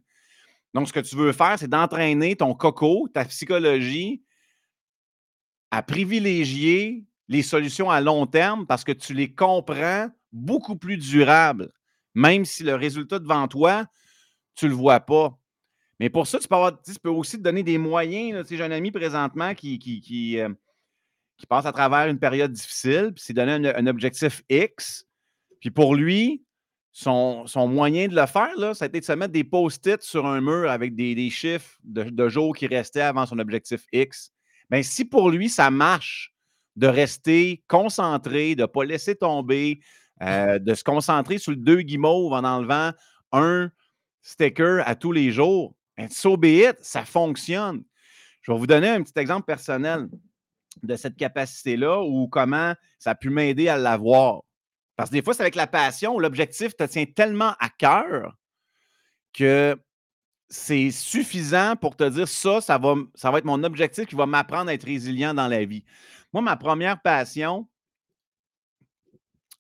Donc, 0.73 0.87
ce 0.87 0.93
que 0.93 1.01
tu 1.01 1.17
veux 1.17 1.33
faire, 1.33 1.59
c'est 1.59 1.69
d'entraîner 1.69 2.37
ton 2.37 2.55
coco, 2.55 3.09
ta 3.13 3.25
psychologie, 3.25 4.23
à 5.73 5.83
privilégier 5.83 7.05
les 7.29 7.43
solutions 7.43 7.91
à 7.91 8.01
long 8.01 8.27
terme 8.27 8.67
parce 8.67 8.85
que 8.85 8.93
tu 8.93 9.13
les 9.13 9.33
comprends 9.35 10.09
beaucoup 10.33 10.77
plus 10.77 10.97
durables, 10.97 11.73
même 12.15 12.45
si 12.45 12.63
le 12.63 12.77
résultat 12.77 13.19
devant 13.19 13.49
toi, 13.49 13.87
tu 14.55 14.67
ne 14.67 14.71
le 14.71 14.77
vois 14.77 15.01
pas. 15.01 15.37
Mais 15.99 16.11
pour 16.11 16.29
ça, 16.29 16.39
tu 16.39 16.47
peux, 16.47 16.55
avoir, 16.55 16.79
aussi 17.07 17.39
te 17.39 17.43
donner 17.43 17.65
des 17.65 17.77
moyens. 17.77 18.47
J'ai 18.49 18.63
un 18.63 18.71
ami 18.71 18.91
présentement 18.91 19.55
qui, 19.55 19.79
qui, 19.79 20.39
euh, 20.39 20.49
qui, 21.41 21.47
passe 21.47 21.67
à 21.67 21.73
travers 21.73 22.07
une 22.09 22.19
période 22.19 22.53
difficile, 22.53 23.13
puis 23.15 23.25
s'est 23.25 23.33
donné 23.33 23.53
un, 23.53 23.87
objectif 23.87 24.43
X. 24.49 25.07
Puis 25.61 25.71
pour 25.71 25.95
lui, 25.95 26.43
son, 26.93 27.47
moyen 27.69 28.09
de 28.09 28.15
le 28.15 28.27
faire, 28.27 28.55
là, 28.57 28.75
ça 28.75 28.85
a 28.85 28.89
été 28.89 29.01
de 29.01 29.05
se 29.05 29.13
mettre 29.13 29.33
des 29.33 29.45
post-it 29.45 30.03
sur 30.03 30.27
un 30.27 30.41
mur 30.41 30.71
avec 30.71 30.95
des, 30.95 31.31
chiffres 31.31 31.77
de, 31.85 32.29
jours 32.29 32.55
qui 32.55 32.67
restaient 32.67 33.01
avant 33.01 33.27
son 33.27 33.39
objectif 33.39 33.83
X. 33.93 34.33
Bien, 34.71 34.83
si 34.83 35.05
pour 35.05 35.31
lui, 35.31 35.49
ça 35.49 35.71
marche 35.71 36.33
de 36.77 36.87
rester 36.87 37.63
concentré, 37.67 38.55
de 38.55 38.63
ne 38.63 38.67
pas 38.67 38.85
laisser 38.85 39.17
tomber, 39.17 39.81
euh, 40.23 40.59
de 40.59 40.75
se 40.75 40.85
concentrer 40.85 41.39
sur 41.39 41.51
le 41.53 41.57
deux 41.57 41.81
guimauves 41.81 42.33
en 42.33 42.45
enlevant 42.45 42.93
un 43.33 43.71
sticker 44.23 44.87
à 44.87 44.95
tous 44.95 45.13
les 45.13 45.33
jours. 45.33 45.75
So 46.09 46.37
be 46.37 46.73
ça 46.81 47.05
fonctionne. 47.05 47.83
Je 48.43 48.53
vais 48.53 48.59
vous 48.59 48.67
donner 48.67 48.89
un 48.89 49.03
petit 49.03 49.19
exemple 49.19 49.45
personnel 49.45 50.09
de 50.83 50.97
cette 50.97 51.17
capacité-là 51.17 52.03
ou 52.03 52.29
comment 52.29 52.75
ça 52.99 53.13
a 53.13 53.15
pu 53.15 53.31
m'aider 53.31 53.69
à 53.69 53.77
l'avoir? 53.77 54.43
Parce 54.97 55.11
que 55.11 55.15
des 55.15 55.23
fois, 55.23 55.35
c'est 55.35 55.43
avec 55.43 55.55
la 55.55 55.67
passion, 55.67 56.19
l'objectif 56.19 56.77
te 56.77 56.85
tient 56.85 57.07
tellement 57.07 57.55
à 57.59 57.69
cœur 57.71 58.37
que 59.33 59.81
c'est 60.51 60.91
suffisant 60.91 61.77
pour 61.77 61.97
te 61.97 62.07
dire 62.09 62.29
ça, 62.29 62.61
ça 62.61 62.77
va, 62.77 62.97
ça 63.15 63.31
va 63.31 63.39
être 63.39 63.45
mon 63.45 63.63
objectif 63.63 64.07
qui 64.07 64.17
va 64.17 64.27
m'apprendre 64.27 64.69
à 64.69 64.75
être 64.75 64.85
résilient 64.85 65.33
dans 65.33 65.47
la 65.49 65.65
vie. 65.65 65.85
Moi, 66.33 66.43
ma 66.43 66.57
première 66.57 67.01
passion, 67.01 67.69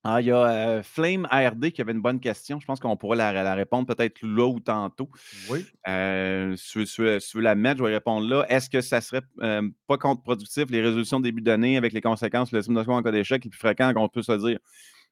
ah, 0.02 0.22
il 0.22 0.28
y 0.28 0.30
a 0.30 0.46
euh, 0.46 0.82
Flame 0.82 1.28
ARD 1.30 1.72
qui 1.72 1.82
avait 1.82 1.92
une 1.92 2.00
bonne 2.00 2.20
question. 2.20 2.58
Je 2.58 2.64
pense 2.64 2.80
qu'on 2.80 2.96
pourrait 2.96 3.18
la, 3.18 3.54
répondre 3.54 3.86
peut-être 3.86 4.22
là 4.22 4.46
ou 4.46 4.58
tantôt. 4.58 5.10
Oui. 5.50 5.66
Euh, 5.88 6.56
si, 6.56 6.84
tu 6.84 7.02
veux, 7.02 7.20
la 7.34 7.54
mettre, 7.54 7.80
je 7.80 7.84
vais 7.84 7.94
répondre 7.94 8.26
là. 8.26 8.46
Est-ce 8.48 8.70
que 8.70 8.80
ça 8.80 9.02
serait 9.02 9.20
euh, 9.42 9.68
pas 9.86 9.98
contre-productif, 9.98 10.70
les 10.70 10.80
résolutions 10.80 11.20
de 11.20 11.24
début 11.24 11.42
d'année 11.42 11.76
avec 11.76 11.92
les 11.92 12.00
conséquences, 12.00 12.50
le 12.50 12.62
simulation 12.62 12.94
en 12.94 13.02
cas 13.02 13.12
d'échec 13.12 13.44
les 13.44 13.50
plus 13.50 13.58
fréquent 13.58 13.92
qu'on 13.92 14.08
peut 14.08 14.22
se 14.22 14.32
dire? 14.32 14.58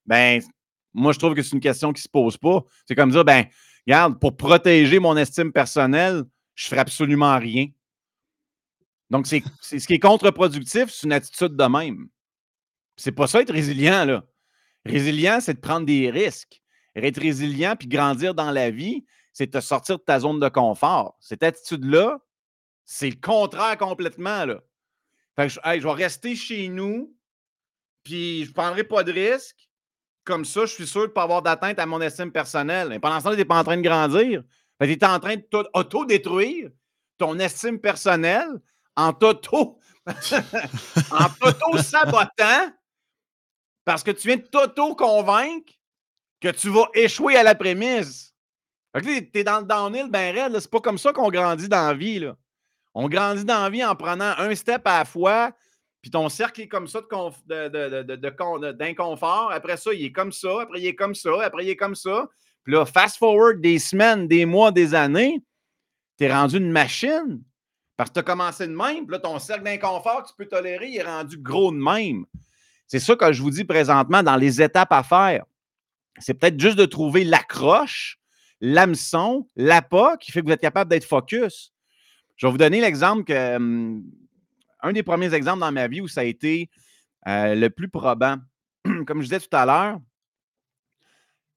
Ben, 0.06 0.40
moi, 0.94 1.12
je 1.12 1.18
trouve 1.18 1.34
que 1.34 1.42
c'est 1.42 1.52
une 1.52 1.60
question 1.60 1.92
qui 1.92 2.00
ne 2.00 2.04
se 2.04 2.08
pose 2.08 2.38
pas. 2.38 2.64
C'est 2.86 2.94
comme 2.94 3.10
dire, 3.10 3.26
ben, 3.26 3.44
regarde, 3.86 4.18
pour 4.18 4.38
protéger 4.38 5.00
mon 5.00 5.18
estime 5.18 5.52
personnelle, 5.52 6.24
je 6.54 6.64
ne 6.64 6.68
ferai 6.70 6.80
absolument 6.80 7.38
rien. 7.38 7.66
Donc, 9.10 9.26
c'est 9.26 9.42
ce 9.60 9.86
qui 9.86 9.94
est 9.94 9.98
contre-productif, 9.98 10.86
c'est 10.88 11.06
une 11.06 11.12
attitude 11.12 11.56
de 11.56 11.64
même. 11.64 12.08
C'est 12.96 13.12
pas 13.12 13.26
ça 13.26 13.42
être 13.42 13.52
résilient, 13.52 14.06
là. 14.06 14.24
Résilient, 14.88 15.40
c'est 15.40 15.54
de 15.54 15.60
prendre 15.60 15.86
des 15.86 16.10
risques. 16.10 16.60
Être 16.94 17.20
résilient 17.20 17.76
puis 17.76 17.88
grandir 17.88 18.34
dans 18.34 18.50
la 18.50 18.70
vie, 18.70 19.04
c'est 19.32 19.50
te 19.50 19.60
sortir 19.60 19.98
de 19.98 20.02
ta 20.02 20.18
zone 20.20 20.40
de 20.40 20.48
confort. 20.48 21.16
Cette 21.20 21.42
attitude-là, 21.42 22.18
c'est 22.84 23.10
le 23.10 23.20
contraire 23.20 23.78
complètement. 23.78 24.44
Là. 24.44 24.60
je, 25.38 25.82
vais 25.82 25.92
rester 25.92 26.34
chez 26.34 26.68
nous, 26.68 27.14
puis 28.02 28.44
je 28.44 28.48
ne 28.48 28.54
prendrai 28.54 28.84
pas 28.84 29.04
de 29.04 29.12
risques. 29.12 29.68
Comme 30.24 30.44
ça, 30.44 30.62
je 30.62 30.72
suis 30.72 30.86
sûr 30.86 31.02
de 31.02 31.06
ne 31.06 31.12
pas 31.12 31.22
avoir 31.22 31.42
d'atteinte 31.42 31.78
à 31.78 31.86
mon 31.86 32.00
estime 32.00 32.32
personnelle. 32.32 32.88
Mais 32.88 32.98
pendant 32.98 33.20
ce 33.20 33.24
temps, 33.24 33.30
tu 33.30 33.36
n'es 33.36 33.44
pas 33.44 33.58
en 33.58 33.64
train 33.64 33.76
de 33.76 33.82
grandir. 33.82 34.42
Tu 34.80 34.90
es 34.90 35.04
en 35.04 35.20
train 35.20 35.36
d'auto-détruire 35.50 36.70
ton 37.16 37.38
estime 37.38 37.78
personnelle 37.80 38.60
en 38.96 39.10
en 41.10 41.82
sabotant 41.82 42.72
parce 43.88 44.02
que 44.02 44.10
tu 44.10 44.28
viens 44.28 44.36
de 44.36 44.42
t'auto-convaincre 44.42 45.72
que 46.42 46.48
tu 46.50 46.68
vas 46.68 46.90
échouer 46.92 47.36
à 47.36 47.42
la 47.42 47.54
prémisse. 47.54 48.34
tu 49.02 49.30
es 49.32 49.44
dans 49.44 49.60
le 49.60 49.64
downhill 49.64 50.10
ben 50.10 50.34
raide. 50.34 50.60
C'est 50.60 50.70
pas 50.70 50.80
comme 50.80 50.98
ça 50.98 51.10
qu'on 51.14 51.30
grandit 51.30 51.70
dans 51.70 51.86
la 51.86 51.94
vie. 51.94 52.18
Là. 52.18 52.36
On 52.92 53.08
grandit 53.08 53.46
dans 53.46 53.62
la 53.62 53.70
vie 53.70 53.82
en 53.82 53.96
prenant 53.96 54.34
un 54.36 54.54
step 54.54 54.82
à 54.84 54.98
la 54.98 55.04
fois, 55.06 55.52
puis 56.02 56.10
ton 56.10 56.28
cercle 56.28 56.60
est 56.60 56.68
comme 56.68 56.86
ça 56.86 57.00
d'inconfort. 58.74 59.52
Après 59.52 59.78
ça, 59.78 59.94
il 59.94 60.04
est 60.04 60.12
comme 60.12 60.32
ça. 60.32 60.60
Après, 60.60 60.80
il 60.82 60.86
est 60.86 60.94
comme 60.94 61.14
ça. 61.14 61.42
Après, 61.42 61.64
il 61.64 61.70
est 61.70 61.76
comme 61.76 61.94
ça. 61.94 62.28
Puis 62.64 62.74
là, 62.74 62.84
fast 62.84 63.16
forward 63.16 63.62
des 63.62 63.78
semaines, 63.78 64.28
des 64.28 64.44
mois, 64.44 64.70
des 64.70 64.94
années, 64.94 65.42
tu 66.18 66.24
es 66.26 66.30
rendu 66.30 66.58
une 66.58 66.72
machine. 66.72 67.42
Parce 67.96 68.10
que 68.10 68.14
tu 68.16 68.20
as 68.20 68.24
commencé 68.24 68.66
de 68.66 68.74
même. 68.74 69.06
Puis 69.06 69.12
là, 69.12 69.18
ton 69.18 69.38
cercle 69.38 69.64
d'inconfort 69.64 70.24
que 70.24 70.28
tu 70.28 70.34
peux 70.36 70.44
tolérer, 70.46 70.88
il 70.88 70.98
est 70.98 71.04
rendu 71.04 71.38
gros 71.38 71.72
de 71.72 71.78
même. 71.78 72.26
C'est 72.88 72.98
ça 72.98 73.14
que 73.14 73.32
je 73.32 73.42
vous 73.42 73.50
dis 73.50 73.64
présentement 73.64 74.22
dans 74.22 74.36
les 74.36 74.60
étapes 74.60 74.92
à 74.92 75.02
faire. 75.02 75.44
C'est 76.18 76.34
peut-être 76.34 76.58
juste 76.58 76.78
de 76.78 76.86
trouver 76.86 77.22
l'accroche, 77.22 78.18
l'hameçon, 78.60 79.46
l'appât 79.54 80.16
qui 80.16 80.32
fait 80.32 80.40
que 80.40 80.46
vous 80.46 80.52
êtes 80.52 80.60
capable 80.60 80.90
d'être 80.90 81.04
focus. 81.04 81.72
Je 82.36 82.46
vais 82.46 82.50
vous 82.50 82.58
donner 82.58 82.80
l'exemple 82.80 83.24
que. 83.24 83.56
Hum, 83.56 84.02
un 84.80 84.92
des 84.92 85.02
premiers 85.02 85.34
exemples 85.34 85.60
dans 85.60 85.72
ma 85.72 85.88
vie 85.88 86.00
où 86.00 86.08
ça 86.08 86.20
a 86.20 86.24
été 86.24 86.70
euh, 87.26 87.54
le 87.54 87.68
plus 87.68 87.88
probant. 87.88 88.36
Comme 89.06 89.18
je 89.20 89.24
disais 89.24 89.40
tout 89.40 89.56
à 89.56 89.66
l'heure, 89.66 89.98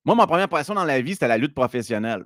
moi, 0.04 0.16
ma 0.16 0.26
première 0.26 0.50
passion 0.50 0.74
dans 0.74 0.84
la 0.84 1.02
vie, 1.02 1.14
c'était 1.14 1.28
la 1.28 1.38
lutte 1.38 1.54
professionnelle. 1.54 2.26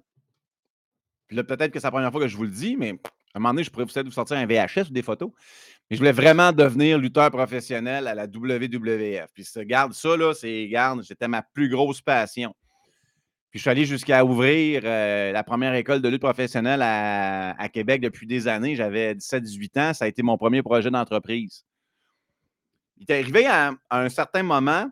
Puis 1.28 1.36
là, 1.36 1.44
peut-être 1.44 1.72
que 1.72 1.80
c'est 1.80 1.88
la 1.88 1.92
première 1.92 2.12
fois 2.12 2.22
que 2.22 2.28
je 2.30 2.38
vous 2.38 2.44
le 2.44 2.50
dis, 2.50 2.78
mais 2.78 2.98
un 3.36 3.40
moment 3.40 3.50
donné, 3.50 3.64
je 3.64 3.70
pourrais 3.70 3.86
vous 3.86 4.12
sortir 4.12 4.38
un 4.38 4.46
VHS 4.46 4.90
ou 4.90 4.94
des 4.94 5.02
photos. 5.02 5.32
Mais 5.90 5.98
je 5.98 6.02
voulais 6.02 6.12
vraiment 6.12 6.52
devenir 6.52 6.98
lutteur 6.98 7.30
professionnel 7.30 8.08
à 8.08 8.16
la 8.16 8.26
WWF. 8.26 9.28
Puis, 9.34 9.46
garde 9.66 9.94
ça, 9.94 10.18
là, 10.18 10.34
c'est, 10.34 10.68
garde, 10.68 11.04
c'était 11.04 11.28
ma 11.28 11.44
plus 11.44 11.70
grosse 11.70 12.02
passion. 12.02 12.56
Puis, 13.52 13.60
je 13.60 13.62
suis 13.62 13.70
allé 13.70 13.86
jusqu'à 13.86 14.26
ouvrir 14.26 14.82
euh, 14.84 15.32
la 15.32 15.44
première 15.44 15.76
école 15.76 16.02
de 16.02 16.10
lutte 16.10 16.24
professionnelle 16.24 16.82
à, 16.82 17.70
Québec 17.72 18.02
depuis 18.02 18.26
des 18.26 18.48
années. 18.48 18.76
J'avais 18.76 19.14
17-18 19.14 19.80
ans. 19.80 19.94
Ça 19.94 20.06
a 20.06 20.08
été 20.08 20.24
mon 20.24 20.38
premier 20.38 20.64
projet 20.64 20.90
d'entreprise. 20.90 21.66
Il 22.98 23.06
est 23.08 23.14
arrivé 23.14 23.46
à, 23.46 23.74
un 23.92 24.10
certain 24.10 24.42
moment 24.42 24.90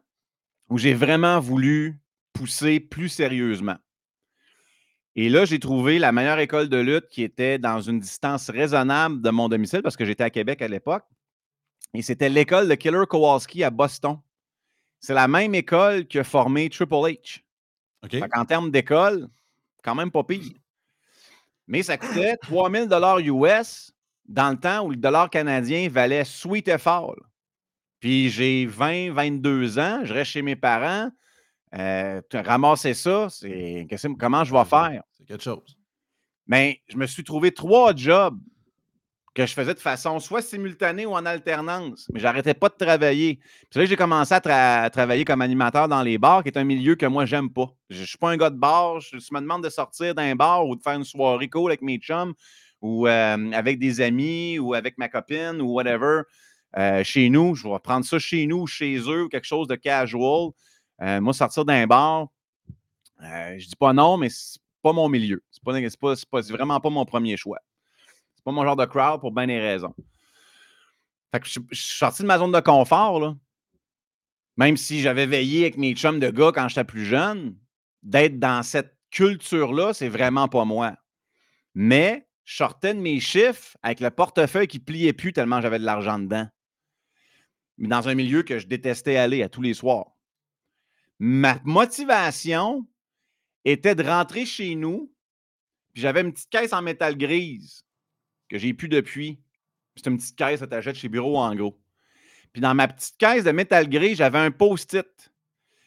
où 0.69 0.77
j'ai 0.77 0.93
vraiment 0.93 1.39
voulu 1.39 1.99
pousser 2.33 2.79
plus 2.79 3.09
sérieusement. 3.09 3.77
Et 5.15 5.29
là, 5.29 5.45
j'ai 5.45 5.59
trouvé 5.59 5.99
la 5.99 6.11
meilleure 6.11 6.39
école 6.39 6.69
de 6.69 6.77
lutte 6.77 7.07
qui 7.09 7.21
était 7.23 7.59
dans 7.59 7.81
une 7.81 7.99
distance 7.99 8.49
raisonnable 8.49 9.21
de 9.21 9.29
mon 9.29 9.47
domicile 9.47 9.83
parce 9.83 9.95
que 9.95 10.05
j'étais 10.05 10.23
à 10.23 10.29
Québec 10.29 10.61
à 10.61 10.67
l'époque. 10.67 11.05
Et 11.93 12.01
c'était 12.01 12.29
l'école 12.29 12.67
de 12.67 12.73
Killer 12.73 13.05
Kowalski 13.07 13.63
à 13.63 13.69
Boston. 13.69 14.19
C'est 14.99 15.13
la 15.13 15.27
même 15.27 15.53
école 15.53 16.07
qui 16.07 16.17
a 16.17 16.23
formé 16.23 16.69
Triple 16.69 16.95
H. 16.95 17.41
En 18.35 18.45
termes 18.45 18.71
d'école, 18.71 19.29
quand 19.83 19.95
même 19.95 20.11
pas 20.11 20.23
pire. 20.23 20.53
Mais 21.67 21.83
ça 21.83 21.97
coûtait 21.97 22.37
3000 22.37 22.87
dollars 22.87 23.19
US 23.19 23.91
dans 24.25 24.51
le 24.51 24.57
temps 24.57 24.85
où 24.85 24.89
le 24.89 24.97
dollar 24.97 25.29
canadien 25.29 25.87
valait 25.89 26.25
sweet 26.25 26.67
et 26.67 26.77
fall. 26.77 27.15
Puis 27.99 28.29
j'ai 28.29 28.65
20, 28.65 29.13
22 29.13 29.79
ans, 29.79 30.01
je 30.03 30.13
reste 30.13 30.31
chez 30.31 30.41
mes 30.41 30.55
parents. 30.55 31.09
Euh, 31.75 32.21
ramasser 32.33 32.93
ça, 32.93 33.27
c'est 33.29 33.87
comment 34.19 34.43
je 34.43 34.53
vais 34.53 34.65
faire? 34.65 35.03
C'est 35.17 35.25
quelque 35.25 35.43
chose. 35.43 35.77
Mais 36.45 36.81
je 36.87 36.97
me 36.97 37.07
suis 37.07 37.23
trouvé 37.23 37.51
trois 37.51 37.95
jobs 37.95 38.37
que 39.33 39.47
je 39.47 39.53
faisais 39.53 39.73
de 39.73 39.79
façon 39.79 40.19
soit 40.19 40.43
simultanée 40.43 41.07
ou 41.07 41.13
en 41.13 41.25
alternance, 41.25 42.07
mais 42.13 42.19
j'arrêtais 42.19 42.53
pas 42.53 42.69
de 42.69 42.75
travailler. 42.75 43.39
C'est 43.71 43.79
là 43.79 43.85
que 43.85 43.89
j'ai 43.89 43.95
commencé 43.95 44.35
à, 44.35 44.89
travailler 44.91 45.25
comme 45.25 45.41
animateur 45.41 45.87
dans 45.87 46.03
les 46.03 46.19
bars, 46.19 46.43
qui 46.43 46.49
est 46.49 46.57
un 46.57 46.63
milieu 46.63 46.95
que 46.95 47.07
moi, 47.07 47.25
j'aime 47.25 47.49
pas. 47.49 47.73
Je 47.89 48.01
ne 48.01 48.05
suis 48.05 48.17
pas 48.17 48.29
un 48.29 48.37
gars 48.37 48.51
de 48.51 48.57
bar. 48.57 48.99
Je, 48.99 49.17
me 49.31 49.39
demande 49.39 49.63
de 49.63 49.69
sortir 49.69 50.13
d'un 50.13 50.35
bar 50.35 50.67
ou 50.67 50.75
de 50.75 50.81
faire 50.81 50.93
une 50.93 51.03
soirée 51.03 51.49
cool 51.49 51.71
avec 51.71 51.81
mes 51.81 51.97
chums 51.97 52.33
ou 52.81 53.07
euh, 53.07 53.51
avec 53.53 53.79
des 53.79 54.01
amis 54.01 54.59
ou 54.59 54.75
avec 54.75 54.99
ma 54.99 55.09
copine 55.09 55.61
ou 55.61 55.73
whatever. 55.73 56.21
Euh, 56.77 57.03
chez 57.03 57.29
nous, 57.29 57.55
je 57.55 57.67
vais 57.67 57.79
prendre 57.79 58.05
ça 58.05 58.19
chez 58.19 58.45
nous, 58.45 58.67
chez 58.67 58.97
eux, 59.07 59.29
quelque 59.29 59.45
chose 59.47 59.67
de 59.67 59.75
casual. 59.75 60.51
Euh, 61.03 61.19
moi, 61.19 61.33
sortir 61.33 61.65
d'un 61.65 61.85
bar, 61.85 62.29
euh, 63.21 63.59
je 63.59 63.67
dis 63.67 63.75
pas 63.75 63.91
non, 63.91 64.15
mais 64.15 64.29
c'est 64.29 64.59
pas 64.81 64.93
mon 64.93 65.09
milieu. 65.09 65.43
C'est 65.51 65.63
pas, 65.63 66.15
pas, 66.31 66.41
vraiment 66.41 66.79
pas 66.79 66.89
mon 66.89 67.05
premier 67.05 67.35
choix. 67.35 67.59
C'est 68.35 68.43
pas 68.43 68.51
mon 68.51 68.63
genre 68.63 68.77
de 68.77 68.85
crowd 68.85 69.19
pour 69.19 69.31
bien 69.31 69.47
des 69.47 69.59
raisons. 69.59 69.93
Je, 71.43 71.49
suis 71.49 71.97
sorti 71.97 72.21
de 72.21 72.27
ma 72.27 72.37
zone 72.37 72.51
de 72.51 72.59
confort, 72.59 73.19
là. 73.19 73.35
Même 74.55 74.77
si 74.77 75.01
j'avais 75.01 75.25
veillé 75.25 75.63
avec 75.63 75.77
mes 75.77 75.95
chums 75.95 76.19
de 76.19 76.29
gars 76.29 76.51
quand 76.53 76.69
j'étais 76.69 76.83
plus 76.83 77.05
jeune, 77.05 77.57
d'être 78.03 78.39
dans 78.39 78.61
cette 78.61 78.95
culture-là, 79.09 79.93
c'est 79.93 80.09
vraiment 80.09 80.47
pas 80.47 80.63
moi. 80.63 80.95
Mais 81.73 82.27
je 82.45 82.57
sortais 82.57 82.93
de 82.93 82.99
mes 82.99 83.19
chiffres 83.19 83.75
avec 83.81 83.99
le 83.99 84.11
portefeuille 84.11 84.67
qui 84.67 84.79
pliait 84.79 85.13
plus 85.13 85.33
tellement 85.33 85.59
j'avais 85.59 85.79
de 85.79 85.85
l'argent 85.85 86.19
dedans. 86.19 86.47
Mais 87.79 87.87
dans 87.87 88.07
un 88.07 88.13
milieu 88.13 88.43
que 88.43 88.59
je 88.59 88.67
détestais 88.67 89.17
aller 89.17 89.41
à 89.41 89.49
tous 89.49 89.63
les 89.63 89.73
soirs 89.73 90.12
ma 91.25 91.57
motivation 91.63 92.85
était 93.63 93.95
de 93.95 94.03
rentrer 94.03 94.45
chez 94.45 94.75
nous. 94.75 95.09
J'avais 95.93 96.19
une 96.19 96.33
petite 96.33 96.49
caisse 96.49 96.73
en 96.73 96.81
métal 96.81 97.17
grise 97.17 97.85
que 98.49 98.57
j'ai 98.57 98.73
plus 98.73 98.89
depuis. 98.89 99.39
C'est 99.95 100.07
une 100.07 100.17
petite 100.17 100.35
caisse 100.35 100.59
que 100.59 100.65
tu 100.65 100.75
achètes 100.75 100.97
chez 100.97 101.07
Bureau 101.07 101.37
en 101.37 101.55
gros. 101.55 101.79
Puis 102.51 102.61
dans 102.61 102.75
ma 102.75 102.89
petite 102.89 103.15
caisse 103.17 103.45
de 103.45 103.51
métal 103.51 103.89
gris, 103.89 104.15
j'avais 104.15 104.39
un 104.39 104.51
post-it. 104.51 105.33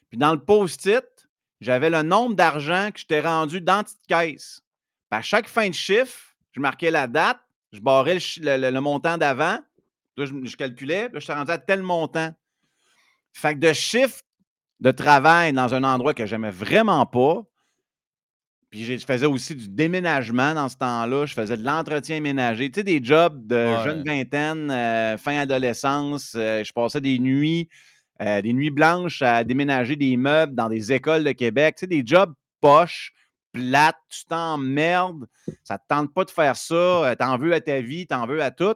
Puis 0.08 0.16
dans 0.16 0.32
le 0.32 0.42
post-it, 0.42 1.04
j'avais 1.60 1.90
le 1.90 2.00
nombre 2.00 2.34
d'argent 2.34 2.90
que 2.90 3.00
je 3.00 3.04
t'ai 3.04 3.20
rendu 3.20 3.60
dans 3.60 3.84
la 3.84 4.24
caisse. 4.24 4.62
À 5.10 5.20
chaque 5.20 5.48
fin 5.48 5.68
de 5.68 5.74
chiffre, 5.74 6.34
je 6.52 6.60
marquais 6.60 6.90
la 6.90 7.06
date, 7.06 7.40
je 7.72 7.80
barrais 7.80 8.18
le, 8.38 8.80
montant 8.80 9.18
d'avant. 9.18 9.58
Je, 10.16 10.56
calculais, 10.56 11.10
je 11.12 11.20
suis 11.20 11.32
rendu 11.34 11.50
à 11.50 11.58
tel 11.58 11.82
montant. 11.82 12.34
Fait 13.34 13.52
que 13.52 13.58
de 13.58 13.74
chiffre 13.74 14.22
de 14.80 14.90
travail 14.90 15.52
dans 15.52 15.74
un 15.74 15.84
endroit 15.84 16.14
que 16.14 16.26
j'aimais 16.26 16.50
vraiment 16.50 17.06
pas. 17.06 17.42
Puis 18.70 18.84
je 18.84 19.06
faisais 19.06 19.26
aussi 19.26 19.54
du 19.54 19.68
déménagement 19.68 20.54
dans 20.54 20.68
ce 20.68 20.76
temps-là. 20.76 21.26
Je 21.26 21.34
faisais 21.34 21.56
de 21.56 21.64
l'entretien 21.64 22.20
ménager. 22.20 22.70
Tu 22.70 22.80
sais, 22.80 22.84
des 22.84 23.02
jobs 23.02 23.46
de 23.46 23.74
jeune 23.84 24.02
vingtaine, 24.04 24.70
euh, 24.70 25.16
fin 25.16 25.38
adolescence. 25.38 26.32
Euh, 26.36 26.64
je 26.64 26.72
passais 26.72 27.00
des 27.00 27.18
nuits, 27.18 27.68
euh, 28.20 28.42
des 28.42 28.52
nuits 28.52 28.70
blanches 28.70 29.22
à 29.22 29.44
déménager 29.44 29.94
des 29.94 30.16
meubles 30.16 30.54
dans 30.54 30.68
des 30.68 30.92
écoles 30.92 31.22
de 31.22 31.32
Québec. 31.32 31.76
Tu 31.76 31.80
sais, 31.80 31.86
des 31.86 32.02
jobs 32.04 32.34
poches, 32.60 33.12
plates, 33.52 33.96
tu 34.08 34.24
t'emmerdes. 34.24 35.26
Ça 35.62 35.74
ne 35.74 35.78
te 35.78 35.84
tente 35.88 36.12
pas 36.12 36.24
de 36.24 36.30
faire 36.30 36.56
ça. 36.56 37.14
T'en 37.18 37.38
veux 37.38 37.54
à 37.54 37.60
ta 37.60 37.80
vie, 37.80 38.06
t'en 38.06 38.26
veux 38.26 38.42
à 38.42 38.50
tout. 38.50 38.74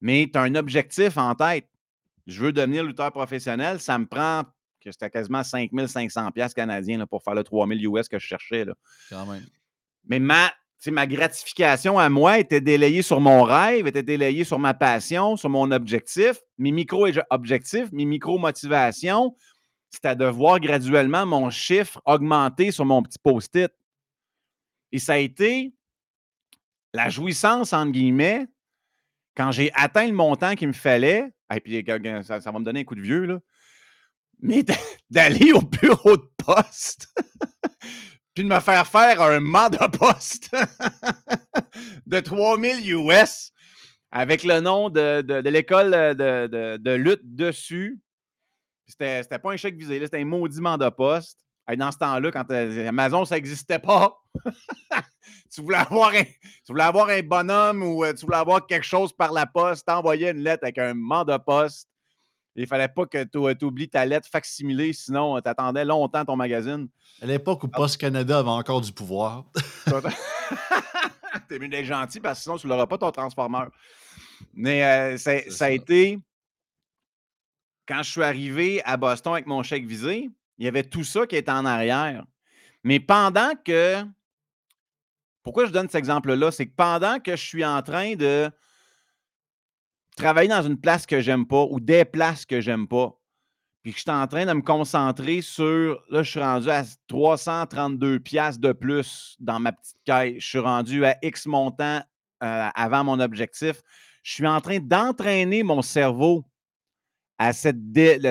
Mais 0.00 0.28
tu 0.30 0.38
as 0.38 0.42
un 0.42 0.56
objectif 0.56 1.16
en 1.16 1.36
tête. 1.36 1.68
Je 2.26 2.42
veux 2.42 2.52
devenir 2.52 2.82
lutteur 2.82 3.12
professionnel. 3.12 3.78
Ça 3.80 3.96
me 3.96 4.06
prend 4.06 4.42
c'était 4.92 5.10
quasiment 5.10 5.42
5500 5.42 6.30
pièces 6.32 6.54
canadiens 6.54 7.06
pour 7.06 7.22
faire 7.22 7.34
le 7.34 7.44
3000 7.44 7.86
US 7.86 8.08
que 8.08 8.18
je 8.18 8.26
cherchais. 8.26 8.64
Là. 8.64 8.74
Quand 9.10 9.26
même. 9.26 9.44
Mais 10.06 10.18
ma, 10.18 10.52
ma 10.88 11.06
gratification 11.06 11.98
à 11.98 12.08
moi 12.08 12.38
était 12.38 12.60
délayée 12.60 13.02
sur 13.02 13.20
mon 13.20 13.42
rêve, 13.42 13.86
était 13.86 14.02
délayée 14.02 14.44
sur 14.44 14.58
ma 14.58 14.74
passion, 14.74 15.36
sur 15.36 15.48
mon 15.48 15.70
objectif. 15.70 16.36
Mes 16.58 16.72
micro-objectifs, 16.72 17.90
mes 17.92 18.04
micro-motivations, 18.04 19.34
c'était 19.90 20.16
de 20.16 20.26
voir 20.26 20.60
graduellement 20.60 21.24
mon 21.24 21.50
chiffre 21.50 22.00
augmenter 22.04 22.70
sur 22.70 22.84
mon 22.84 23.02
petit 23.02 23.18
post-it. 23.18 23.72
Et 24.92 24.98
ça 24.98 25.14
a 25.14 25.18
été 25.18 25.72
la 26.92 27.08
jouissance, 27.08 27.72
entre 27.72 27.92
guillemets, 27.92 28.46
quand 29.36 29.50
j'ai 29.50 29.72
atteint 29.74 30.06
le 30.06 30.12
montant 30.12 30.54
qu'il 30.54 30.68
me 30.68 30.72
fallait. 30.72 31.32
Et 31.52 31.60
puis, 31.60 31.84
ça, 32.22 32.40
ça, 32.40 32.52
va 32.52 32.58
me 32.58 32.64
donner 32.64 32.80
un 32.80 32.84
coup 32.84 32.94
de 32.94 33.00
vieux, 33.00 33.24
là 33.24 33.38
mais 34.40 34.64
d'aller 35.10 35.52
au 35.52 35.60
bureau 35.60 36.16
de 36.16 36.28
poste, 36.36 37.08
puis 38.34 38.44
de 38.44 38.48
me 38.48 38.60
faire 38.60 38.86
faire 38.86 39.20
un 39.22 39.40
mandat 39.40 39.88
poste 39.88 40.54
de 42.06 42.20
3000 42.20 42.90
US 42.92 43.52
avec 44.10 44.44
le 44.44 44.60
nom 44.60 44.90
de, 44.90 45.48
l'école 45.48 45.90
de, 45.90 46.94
lutte 46.94 47.34
dessus. 47.34 48.00
C'était 48.86 49.38
pas 49.38 49.52
un 49.52 49.56
chèque 49.56 49.76
visé, 49.76 49.98
c'était 50.00 50.20
un 50.20 50.24
maudit 50.24 50.60
mandat 50.60 50.90
poste. 50.90 51.38
Et 51.70 51.76
dans 51.76 51.90
ce 51.90 51.96
temps-là, 51.96 52.30
quand 52.30 52.50
euh, 52.50 52.88
Amazon, 52.88 53.24
ça 53.24 53.36
n'existait 53.36 53.78
pas, 53.78 54.14
tu, 55.54 55.62
voulais 55.62 55.78
avoir 55.78 56.10
un, 56.10 56.24
tu 56.24 56.32
voulais 56.68 56.84
avoir 56.84 57.08
un 57.08 57.22
bonhomme 57.22 57.82
ou 57.82 58.04
euh, 58.04 58.12
tu 58.12 58.26
voulais 58.26 58.36
avoir 58.36 58.66
quelque 58.66 58.84
chose 58.84 59.14
par 59.14 59.32
la 59.32 59.46
poste, 59.46 59.86
t'envoyais 59.86 60.32
une 60.32 60.42
lettre 60.42 60.64
avec 60.64 60.76
un 60.76 60.92
mandat 60.92 61.38
poste 61.38 61.88
il 62.56 62.66
fallait 62.66 62.88
pas 62.88 63.06
que 63.06 63.24
tu 63.24 63.64
oublies 63.64 63.88
ta 63.88 64.04
lettre 64.06 64.28
facsimilée, 64.30 64.92
sinon 64.92 65.40
tu 65.40 65.48
attendais 65.48 65.84
longtemps 65.84 66.24
ton 66.24 66.36
magazine. 66.36 66.88
À 67.20 67.26
l'époque 67.26 67.64
où 67.64 67.68
ah. 67.72 67.76
Post 67.76 67.96
Canada 67.96 68.38
avait 68.38 68.48
encore 68.48 68.80
du 68.80 68.92
pouvoir. 68.92 69.44
T'es 71.48 71.58
mieux 71.58 71.68
d'être 71.68 71.84
gentil 71.84 72.20
parce 72.20 72.38
que 72.38 72.42
sinon 72.44 72.56
tu 72.56 72.66
n'auras 72.66 72.86
pas 72.86 72.98
ton 72.98 73.10
transformeur. 73.10 73.70
Mais 74.52 74.84
euh, 74.84 75.16
ça, 75.16 75.64
a 75.64 75.70
été. 75.70 76.18
Quand 77.86 78.02
je 78.02 78.10
suis 78.10 78.22
arrivé 78.22 78.82
à 78.84 78.96
Boston 78.96 79.32
avec 79.34 79.46
mon 79.46 79.62
chèque 79.62 79.86
visé, 79.86 80.30
il 80.58 80.64
y 80.64 80.68
avait 80.68 80.84
tout 80.84 81.04
ça 81.04 81.26
qui 81.26 81.36
était 81.36 81.50
en 81.50 81.66
arrière. 81.66 82.24
Mais 82.82 83.00
pendant 83.00 83.52
que. 83.64 84.04
Pourquoi 85.42 85.66
je 85.66 85.72
donne 85.72 85.88
cet 85.88 85.96
exemple-là? 85.96 86.50
C'est 86.50 86.66
que 86.66 86.74
pendant 86.74 87.18
que 87.18 87.32
je 87.32 87.44
suis 87.44 87.64
en 87.64 87.82
train 87.82 88.14
de 88.14 88.50
travailler 90.16 90.48
dans 90.48 90.62
une 90.62 90.78
place 90.78 91.06
que 91.06 91.20
j'aime 91.20 91.46
pas 91.46 91.66
ou 91.70 91.80
des 91.80 92.04
places 92.04 92.46
que 92.46 92.60
j'aime 92.60 92.86
pas, 92.86 93.18
puis 93.82 93.92
que 93.92 93.98
je 93.98 94.02
suis 94.02 94.10
en 94.10 94.26
train 94.26 94.46
de 94.46 94.52
me 94.52 94.62
concentrer 94.62 95.42
sur. 95.42 96.02
Là, 96.08 96.22
je 96.22 96.30
suis 96.30 96.40
rendu 96.40 96.70
à 96.70 96.84
332 97.08 98.18
pièces 98.20 98.58
de 98.58 98.72
plus 98.72 99.36
dans 99.40 99.60
ma 99.60 99.72
petite 99.72 99.96
caisse. 100.04 100.36
Je 100.38 100.48
suis 100.48 100.58
rendu 100.58 101.04
à 101.04 101.16
X 101.22 101.46
montant 101.46 102.02
euh, 102.42 102.68
avant 102.74 103.04
mon 103.04 103.20
objectif. 103.20 103.82
Je 104.22 104.32
suis 104.32 104.46
en 104.46 104.60
train 104.60 104.78
d'entraîner 104.78 105.62
mon 105.62 105.82
cerveau 105.82 106.46
à 107.38 107.52
cette, 107.52 107.76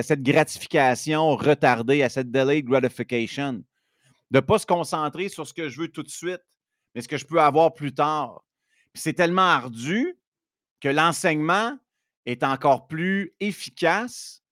cette 0.02 0.22
gratification 0.22 1.36
retardée, 1.36 2.02
à 2.02 2.08
cette 2.08 2.30
delayed 2.30 2.64
gratification. 2.64 3.62
De 4.30 4.38
ne 4.38 4.40
pas 4.40 4.58
se 4.58 4.66
concentrer 4.66 5.28
sur 5.28 5.46
ce 5.46 5.54
que 5.54 5.68
je 5.68 5.80
veux 5.80 5.88
tout 5.88 6.02
de 6.02 6.10
suite, 6.10 6.40
mais 6.94 7.02
ce 7.02 7.08
que 7.08 7.16
je 7.16 7.24
peux 7.24 7.40
avoir 7.40 7.74
plus 7.74 7.94
tard. 7.94 8.42
C'est 8.94 9.12
tellement 9.12 9.42
ardu 9.42 10.16
que 10.84 10.90
l'enseignement 10.90 11.78
est 12.26 12.42
encore 12.42 12.86
plus 12.86 13.32
efficace 13.40 14.42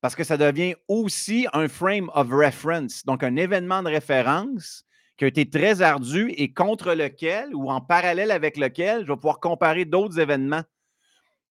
parce 0.00 0.16
que 0.16 0.24
ça 0.24 0.38
devient 0.38 0.76
aussi 0.88 1.46
un 1.52 1.68
frame 1.68 2.10
of 2.14 2.30
reference, 2.30 3.04
donc 3.04 3.22
un 3.22 3.36
événement 3.36 3.82
de 3.82 3.90
référence 3.90 4.86
qui 5.18 5.24
a 5.24 5.28
été 5.28 5.48
très 5.48 5.82
ardu 5.82 6.30
et 6.38 6.54
contre 6.54 6.94
lequel 6.94 7.54
ou 7.54 7.70
en 7.70 7.82
parallèle 7.82 8.30
avec 8.30 8.56
lequel 8.56 9.02
je 9.04 9.12
vais 9.12 9.16
pouvoir 9.16 9.40
comparer 9.40 9.84
d'autres 9.84 10.18
événements. 10.18 10.62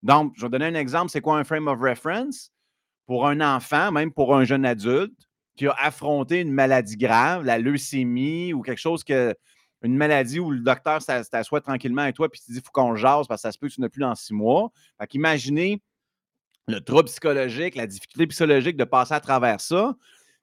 Donc, 0.01 0.33
je 0.35 0.41
vais 0.41 0.49
donner 0.49 0.65
un 0.65 0.75
exemple. 0.75 1.11
C'est 1.11 1.21
quoi 1.21 1.37
un 1.37 1.43
frame 1.43 1.67
of 1.67 1.79
reference? 1.79 2.51
Pour 3.05 3.27
un 3.27 3.39
enfant, 3.39 3.91
même 3.91 4.11
pour 4.11 4.35
un 4.35 4.45
jeune 4.45 4.65
adulte, 4.65 5.29
qui 5.55 5.67
a 5.67 5.75
affronté 5.77 6.41
une 6.41 6.51
maladie 6.51 6.97
grave, 6.97 7.43
la 7.43 7.59
leucémie 7.59 8.51
ou 8.51 8.63
quelque 8.63 8.81
chose 8.81 9.03
que. 9.03 9.35
Une 9.83 9.97
maladie 9.97 10.39
où 10.39 10.49
le 10.49 10.61
docteur 10.61 11.01
s'assoit 11.01 11.61
tranquillement 11.61 12.03
avec 12.03 12.15
toi 12.15 12.27
et 12.27 12.37
te 12.37 12.51
dit 12.51 12.57
il 12.57 12.61
faut 12.61 12.71
qu'on 12.71 12.95
jase 12.95 13.27
parce 13.27 13.41
que 13.41 13.47
ça 13.47 13.51
se 13.51 13.57
peut 13.57 13.67
que 13.67 13.73
tu 13.73 13.81
n'as 13.81 13.89
plus 13.89 13.99
dans 13.99 14.15
six 14.15 14.33
mois. 14.33 14.71
Fait 14.99 15.07
qu'imaginez 15.07 15.81
le 16.67 16.79
trouble 16.79 17.05
psychologique, 17.05 17.75
la 17.75 17.87
difficulté 17.87 18.27
psychologique 18.27 18.77
de 18.77 18.85
passer 18.85 19.13
à 19.13 19.19
travers 19.19 19.59
ça. 19.59 19.95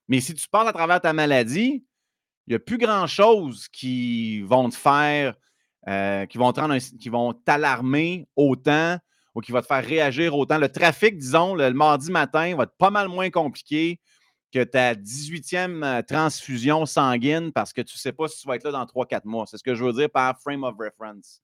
Mais 0.08 0.20
si 0.20 0.34
tu 0.34 0.46
passes 0.48 0.68
à 0.68 0.72
travers 0.72 1.00
ta 1.00 1.12
maladie, 1.12 1.84
il 2.46 2.50
n'y 2.50 2.54
a 2.56 2.58
plus 2.58 2.78
grand-chose 2.78 3.68
qui 3.68 4.42
vont 4.42 4.70
faire, 4.70 5.34
euh, 5.88 6.26
qui 6.26 6.36
vont 6.36 6.52
qui 6.98 7.08
vont 7.08 7.32
t'alarmer 7.32 8.28
autant 8.36 8.98
ou 9.34 9.40
qui 9.40 9.52
va 9.52 9.62
te 9.62 9.66
faire 9.66 9.84
réagir 9.84 10.36
autant. 10.36 10.58
Le 10.58 10.68
trafic, 10.68 11.16
disons, 11.16 11.54
le, 11.54 11.72
mardi 11.72 12.10
matin 12.10 12.54
va 12.56 12.64
être 12.64 12.76
pas 12.76 12.90
mal 12.90 13.08
moins 13.08 13.30
compliqué 13.30 14.00
que 14.52 14.64
ta 14.64 14.94
18e 14.94 15.84
euh, 15.84 16.02
transfusion 16.02 16.86
sanguine 16.86 17.52
parce 17.52 17.72
que 17.72 17.82
tu 17.82 17.96
ne 17.96 17.98
sais 17.98 18.12
pas 18.12 18.28
si 18.28 18.40
tu 18.40 18.48
vas 18.48 18.56
être 18.56 18.64
là 18.64 18.72
dans 18.72 18.84
3-4 18.84 19.22
mois. 19.24 19.46
C'est 19.46 19.58
ce 19.58 19.62
que 19.62 19.74
je 19.74 19.84
veux 19.84 19.92
dire 19.92 20.10
par 20.10 20.38
frame 20.40 20.64
of 20.64 20.74
reference. 20.78 21.40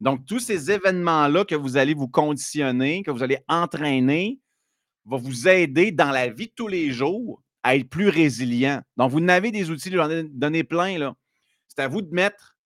Donc, 0.00 0.26
tous 0.26 0.40
ces 0.40 0.70
événements-là 0.70 1.44
que 1.44 1.54
vous 1.54 1.76
allez 1.76 1.94
vous 1.94 2.08
conditionner, 2.08 3.02
que 3.02 3.10
vous 3.10 3.22
allez 3.22 3.38
entraîner, 3.48 4.40
vont 5.04 5.18
vous 5.18 5.46
aider 5.46 5.92
dans 5.92 6.10
la 6.10 6.28
vie 6.28 6.48
de 6.48 6.52
tous 6.56 6.66
les 6.68 6.90
jours 6.90 7.42
à 7.62 7.76
être 7.76 7.88
plus 7.88 8.08
résilient. 8.08 8.80
Donc, 8.96 9.12
vous 9.12 9.20
n'avez 9.20 9.52
des 9.52 9.70
outils, 9.70 9.92
j'en 9.92 10.10
ai 10.10 10.24
donné 10.24 10.64
plein. 10.64 10.98
Là. 10.98 11.14
C'est 11.68 11.80
à 11.80 11.88
vous 11.88 12.02
de 12.02 12.12
mettre 12.12 12.56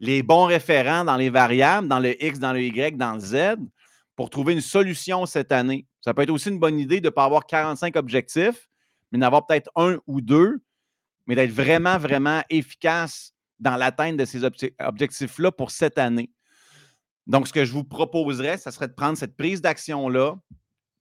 les 0.00 0.22
bons 0.22 0.44
référents 0.44 1.04
dans 1.04 1.16
les 1.16 1.30
variables, 1.30 1.88
dans 1.88 2.00
le 2.00 2.22
X, 2.22 2.38
dans 2.38 2.52
le 2.52 2.62
Y, 2.62 2.98
dans 2.98 3.14
le 3.14 3.20
Z, 3.20 3.56
pour 4.16 4.28
trouver 4.28 4.52
une 4.52 4.60
solution 4.60 5.24
cette 5.26 5.52
année. 5.52 5.86
Ça 6.02 6.12
peut 6.12 6.22
être 6.22 6.30
aussi 6.30 6.50
une 6.50 6.58
bonne 6.58 6.78
idée 6.78 7.00
de 7.00 7.06
ne 7.06 7.10
pas 7.10 7.24
avoir 7.24 7.46
45 7.46 7.96
objectifs, 7.96 8.68
mais 9.12 9.18
d'avoir 9.18 9.46
peut-être 9.46 9.70
un 9.76 9.98
ou 10.06 10.20
deux, 10.20 10.62
mais 11.26 11.34
d'être 11.36 11.52
vraiment, 11.52 11.98
vraiment 11.98 12.42
efficace 12.50 13.34
dans 13.60 13.76
l'atteinte 13.76 14.16
de 14.16 14.24
ces 14.24 14.42
objectifs-là 14.44 15.52
pour 15.52 15.70
cette 15.70 15.98
année. 15.98 16.30
Donc, 17.26 17.46
ce 17.46 17.52
que 17.52 17.64
je 17.64 17.72
vous 17.72 17.84
proposerais, 17.84 18.58
ça 18.58 18.72
serait 18.72 18.88
de 18.88 18.94
prendre 18.94 19.16
cette 19.16 19.36
prise 19.36 19.62
d'action-là, 19.62 20.34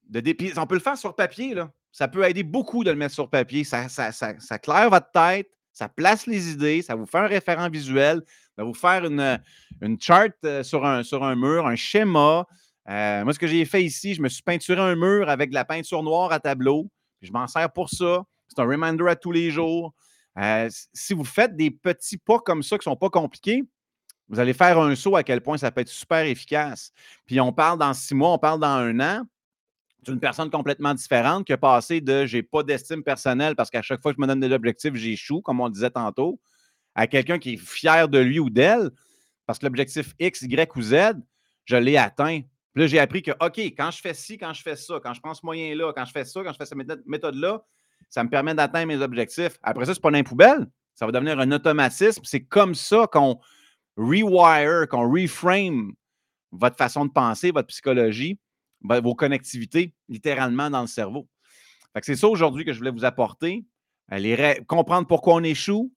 de 0.09 0.59
On 0.59 0.67
peut 0.67 0.75
le 0.75 0.81
faire 0.81 0.97
sur 0.97 1.15
papier, 1.15 1.55
là. 1.55 1.71
Ça 1.91 2.07
peut 2.07 2.23
aider 2.23 2.43
beaucoup 2.43 2.83
de 2.83 2.91
le 2.91 2.95
mettre 2.95 3.13
sur 3.13 3.29
papier. 3.29 3.63
Ça, 3.63 3.89
ça, 3.89 4.59
claire 4.59 4.89
votre 4.89 5.11
tête, 5.11 5.49
ça 5.73 5.89
place 5.89 6.25
les 6.25 6.51
idées, 6.51 6.81
ça 6.81 6.95
vous 6.95 7.05
fait 7.05 7.17
un 7.17 7.27
référent 7.27 7.69
visuel, 7.69 8.21
ça 8.55 8.61
va 8.61 8.63
vous 8.63 8.73
faire 8.73 9.05
une, 9.05 9.41
une 9.81 9.99
chart 9.99 10.31
euh, 10.45 10.63
sur 10.63 10.85
un, 10.85 11.03
sur 11.03 11.23
un 11.23 11.35
mur, 11.35 11.65
un 11.67 11.75
schéma. 11.75 12.45
Euh, 12.89 13.23
moi, 13.23 13.33
ce 13.33 13.39
que 13.39 13.47
j'ai 13.47 13.65
fait 13.65 13.83
ici, 13.83 14.13
je 14.13 14.21
me 14.21 14.29
suis 14.29 14.43
peinturé 14.43 14.79
un 14.79 14.95
mur 14.95 15.29
avec 15.29 15.49
de 15.49 15.55
la 15.55 15.65
peinture 15.65 16.03
noire 16.03 16.31
à 16.31 16.39
tableau. 16.39 16.89
Je 17.21 17.31
m'en 17.31 17.47
sers 17.47 17.71
pour 17.71 17.89
ça. 17.89 18.23
C'est 18.47 18.59
un 18.59 18.65
reminder 18.65 19.07
à 19.07 19.15
tous 19.15 19.31
les 19.31 19.51
jours. 19.51 19.93
Euh, 20.37 20.69
si 20.93 21.13
vous 21.13 21.25
faites 21.25 21.55
des 21.55 21.71
petits 21.71 22.17
pas 22.17 22.39
comme 22.39 22.63
ça 22.63 22.77
qui 22.77 22.87
ne 22.87 22.91
sont 22.91 22.97
pas 22.97 23.09
compliqués, 23.09 23.63
vous 24.29 24.39
allez 24.39 24.53
faire 24.53 24.79
un 24.79 24.95
saut 24.95 25.15
à 25.15 25.23
quel 25.23 25.41
point 25.41 25.57
ça 25.57 25.71
peut 25.71 25.81
être 25.81 25.89
super 25.89 26.25
efficace. 26.25 26.91
Puis 27.25 27.39
on 27.41 27.51
parle 27.51 27.79
dans 27.79 27.93
six 27.93 28.15
mois, 28.15 28.31
on 28.31 28.37
parle 28.37 28.59
dans 28.59 28.67
un 28.67 28.99
an 28.99 29.23
d'une 30.03 30.19
personne 30.19 30.49
complètement 30.49 30.93
différente 30.93 31.45
qui 31.45 31.53
a 31.53 31.57
passé 31.57 32.01
de 32.01 32.25
j'ai 32.25 32.41
pas 32.41 32.63
d'estime 32.63 33.03
personnelle 33.03 33.55
parce 33.55 33.69
qu'à 33.69 33.81
chaque 33.81 34.01
fois 34.01 34.11
que 34.11 34.17
je 34.17 34.21
me 34.21 34.27
donne 34.27 34.39
des 34.39 34.51
objectifs, 34.51 34.95
j'échoue, 34.95 35.41
comme 35.41 35.59
on 35.59 35.65
le 35.65 35.71
disait 35.71 35.91
tantôt, 35.91 36.39
à 36.95 37.07
quelqu'un 37.07 37.39
qui 37.39 37.53
est 37.53 37.57
fier 37.57 38.07
de 38.07 38.19
lui 38.19 38.39
ou 38.39 38.49
d'elle 38.49 38.89
parce 39.45 39.59
que 39.59 39.65
l'objectif 39.65 40.13
X, 40.19 40.43
Y 40.43 40.75
ou 40.77 40.81
Z, 40.81 40.95
je 41.65 41.75
l'ai 41.75 41.97
atteint. 41.97 42.41
Puis 42.73 42.83
là, 42.83 42.87
j'ai 42.87 42.99
appris 42.99 43.21
que, 43.21 43.31
OK, 43.31 43.57
quand 43.57 43.91
je 43.91 43.99
fais 43.99 44.13
ci, 44.13 44.37
quand 44.37 44.53
je 44.53 44.61
fais 44.61 44.75
ça, 44.75 44.99
quand 45.03 45.13
je 45.13 45.21
prends 45.21 45.33
ce 45.33 45.45
moyen-là, 45.45 45.91
quand 45.93 46.05
je 46.05 46.11
fais 46.11 46.25
ça, 46.25 46.41
quand 46.43 46.53
je 46.53 46.57
fais 46.57 46.65
cette 46.65 47.05
méthode-là, 47.05 47.63
ça 48.09 48.23
me 48.23 48.29
permet 48.29 48.53
d'atteindre 48.53 48.87
mes 48.87 49.01
objectifs. 49.01 49.57
Après 49.61 49.85
ça, 49.85 49.93
c'est 49.93 50.01
pas 50.01 50.11
dans 50.11 50.23
poubelle. 50.23 50.67
Ça 50.95 51.05
va 51.05 51.11
devenir 51.11 51.39
un 51.39 51.51
automatisme. 51.51 52.21
C'est 52.23 52.43
comme 52.43 52.75
ça 52.75 53.07
qu'on 53.11 53.39
rewire, 53.97 54.87
qu'on 54.89 55.11
reframe 55.11 55.93
votre 56.51 56.77
façon 56.77 57.05
de 57.05 57.11
penser, 57.11 57.51
votre 57.51 57.67
psychologie, 57.67 58.39
vos 58.81 59.15
connectivités, 59.15 59.93
littéralement 60.09 60.69
dans 60.69 60.81
le 60.81 60.87
cerveau. 60.87 61.27
C'est 62.01 62.15
ça 62.15 62.27
aujourd'hui 62.27 62.65
que 62.65 62.73
je 62.73 62.77
voulais 62.77 62.91
vous 62.91 63.05
apporter. 63.05 63.65
comprendre 64.67 65.07
pourquoi 65.07 65.35
on 65.35 65.43
échoue, 65.43 65.93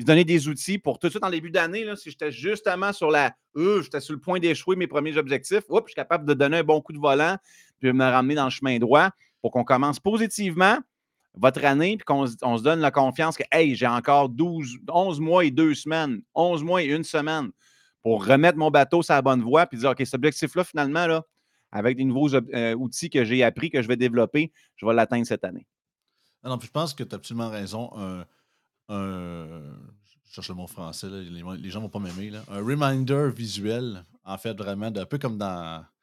se 0.00 0.06
donner 0.06 0.24
des 0.24 0.48
outils 0.48 0.78
pour 0.78 0.98
tout 0.98 1.08
de 1.08 1.10
suite 1.10 1.24
en 1.24 1.30
début 1.30 1.50
d'année, 1.50 1.84
si 1.96 2.10
j'étais 2.10 2.30
justement 2.30 2.92
sur 2.92 3.10
la. 3.10 3.34
Euh, 3.56 3.82
j'étais 3.82 4.00
sur 4.00 4.14
le 4.14 4.20
point 4.20 4.38
d'échouer 4.38 4.76
mes 4.76 4.86
premiers 4.86 5.16
objectifs, 5.16 5.64
oups, 5.68 5.84
je 5.86 5.90
suis 5.90 5.94
capable 5.94 6.24
de 6.24 6.34
donner 6.34 6.58
un 6.58 6.64
bon 6.64 6.80
coup 6.80 6.92
de 6.92 6.98
volant, 6.98 7.36
puis 7.80 7.92
me 7.92 8.04
ramener 8.04 8.34
dans 8.34 8.44
le 8.44 8.50
chemin 8.50 8.78
droit 8.78 9.10
pour 9.40 9.50
qu'on 9.50 9.64
commence 9.64 10.00
positivement 10.00 10.78
votre 11.34 11.64
année, 11.64 11.96
puis 11.96 12.04
qu'on 12.04 12.26
se 12.26 12.62
donne 12.62 12.80
la 12.80 12.90
confiance 12.90 13.36
que, 13.36 13.44
hey, 13.52 13.74
j'ai 13.74 13.86
encore 13.86 14.28
12, 14.28 14.78
11 14.88 15.20
mois 15.20 15.44
et 15.44 15.50
deux 15.50 15.74
semaines, 15.74 16.22
11 16.34 16.64
mois 16.64 16.82
et 16.82 16.86
une 16.86 17.04
semaine 17.04 17.50
pour 18.02 18.24
remettre 18.24 18.58
mon 18.58 18.70
bateau 18.70 19.02
sur 19.02 19.14
la 19.14 19.22
bonne 19.22 19.42
voie, 19.42 19.66
puis 19.66 19.78
dire, 19.78 19.90
OK, 19.90 19.98
cet 19.98 20.14
objectif-là, 20.14 20.64
finalement, 20.64 21.06
là, 21.06 21.24
avec 21.70 21.96
des 21.96 22.04
nouveaux 22.04 22.34
euh, 22.34 22.74
outils 22.74 23.10
que 23.10 23.24
j'ai 23.24 23.44
appris, 23.44 23.70
que 23.70 23.82
je 23.82 23.88
vais 23.88 23.96
développer, 23.96 24.52
je 24.76 24.86
vais 24.86 24.94
l'atteindre 24.94 25.26
cette 25.26 25.44
année. 25.44 25.66
Ah 26.42 26.48
non, 26.48 26.58
je 26.60 26.70
pense 26.70 26.94
que 26.94 27.02
tu 27.02 27.14
as 27.14 27.16
absolument 27.16 27.50
raison. 27.50 27.90
Je 28.88 30.32
cherche 30.32 30.48
le 30.48 30.54
mot 30.54 30.66
français, 30.66 31.08
les, 31.08 31.70
gens 31.70 31.80
vont 31.80 31.88
pas 31.88 31.98
m'aimer. 31.98 32.32
Un 32.48 32.62
reminder 32.62 33.30
visuel, 33.34 34.04
en 34.24 34.38
fait, 34.38 34.56
vraiment, 34.56 34.86
un 34.86 35.06
peu 35.06 35.18
comme 35.18 35.38
dans. 35.38 35.84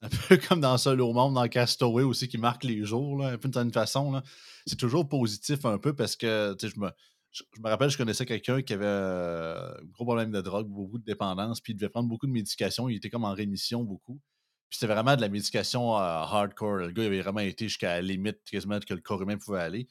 Un 0.00 0.08
peu 0.28 0.36
comme 0.36 0.60
dans 0.60 0.78
Seul 0.78 1.00
au 1.00 1.12
monde, 1.12 1.34
dans 1.34 1.48
Castaway 1.48 2.04
aussi, 2.04 2.28
qui 2.28 2.38
marque 2.38 2.62
les 2.62 2.84
jours, 2.84 3.18
là, 3.18 3.30
un 3.30 3.36
peu 3.36 3.48
d'une 3.48 3.72
façon. 3.72 4.22
C'est 4.64 4.76
toujours 4.76 5.08
positif 5.08 5.64
un 5.64 5.76
peu 5.78 5.92
parce 5.92 6.14
que 6.14 6.56
je 6.62 6.78
me, 6.78 6.88
je, 7.32 7.42
me 7.60 7.68
rappelle, 7.68 7.90
je 7.90 7.98
connaissais 7.98 8.24
quelqu'un 8.24 8.62
qui 8.62 8.74
avait 8.74 8.86
un 8.86 9.74
gros 9.92 10.04
problème 10.04 10.30
de 10.30 10.40
drogue, 10.40 10.68
beaucoup 10.68 10.98
de 10.98 11.04
dépendance, 11.04 11.60
puis 11.60 11.72
il 11.72 11.76
devait 11.76 11.88
prendre 11.88 12.08
beaucoup 12.08 12.28
de 12.28 12.32
médication. 12.32 12.88
Il 12.88 12.96
était 12.96 13.10
comme 13.10 13.24
en 13.24 13.34
rémission 13.34 13.82
beaucoup. 13.82 14.20
Puis 14.68 14.78
c'était 14.78 14.92
vraiment 14.92 15.16
de 15.16 15.20
la 15.20 15.28
médication 15.28 15.96
euh, 15.96 16.00
hardcore. 16.00 16.76
Le 16.76 16.92
gars 16.92 17.02
il 17.02 17.06
avait 17.06 17.22
vraiment 17.22 17.40
été 17.40 17.66
jusqu'à 17.68 17.94
la 17.96 18.02
limite 18.02 18.38
quasiment 18.50 18.78
que 18.80 18.94
le 18.94 19.00
corps 19.00 19.22
humain 19.22 19.36
pouvait 19.36 19.60
aller. 19.60 19.88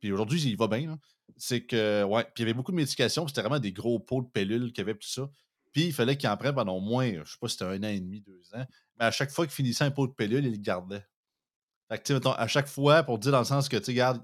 Puis 0.00 0.12
aujourd'hui, 0.12 0.42
il 0.42 0.56
va 0.56 0.66
bien. 0.66 0.98
C'est 1.36 1.62
que, 1.62 2.02
ouais, 2.04 2.24
puis 2.24 2.32
il 2.38 2.40
y 2.40 2.44
avait 2.44 2.54
beaucoup 2.54 2.72
de 2.72 2.76
médication, 2.76 3.28
c'était 3.28 3.42
vraiment 3.42 3.60
des 3.60 3.72
gros 3.72 3.98
pots 4.00 4.22
de 4.22 4.28
pilules 4.28 4.72
qu'il 4.72 4.78
y 4.78 4.88
avait, 4.88 4.94
tout 4.94 5.08
ça. 5.08 5.30
Puis 5.72 5.86
il 5.86 5.92
fallait 5.92 6.16
qu'il 6.16 6.28
en 6.28 6.36
prenne 6.36 6.54
pendant 6.54 6.76
au 6.76 6.80
moins, 6.80 7.12
je 7.24 7.30
sais 7.30 7.38
pas 7.40 7.48
si 7.48 7.56
c'était 7.56 7.70
un 7.70 7.82
an 7.84 7.88
et 7.88 8.00
demi, 8.00 8.20
deux 8.20 8.42
ans. 8.54 8.66
Mais 8.98 9.04
à 9.04 9.10
chaque 9.10 9.30
fois 9.30 9.46
qu'il 9.46 9.54
finissait 9.54 9.84
un 9.84 9.90
pot 9.90 10.06
de 10.06 10.12
pilule, 10.12 10.44
il 10.44 10.52
le 10.52 10.58
gardait. 10.58 11.06
Fait 11.88 12.02
que, 12.02 12.12
mettons, 12.12 12.32
à 12.32 12.46
chaque 12.48 12.66
fois, 12.66 13.02
pour 13.02 13.18
dire 13.18 13.32
dans 13.32 13.38
le 13.38 13.44
sens 13.44 13.68
que, 13.68 13.76
tu 13.76 13.90
regarde, 13.90 14.22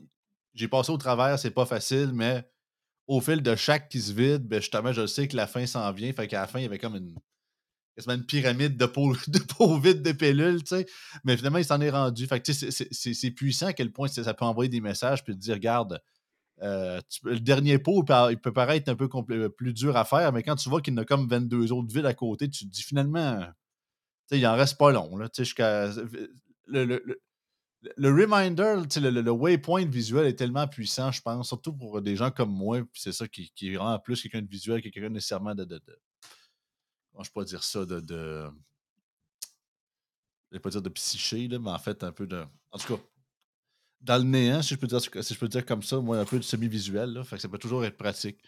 j'ai 0.54 0.68
passé 0.68 0.90
au 0.90 0.96
travers, 0.96 1.38
c'est 1.38 1.50
pas 1.50 1.66
facile, 1.66 2.10
mais 2.12 2.48
au 3.06 3.20
fil 3.20 3.42
de 3.42 3.54
chaque 3.54 3.88
qui 3.88 4.00
se 4.00 4.12
vide, 4.12 4.46
ben 4.46 4.60
justement, 4.60 4.92
je 4.92 5.06
sais 5.06 5.28
que 5.28 5.36
la 5.36 5.46
fin 5.46 5.66
s'en 5.66 5.92
vient. 5.92 6.12
Fait 6.12 6.26
qu'à 6.26 6.40
la 6.40 6.46
fin, 6.46 6.58
il 6.58 6.62
y 6.62 6.66
avait 6.66 6.78
comme 6.78 6.96
une, 6.96 7.14
une 8.08 8.24
pyramide 8.24 8.76
de 8.76 8.86
peau, 8.86 9.14
de 9.28 9.80
vide 9.80 10.02
de 10.02 10.12
pilules, 10.12 10.62
tu 10.62 10.76
sais. 10.76 10.86
Mais 11.24 11.36
finalement, 11.36 11.58
il 11.58 11.64
s'en 11.64 11.80
est 11.80 11.90
rendu. 11.90 12.26
Fait 12.26 12.40
que, 12.40 12.52
c'est 12.52 13.30
puissant 13.30 13.66
à 13.66 13.72
quel 13.72 13.92
point 13.92 14.08
ça 14.08 14.34
peut 14.34 14.44
envoyer 14.44 14.68
des 14.68 14.80
messages 14.80 15.24
puis 15.24 15.34
te 15.34 15.40
dire, 15.40 15.54
regarde, 15.54 16.00
euh, 16.62 17.00
le 17.24 17.38
dernier 17.38 17.78
pot, 17.78 18.04
il 18.30 18.38
peut 18.38 18.52
paraître 18.52 18.90
un 18.90 18.96
peu 18.96 19.08
euh, 19.30 19.48
plus 19.48 19.72
dur 19.74 19.96
à 19.96 20.04
faire, 20.04 20.32
mais 20.32 20.42
quand 20.42 20.56
tu 20.56 20.68
vois 20.68 20.80
qu'il 20.80 20.94
y 20.94 20.96
en 20.96 21.02
a 21.02 21.04
comme 21.04 21.28
22 21.28 21.72
autres 21.72 21.92
villes 21.92 22.06
à 22.06 22.14
côté, 22.14 22.48
tu 22.48 22.66
te 22.66 22.70
dis 22.70 22.82
finalement, 22.82 23.46
il 24.30 24.46
en 24.46 24.56
reste 24.56 24.78
pas 24.78 24.90
long. 24.90 25.16
Là, 25.16 25.28
le, 26.68 26.84
le, 26.84 27.20
le, 27.96 28.08
reminder, 28.08 28.82
le, 28.96 29.30
waypoint 29.30 29.84
visuel 29.84 30.26
est 30.26 30.34
tellement 30.34 30.66
puissant, 30.66 31.12
je 31.12 31.20
pense, 31.20 31.48
surtout 31.48 31.72
pour 31.72 32.00
des 32.02 32.16
gens 32.16 32.30
comme 32.30 32.50
moi. 32.50 32.80
C'est 32.94 33.12
ça 33.12 33.28
qui, 33.28 33.52
qui, 33.54 33.76
rend 33.76 33.98
plus 33.98 34.22
quelqu'un 34.22 34.42
de 34.42 34.48
visuel 34.48 34.82
que 34.82 34.88
quelqu'un 34.88 35.10
nécessairement 35.10 35.54
de. 35.54 35.64
de, 35.64 35.76
de 35.76 35.98
je 37.24 37.30
peux 37.30 37.44
dire 37.44 37.62
ça, 37.62 37.84
de. 37.84 38.00
de 38.00 38.50
je 40.50 40.56
vais 40.56 40.60
pas 40.60 40.70
dire 40.70 40.82
de 40.82 40.88
psyché, 40.90 41.48
mais 41.48 41.70
en 41.70 41.78
fait, 41.78 42.04
un 42.04 42.12
peu 42.12 42.26
de. 42.26 42.44
En 42.70 42.78
tout 42.78 42.96
cas, 42.96 43.02
dans 44.00 44.18
le 44.18 44.24
néant, 44.24 44.62
si 44.62 44.74
je 44.74 44.78
peux 44.78 44.86
dire, 44.86 45.00
si 45.00 45.34
je 45.34 45.38
peux 45.38 45.48
dire 45.48 45.64
comme 45.64 45.82
ça, 45.82 45.98
moi, 45.98 46.18
un 46.18 46.24
peu 46.24 46.38
de 46.38 46.44
semi-visuel. 46.44 47.22
Fait 47.24 47.36
que 47.36 47.42
ça 47.42 47.48
peut 47.48 47.58
toujours 47.58 47.84
être 47.84 47.96
pratique. 47.96 48.38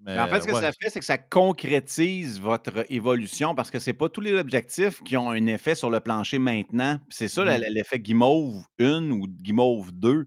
Mais, 0.00 0.18
en 0.18 0.28
fait, 0.28 0.42
ce 0.42 0.46
que 0.46 0.52
ça 0.52 0.70
fait, 0.72 0.90
c'est 0.90 1.00
que 1.00 1.04
ça 1.04 1.18
concrétise 1.18 2.40
votre 2.40 2.86
évolution 2.88 3.56
parce 3.56 3.68
que 3.70 3.80
ce 3.80 3.90
n'est 3.90 3.94
pas 3.94 4.08
tous 4.08 4.20
les 4.20 4.32
objectifs 4.34 5.02
qui 5.02 5.16
ont 5.16 5.30
un 5.30 5.46
effet 5.46 5.74
sur 5.74 5.90
le 5.90 5.98
plancher 5.98 6.38
maintenant. 6.38 7.00
C'est 7.08 7.26
ça 7.26 7.44
mmh. 7.44 7.64
l'effet 7.70 7.98
guimauve 7.98 8.62
1 8.78 9.10
ou 9.10 9.26
guimauve 9.26 9.90
2. 9.92 10.26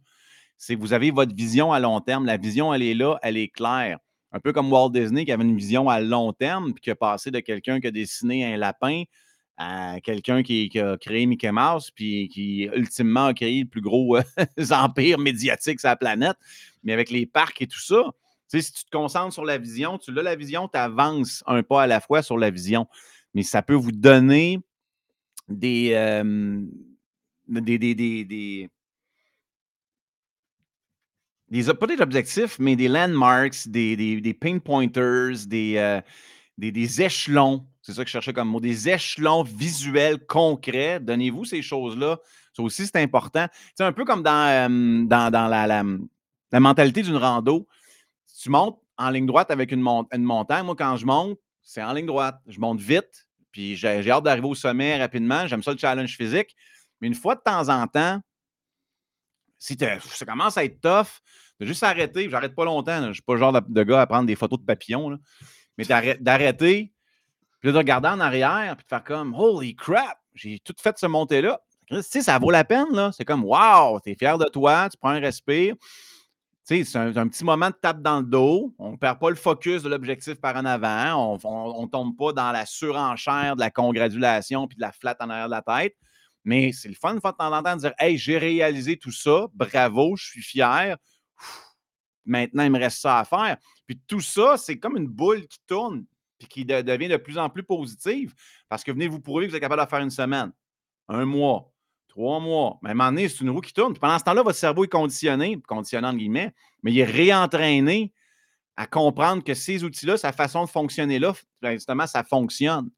C'est 0.57 0.75
que 0.75 0.81
vous 0.81 0.93
avez 0.93 1.11
votre 1.11 1.33
vision 1.33 1.71
à 1.71 1.79
long 1.79 2.01
terme. 2.01 2.25
La 2.25 2.37
vision, 2.37 2.73
elle 2.73 2.83
est 2.83 2.93
là, 2.93 3.17
elle 3.23 3.37
est 3.37 3.47
claire. 3.47 3.97
Un 4.31 4.39
peu 4.39 4.53
comme 4.53 4.71
Walt 4.71 4.91
Disney 4.91 5.25
qui 5.25 5.31
avait 5.31 5.43
une 5.43 5.57
vision 5.57 5.89
à 5.89 5.99
long 5.99 6.31
terme, 6.33 6.73
puis 6.73 6.81
qui 6.81 6.91
a 6.91 6.95
passé 6.95 7.31
de 7.31 7.39
quelqu'un 7.39 7.79
qui 7.79 7.87
a 7.87 7.91
dessiné 7.91 8.53
un 8.53 8.57
lapin 8.57 9.03
à 9.57 9.99
quelqu'un 10.01 10.41
qui, 10.41 10.71
a 10.79 10.97
créé 10.97 11.25
Mickey 11.25 11.51
Mouse, 11.51 11.91
puis 11.91 12.29
qui 12.29 12.63
ultimement 12.73 13.27
a 13.27 13.33
créé 13.33 13.61
le 13.61 13.67
plus 13.67 13.81
gros 13.81 14.17
euh, 14.17 14.23
empire 14.71 15.19
médiatique 15.19 15.79
sur 15.79 15.89
la 15.89 15.95
planète. 15.95 16.37
Mais 16.83 16.93
avec 16.93 17.11
les 17.11 17.25
parcs 17.25 17.61
et 17.61 17.67
tout 17.67 17.79
ça, 17.79 18.03
si 18.47 18.73
tu 18.73 18.83
te 18.83 18.89
concentres 18.89 19.33
sur 19.33 19.45
la 19.45 19.57
vision, 19.57 19.97
tu 19.97 20.11
l'as 20.11 20.23
la 20.23 20.35
vision, 20.35 20.67
tu 20.67 20.77
avances 20.77 21.43
un 21.45 21.63
pas 21.63 21.83
à 21.83 21.87
la 21.87 22.01
fois 22.01 22.21
sur 22.23 22.37
la 22.37 22.49
vision. 22.49 22.87
Mais 23.33 23.43
ça 23.43 23.61
peut 23.61 23.75
vous 23.75 23.91
donner 23.91 24.59
des, 25.47 25.91
euh, 25.93 26.61
des, 27.47 27.77
des, 27.77 27.95
des, 27.95 28.69
des 31.51 31.73
pas 31.73 31.85
des 31.85 32.01
objectifs, 32.01 32.57
mais 32.59 32.77
des 32.77 32.87
landmarks, 32.87 33.67
des, 33.67 33.97
des, 33.97 34.21
des 34.21 34.33
pain 34.33 34.57
pointers, 34.59 35.33
des, 35.47 35.75
euh, 35.77 35.99
des, 36.57 36.71
des, 36.71 37.01
échelons. 37.01 37.65
C'est 37.81 37.93
ça 37.93 38.03
que 38.03 38.07
je 38.07 38.13
cherchais 38.13 38.31
comme 38.31 38.47
mot. 38.47 38.61
Des 38.61 38.87
échelons 38.87 39.43
visuels 39.43 40.25
concrets. 40.25 41.01
Donnez-vous 41.01 41.43
ces 41.43 41.61
choses-là. 41.61 42.19
Ça 42.55 42.63
aussi, 42.63 42.85
c'est 42.85 42.97
important. 42.97 43.47
C'est 43.75 43.83
un 43.83 43.91
peu 43.91 44.05
comme 44.05 44.23
dans, 44.23 44.47
euh, 44.47 45.05
dans, 45.05 45.29
dans 45.29 45.47
la, 45.47 45.67
la, 45.67 46.59
mentalité 46.59 47.01
d'une 47.01 47.17
rando. 47.17 47.67
Tu 48.41 48.49
montes 48.49 48.79
en 48.97 49.09
ligne 49.09 49.25
droite 49.25 49.51
avec 49.51 49.73
une, 49.73 49.85
une 50.13 50.23
montagne, 50.23 50.65
moi, 50.65 50.75
quand 50.77 50.95
je 50.95 51.05
monte, 51.05 51.37
c'est 51.61 51.83
en 51.83 51.91
ligne 51.91 52.05
droite. 52.05 52.39
Je 52.47 52.59
monte 52.59 52.79
vite, 52.79 53.27
puis 53.51 53.75
j'ai 53.75 54.09
hâte 54.09 54.23
d'arriver 54.23 54.47
au 54.47 54.55
sommet 54.55 54.97
rapidement. 54.97 55.47
J'aime 55.47 55.63
ça 55.63 55.71
le 55.71 55.77
challenge 55.77 56.15
physique. 56.15 56.55
Mais 57.01 57.07
une 57.07 57.15
fois 57.15 57.35
de 57.35 57.41
temps 57.41 57.67
en 57.67 57.87
temps, 57.87 58.21
si 59.61 59.77
ça 59.77 60.25
commence 60.25 60.57
à 60.57 60.65
être 60.65 60.81
tough, 60.81 61.21
de 61.59 61.67
juste 61.67 61.83
arrêter, 61.83 62.27
j'arrête 62.29 62.55
pas 62.55 62.65
longtemps, 62.65 63.07
je 63.09 63.13
suis 63.13 63.21
pas 63.21 63.33
le 63.33 63.39
genre 63.39 63.61
de, 63.61 63.83
gars 63.83 64.01
à 64.01 64.07
prendre 64.07 64.25
des 64.25 64.35
photos 64.35 64.59
de 64.59 64.65
papillons, 64.65 65.19
mais 65.77 65.85
d'arrêter, 65.85 66.91
puis 67.59 67.71
de 67.71 67.77
regarder 67.77 68.07
en 68.07 68.19
arrière, 68.19 68.75
puis 68.75 68.83
de 68.83 68.89
faire 68.89 69.03
comme 69.03 69.35
Holy 69.35 69.75
crap, 69.75 70.17
j'ai 70.33 70.59
tout 70.59 70.73
fait 70.81 70.97
ce 70.97 71.05
montée-là. 71.05 71.61
Tu 71.87 72.01
sais, 72.01 72.21
ça 72.23 72.39
vaut 72.39 72.49
la 72.49 72.63
peine, 72.63 72.91
là. 72.91 73.11
C'est 73.13 73.23
comme 73.23 73.43
Wow, 73.43 73.99
tu 73.99 74.09
es 74.09 74.15
fier 74.15 74.37
de 74.39 74.45
toi, 74.45 74.89
tu 74.89 74.97
prends 74.97 75.09
un 75.09 75.19
respire. 75.19 75.75
Tu 76.67 76.83
sais, 76.83 76.83
c'est 76.83 77.17
un, 77.17 77.27
petit 77.27 77.43
moment 77.43 77.67
de 77.67 77.75
tape 77.75 78.01
dans 78.01 78.21
le 78.21 78.25
dos. 78.25 78.73
On 78.79 78.93
ne 78.93 78.97
perd 78.97 79.19
pas 79.19 79.29
le 79.29 79.35
focus 79.35 79.83
de 79.83 79.89
l'objectif 79.89 80.35
par 80.35 80.55
en 80.55 80.65
avant. 80.65 81.37
On 81.43 81.83
ne 81.83 81.87
tombe 81.87 82.17
pas 82.17 82.33
dans 82.33 82.51
la 82.51 82.65
surenchère 82.65 83.55
de 83.55 83.59
la 83.59 83.69
congratulation 83.69 84.67
puis 84.67 84.77
de 84.77 84.81
la 84.81 84.91
flatte 84.91 85.21
en 85.21 85.29
arrière 85.29 85.47
de 85.47 85.51
la 85.51 85.61
tête. 85.61 85.95
Mais 86.43 86.71
c'est 86.71 86.89
le 86.89 86.95
fun, 86.95 87.15
de 87.15 87.19
temps 87.19 87.33
en 87.39 87.63
temps, 87.63 87.75
de 87.75 87.81
dire 87.81 87.93
Hey, 87.99 88.17
j'ai 88.17 88.37
réalisé 88.37 88.97
tout 88.97 89.11
ça, 89.11 89.47
bravo, 89.53 90.15
je 90.15 90.25
suis 90.25 90.41
fier. 90.41 90.97
maintenant, 92.25 92.63
il 92.63 92.71
me 92.71 92.79
reste 92.79 92.99
ça 92.99 93.19
à 93.19 93.25
faire. 93.25 93.57
Puis 93.85 93.99
tout 94.07 94.21
ça, 94.21 94.57
c'est 94.57 94.79
comme 94.79 94.97
une 94.97 95.07
boule 95.07 95.47
qui 95.47 95.59
tourne 95.67 96.05
puis 96.39 96.47
qui 96.47 96.65
devient 96.65 97.07
de 97.07 97.17
plus 97.17 97.37
en 97.37 97.49
plus 97.49 97.63
positive 97.63 98.33
parce 98.67 98.83
que 98.83 98.91
venez 98.91 99.07
vous 99.07 99.19
prouver 99.19 99.47
vous 99.47 99.55
êtes 99.55 99.61
capable 99.61 99.83
de 99.83 99.89
faire 99.89 99.99
une 99.99 100.09
semaine, 100.09 100.51
un 101.07 101.25
mois, 101.25 101.71
trois 102.07 102.39
mois. 102.39 102.79
Mais 102.81 102.89
à 102.89 102.91
un 102.91 102.95
moment 102.95 103.09
donné, 103.11 103.29
c'est 103.29 103.41
une 103.41 103.51
roue 103.51 103.61
qui 103.61 103.73
tourne. 103.73 103.93
Puis 103.93 103.99
pendant 103.99 104.17
ce 104.17 104.23
temps-là, 104.23 104.41
votre 104.41 104.57
cerveau 104.57 104.83
est 104.83 104.91
conditionné, 104.91 105.61
conditionné 105.67 106.07
entre 106.07 106.17
guillemets, 106.17 106.53
mais 106.81 106.91
il 106.91 106.99
est 106.99 107.05
réentraîné 107.05 108.11
à 108.75 108.87
comprendre 108.87 109.43
que 109.43 109.53
ces 109.53 109.83
outils-là, 109.83 110.17
sa 110.17 110.31
façon 110.31 110.65
de 110.65 110.69
fonctionner 110.69 111.19
là, 111.19 111.33
ben, 111.61 111.73
justement, 111.73 112.07
ça 112.07 112.23
fonctionne. 112.23 112.89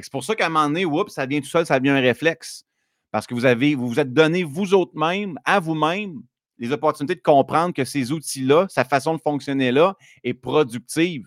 C'est 0.00 0.12
pour 0.12 0.24
ça 0.24 0.34
qu'à 0.34 0.46
un 0.46 0.48
moment 0.50 0.68
donné, 0.68 0.84
ça 1.08 1.26
vient 1.26 1.40
tout 1.40 1.48
seul, 1.48 1.64
ça 1.66 1.78
devient 1.78 1.90
un 1.90 2.00
réflexe. 2.00 2.64
Parce 3.10 3.26
que 3.26 3.34
vous 3.34 3.46
avez, 3.46 3.74
vous 3.74 3.88
vous 3.88 4.00
êtes 4.00 4.12
donné 4.12 4.42
vous 4.42 4.74
autres 4.74 4.96
même, 4.96 5.38
à 5.44 5.58
vous-même, 5.58 6.22
les 6.58 6.72
opportunités 6.72 7.14
de 7.14 7.22
comprendre 7.22 7.74
que 7.74 7.84
ces 7.84 8.12
outils-là, 8.12 8.66
sa 8.68 8.84
façon 8.84 9.14
de 9.14 9.20
fonctionner 9.20 9.72
là 9.72 9.94
est 10.24 10.34
productive. 10.34 11.26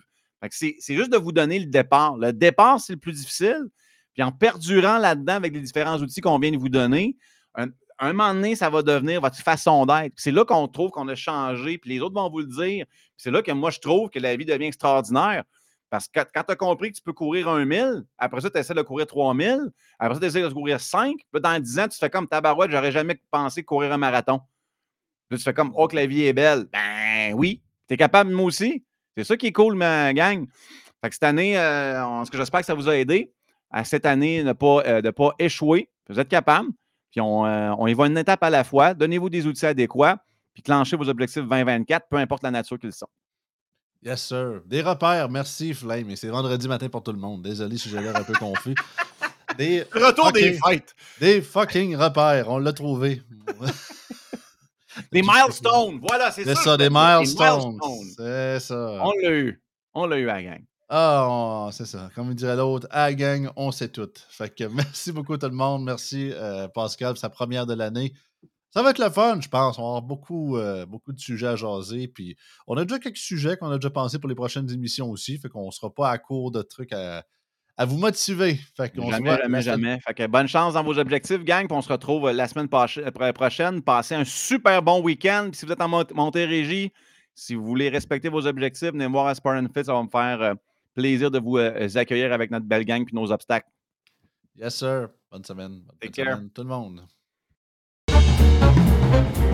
C'est 0.50 0.76
juste 0.88 1.12
de 1.12 1.18
vous 1.18 1.32
donner 1.32 1.58
le 1.58 1.66
départ. 1.66 2.16
Le 2.16 2.32
départ, 2.32 2.80
c'est 2.80 2.94
le 2.94 2.98
plus 2.98 3.12
difficile. 3.12 3.66
Puis 4.14 4.22
en 4.22 4.32
perdurant 4.32 4.98
là-dedans 4.98 5.34
avec 5.34 5.52
les 5.52 5.60
différents 5.60 5.98
outils 5.98 6.20
qu'on 6.20 6.38
vient 6.38 6.50
de 6.50 6.56
vous 6.56 6.68
donner, 6.68 7.16
un, 7.54 7.66
un, 7.98 8.12
moment 8.12 8.34
donné, 8.34 8.56
ça 8.56 8.70
va 8.70 8.82
devenir 8.82 9.20
votre 9.20 9.36
façon 9.36 9.86
d'être. 9.86 10.14
C'est 10.16 10.32
là 10.32 10.44
qu'on 10.44 10.66
trouve 10.66 10.90
qu'on 10.90 11.08
a 11.08 11.14
changé, 11.14 11.78
puis 11.78 11.90
les 11.90 12.00
autres 12.00 12.14
vont 12.14 12.30
vous 12.30 12.40
le 12.40 12.46
dire. 12.46 12.86
C'est 13.16 13.30
là 13.30 13.42
que 13.42 13.52
moi, 13.52 13.70
je 13.70 13.78
trouve 13.78 14.10
que 14.10 14.18
la 14.18 14.34
vie 14.36 14.44
devient 14.44 14.66
extraordinaire. 14.66 15.44
Parce 15.90 16.06
que 16.06 16.20
quand 16.32 16.44
tu 16.44 16.52
as 16.52 16.56
compris 16.56 16.92
que 16.92 16.96
tu 16.96 17.02
peux 17.02 17.12
courir 17.12 17.48
un 17.48 17.64
1000, 17.64 18.04
après 18.16 18.40
ça, 18.40 18.48
tu 18.48 18.58
essaies 18.58 18.74
de 18.74 18.82
courir 18.82 19.06
3000, 19.08 19.70
après 19.98 20.14
ça, 20.14 20.20
tu 20.20 20.26
essaies 20.26 20.42
de 20.42 20.48
courir 20.48 20.80
5, 20.80 21.16
puis 21.32 21.42
dans 21.42 21.60
10 21.60 21.78
ans, 21.80 21.88
tu 21.88 21.98
fais 21.98 22.08
comme 22.08 22.28
tabarouette, 22.28 22.70
j'aurais 22.70 22.92
jamais 22.92 23.20
pensé 23.30 23.64
courir 23.64 23.92
un 23.92 23.98
marathon. 23.98 24.40
Puis 25.28 25.38
tu 25.38 25.44
fais 25.44 25.52
comme, 25.52 25.72
oh, 25.74 25.88
que 25.88 25.96
la 25.96 26.06
vie 26.06 26.24
est 26.24 26.32
belle. 26.32 26.66
Ben 26.72 27.34
oui, 27.34 27.60
tu 27.88 27.94
es 27.94 27.96
capable, 27.96 28.30
moi 28.30 28.46
aussi. 28.46 28.84
C'est 29.16 29.24
ça 29.24 29.36
qui 29.36 29.48
est 29.48 29.52
cool, 29.52 29.74
ma 29.74 30.12
gang. 30.14 30.46
Fait 31.02 31.08
que 31.08 31.14
cette 31.14 31.24
année, 31.24 31.58
euh, 31.58 32.24
ce 32.24 32.30
que 32.30 32.36
j'espère 32.36 32.60
que 32.60 32.66
ça 32.66 32.74
vous 32.74 32.88
a 32.88 32.96
aidé 32.96 33.32
à 33.70 33.84
cette 33.84 34.06
année 34.06 34.42
ne 34.44 34.52
pas, 34.52 34.82
euh, 34.86 35.12
pas 35.12 35.34
échouer. 35.38 35.88
Vous 36.08 36.18
êtes 36.20 36.28
capable. 36.28 36.68
Puis 37.10 37.20
on, 37.20 37.44
euh, 37.46 37.72
on 37.78 37.86
y 37.86 37.94
va 37.94 38.06
une 38.06 38.18
étape 38.18 38.42
à 38.42 38.50
la 38.50 38.62
fois. 38.62 38.94
Donnez-vous 38.94 39.28
des 39.28 39.46
outils 39.46 39.66
adéquats, 39.66 40.22
puis 40.54 40.62
clenchez 40.62 40.96
vos 40.96 41.08
objectifs 41.08 41.42
2024, 41.42 42.08
peu 42.08 42.16
importe 42.16 42.42
la 42.44 42.52
nature 42.52 42.78
qu'ils 42.78 42.92
sont. 42.92 43.08
Yes, 44.02 44.22
sir. 44.22 44.62
Des 44.66 44.80
repères. 44.80 45.28
Merci, 45.28 45.74
Flame. 45.74 46.10
Et 46.10 46.16
c'est 46.16 46.28
vendredi 46.28 46.66
matin 46.66 46.88
pour 46.88 47.02
tout 47.02 47.12
le 47.12 47.18
monde. 47.18 47.42
Désolé 47.42 47.76
si 47.76 47.90
j'ai 47.90 48.00
l'air 48.00 48.16
un 48.16 48.24
peu 48.24 48.32
confus. 48.34 48.74
Des 49.58 49.82
Retour 49.92 50.30
des 50.32 50.58
fêtes. 50.64 50.94
Des 51.18 51.42
fucking 51.42 51.96
repères. 51.96 52.48
On 52.48 52.58
l'a 52.58 52.72
trouvé. 52.72 53.20
des 55.12 55.22
milestones. 55.22 56.00
Voilà, 56.08 56.30
c'est 56.30 56.44
ça. 56.44 56.54
C'est 56.54 56.62
ça, 56.62 56.76
des 56.76 56.88
milestones. 56.88 57.78
C'est 58.16 58.60
ça. 58.60 59.00
On 59.02 59.12
l'a 59.20 59.30
eu. 59.30 59.60
On 59.92 60.06
l'a 60.06 60.18
eu 60.18 60.28
à 60.28 60.34
la 60.34 60.42
gang. 60.44 60.64
Ah, 60.88 61.68
c'est 61.72 61.86
ça. 61.86 62.10
Comme 62.14 62.34
dirait 62.34 62.56
l'autre, 62.56 62.86
à 62.90 63.10
la 63.10 63.14
gang, 63.14 63.50
on 63.54 63.70
sait 63.70 63.88
tout. 63.88 64.10
Fait 64.28 64.54
que 64.54 64.64
merci 64.72 65.12
beaucoup 65.12 65.36
tout 65.36 65.48
le 65.48 65.54
monde. 65.54 65.84
Merci 65.84 66.32
euh, 66.32 66.68
Pascal, 66.68 67.16
sa 67.16 67.28
première 67.28 67.66
de 67.66 67.74
l'année. 67.74 68.12
Ça 68.70 68.84
va 68.84 68.90
être 68.90 68.98
le 68.98 69.10
fun, 69.10 69.40
je 69.40 69.48
pense. 69.48 69.78
On 69.78 69.82
va 69.82 69.88
avoir 69.88 70.02
beaucoup, 70.02 70.56
euh, 70.56 70.86
beaucoup 70.86 71.12
de 71.12 71.18
sujets 71.18 71.48
à 71.48 71.56
jaser. 71.56 72.06
Puis 72.06 72.36
on 72.68 72.76
a 72.76 72.84
déjà 72.84 73.00
quelques 73.00 73.16
sujets 73.16 73.56
qu'on 73.56 73.70
a 73.70 73.76
déjà 73.76 73.90
pensé 73.90 74.18
pour 74.20 74.28
les 74.28 74.36
prochaines 74.36 74.70
émissions 74.70 75.10
aussi. 75.10 75.38
Fait 75.38 75.48
qu'on 75.48 75.66
ne 75.66 75.70
sera 75.72 75.92
pas 75.92 76.10
à 76.10 76.18
court 76.18 76.52
de 76.52 76.62
trucs 76.62 76.92
à, 76.92 77.24
vous 77.84 77.96
motiver. 77.96 78.60
Fait 78.76 78.94
qu'on 78.94 79.10
jamais, 79.10 79.36
jamais, 79.36 79.62
jamais. 79.62 80.00
Fait 80.06 80.14
que 80.14 80.26
bonne 80.26 80.46
chance 80.46 80.74
dans 80.74 80.84
vos 80.84 80.98
objectifs, 80.98 81.42
gang. 81.42 81.66
Puis 81.66 81.76
on 81.76 81.82
se 81.82 81.88
retrouve 81.88 82.28
euh, 82.28 82.32
la 82.32 82.46
semaine 82.46 82.68
euh, 82.72 83.32
prochaine. 83.32 83.82
Passez 83.82 84.14
un 84.14 84.24
super 84.24 84.82
bon 84.82 85.02
week-end. 85.02 85.48
Puis 85.50 85.58
si 85.58 85.66
vous 85.66 85.72
êtes 85.72 85.80
en 85.80 85.88
Montérégie, 85.88 86.92
si 87.34 87.56
vous 87.56 87.64
voulez 87.64 87.88
respecter 87.88 88.28
vos 88.28 88.46
objectifs, 88.46 88.92
venez 88.92 89.08
me 89.08 89.12
voir 89.12 89.26
à 89.26 89.34
Sport 89.34 89.60
Fit. 89.74 89.84
Ça 89.84 89.94
va 89.94 90.02
me 90.02 90.08
faire 90.08 90.54
plaisir 90.94 91.30
de 91.32 91.40
vous 91.40 91.56
accueillir 91.96 92.32
avec 92.32 92.52
notre 92.52 92.66
belle 92.66 92.84
gang 92.84 93.04
puis 93.04 93.16
nos 93.16 93.32
obstacles. 93.32 93.68
Yes, 94.56 94.76
sir. 94.76 95.08
Bonne 95.30 95.44
semaine. 95.44 95.80
Bonne 95.80 95.96
Take 96.00 96.22
care. 96.22 96.38
tout 96.54 96.62
le 96.62 96.68
monde. 96.68 97.02
thank 99.20 99.38
you 99.38 99.49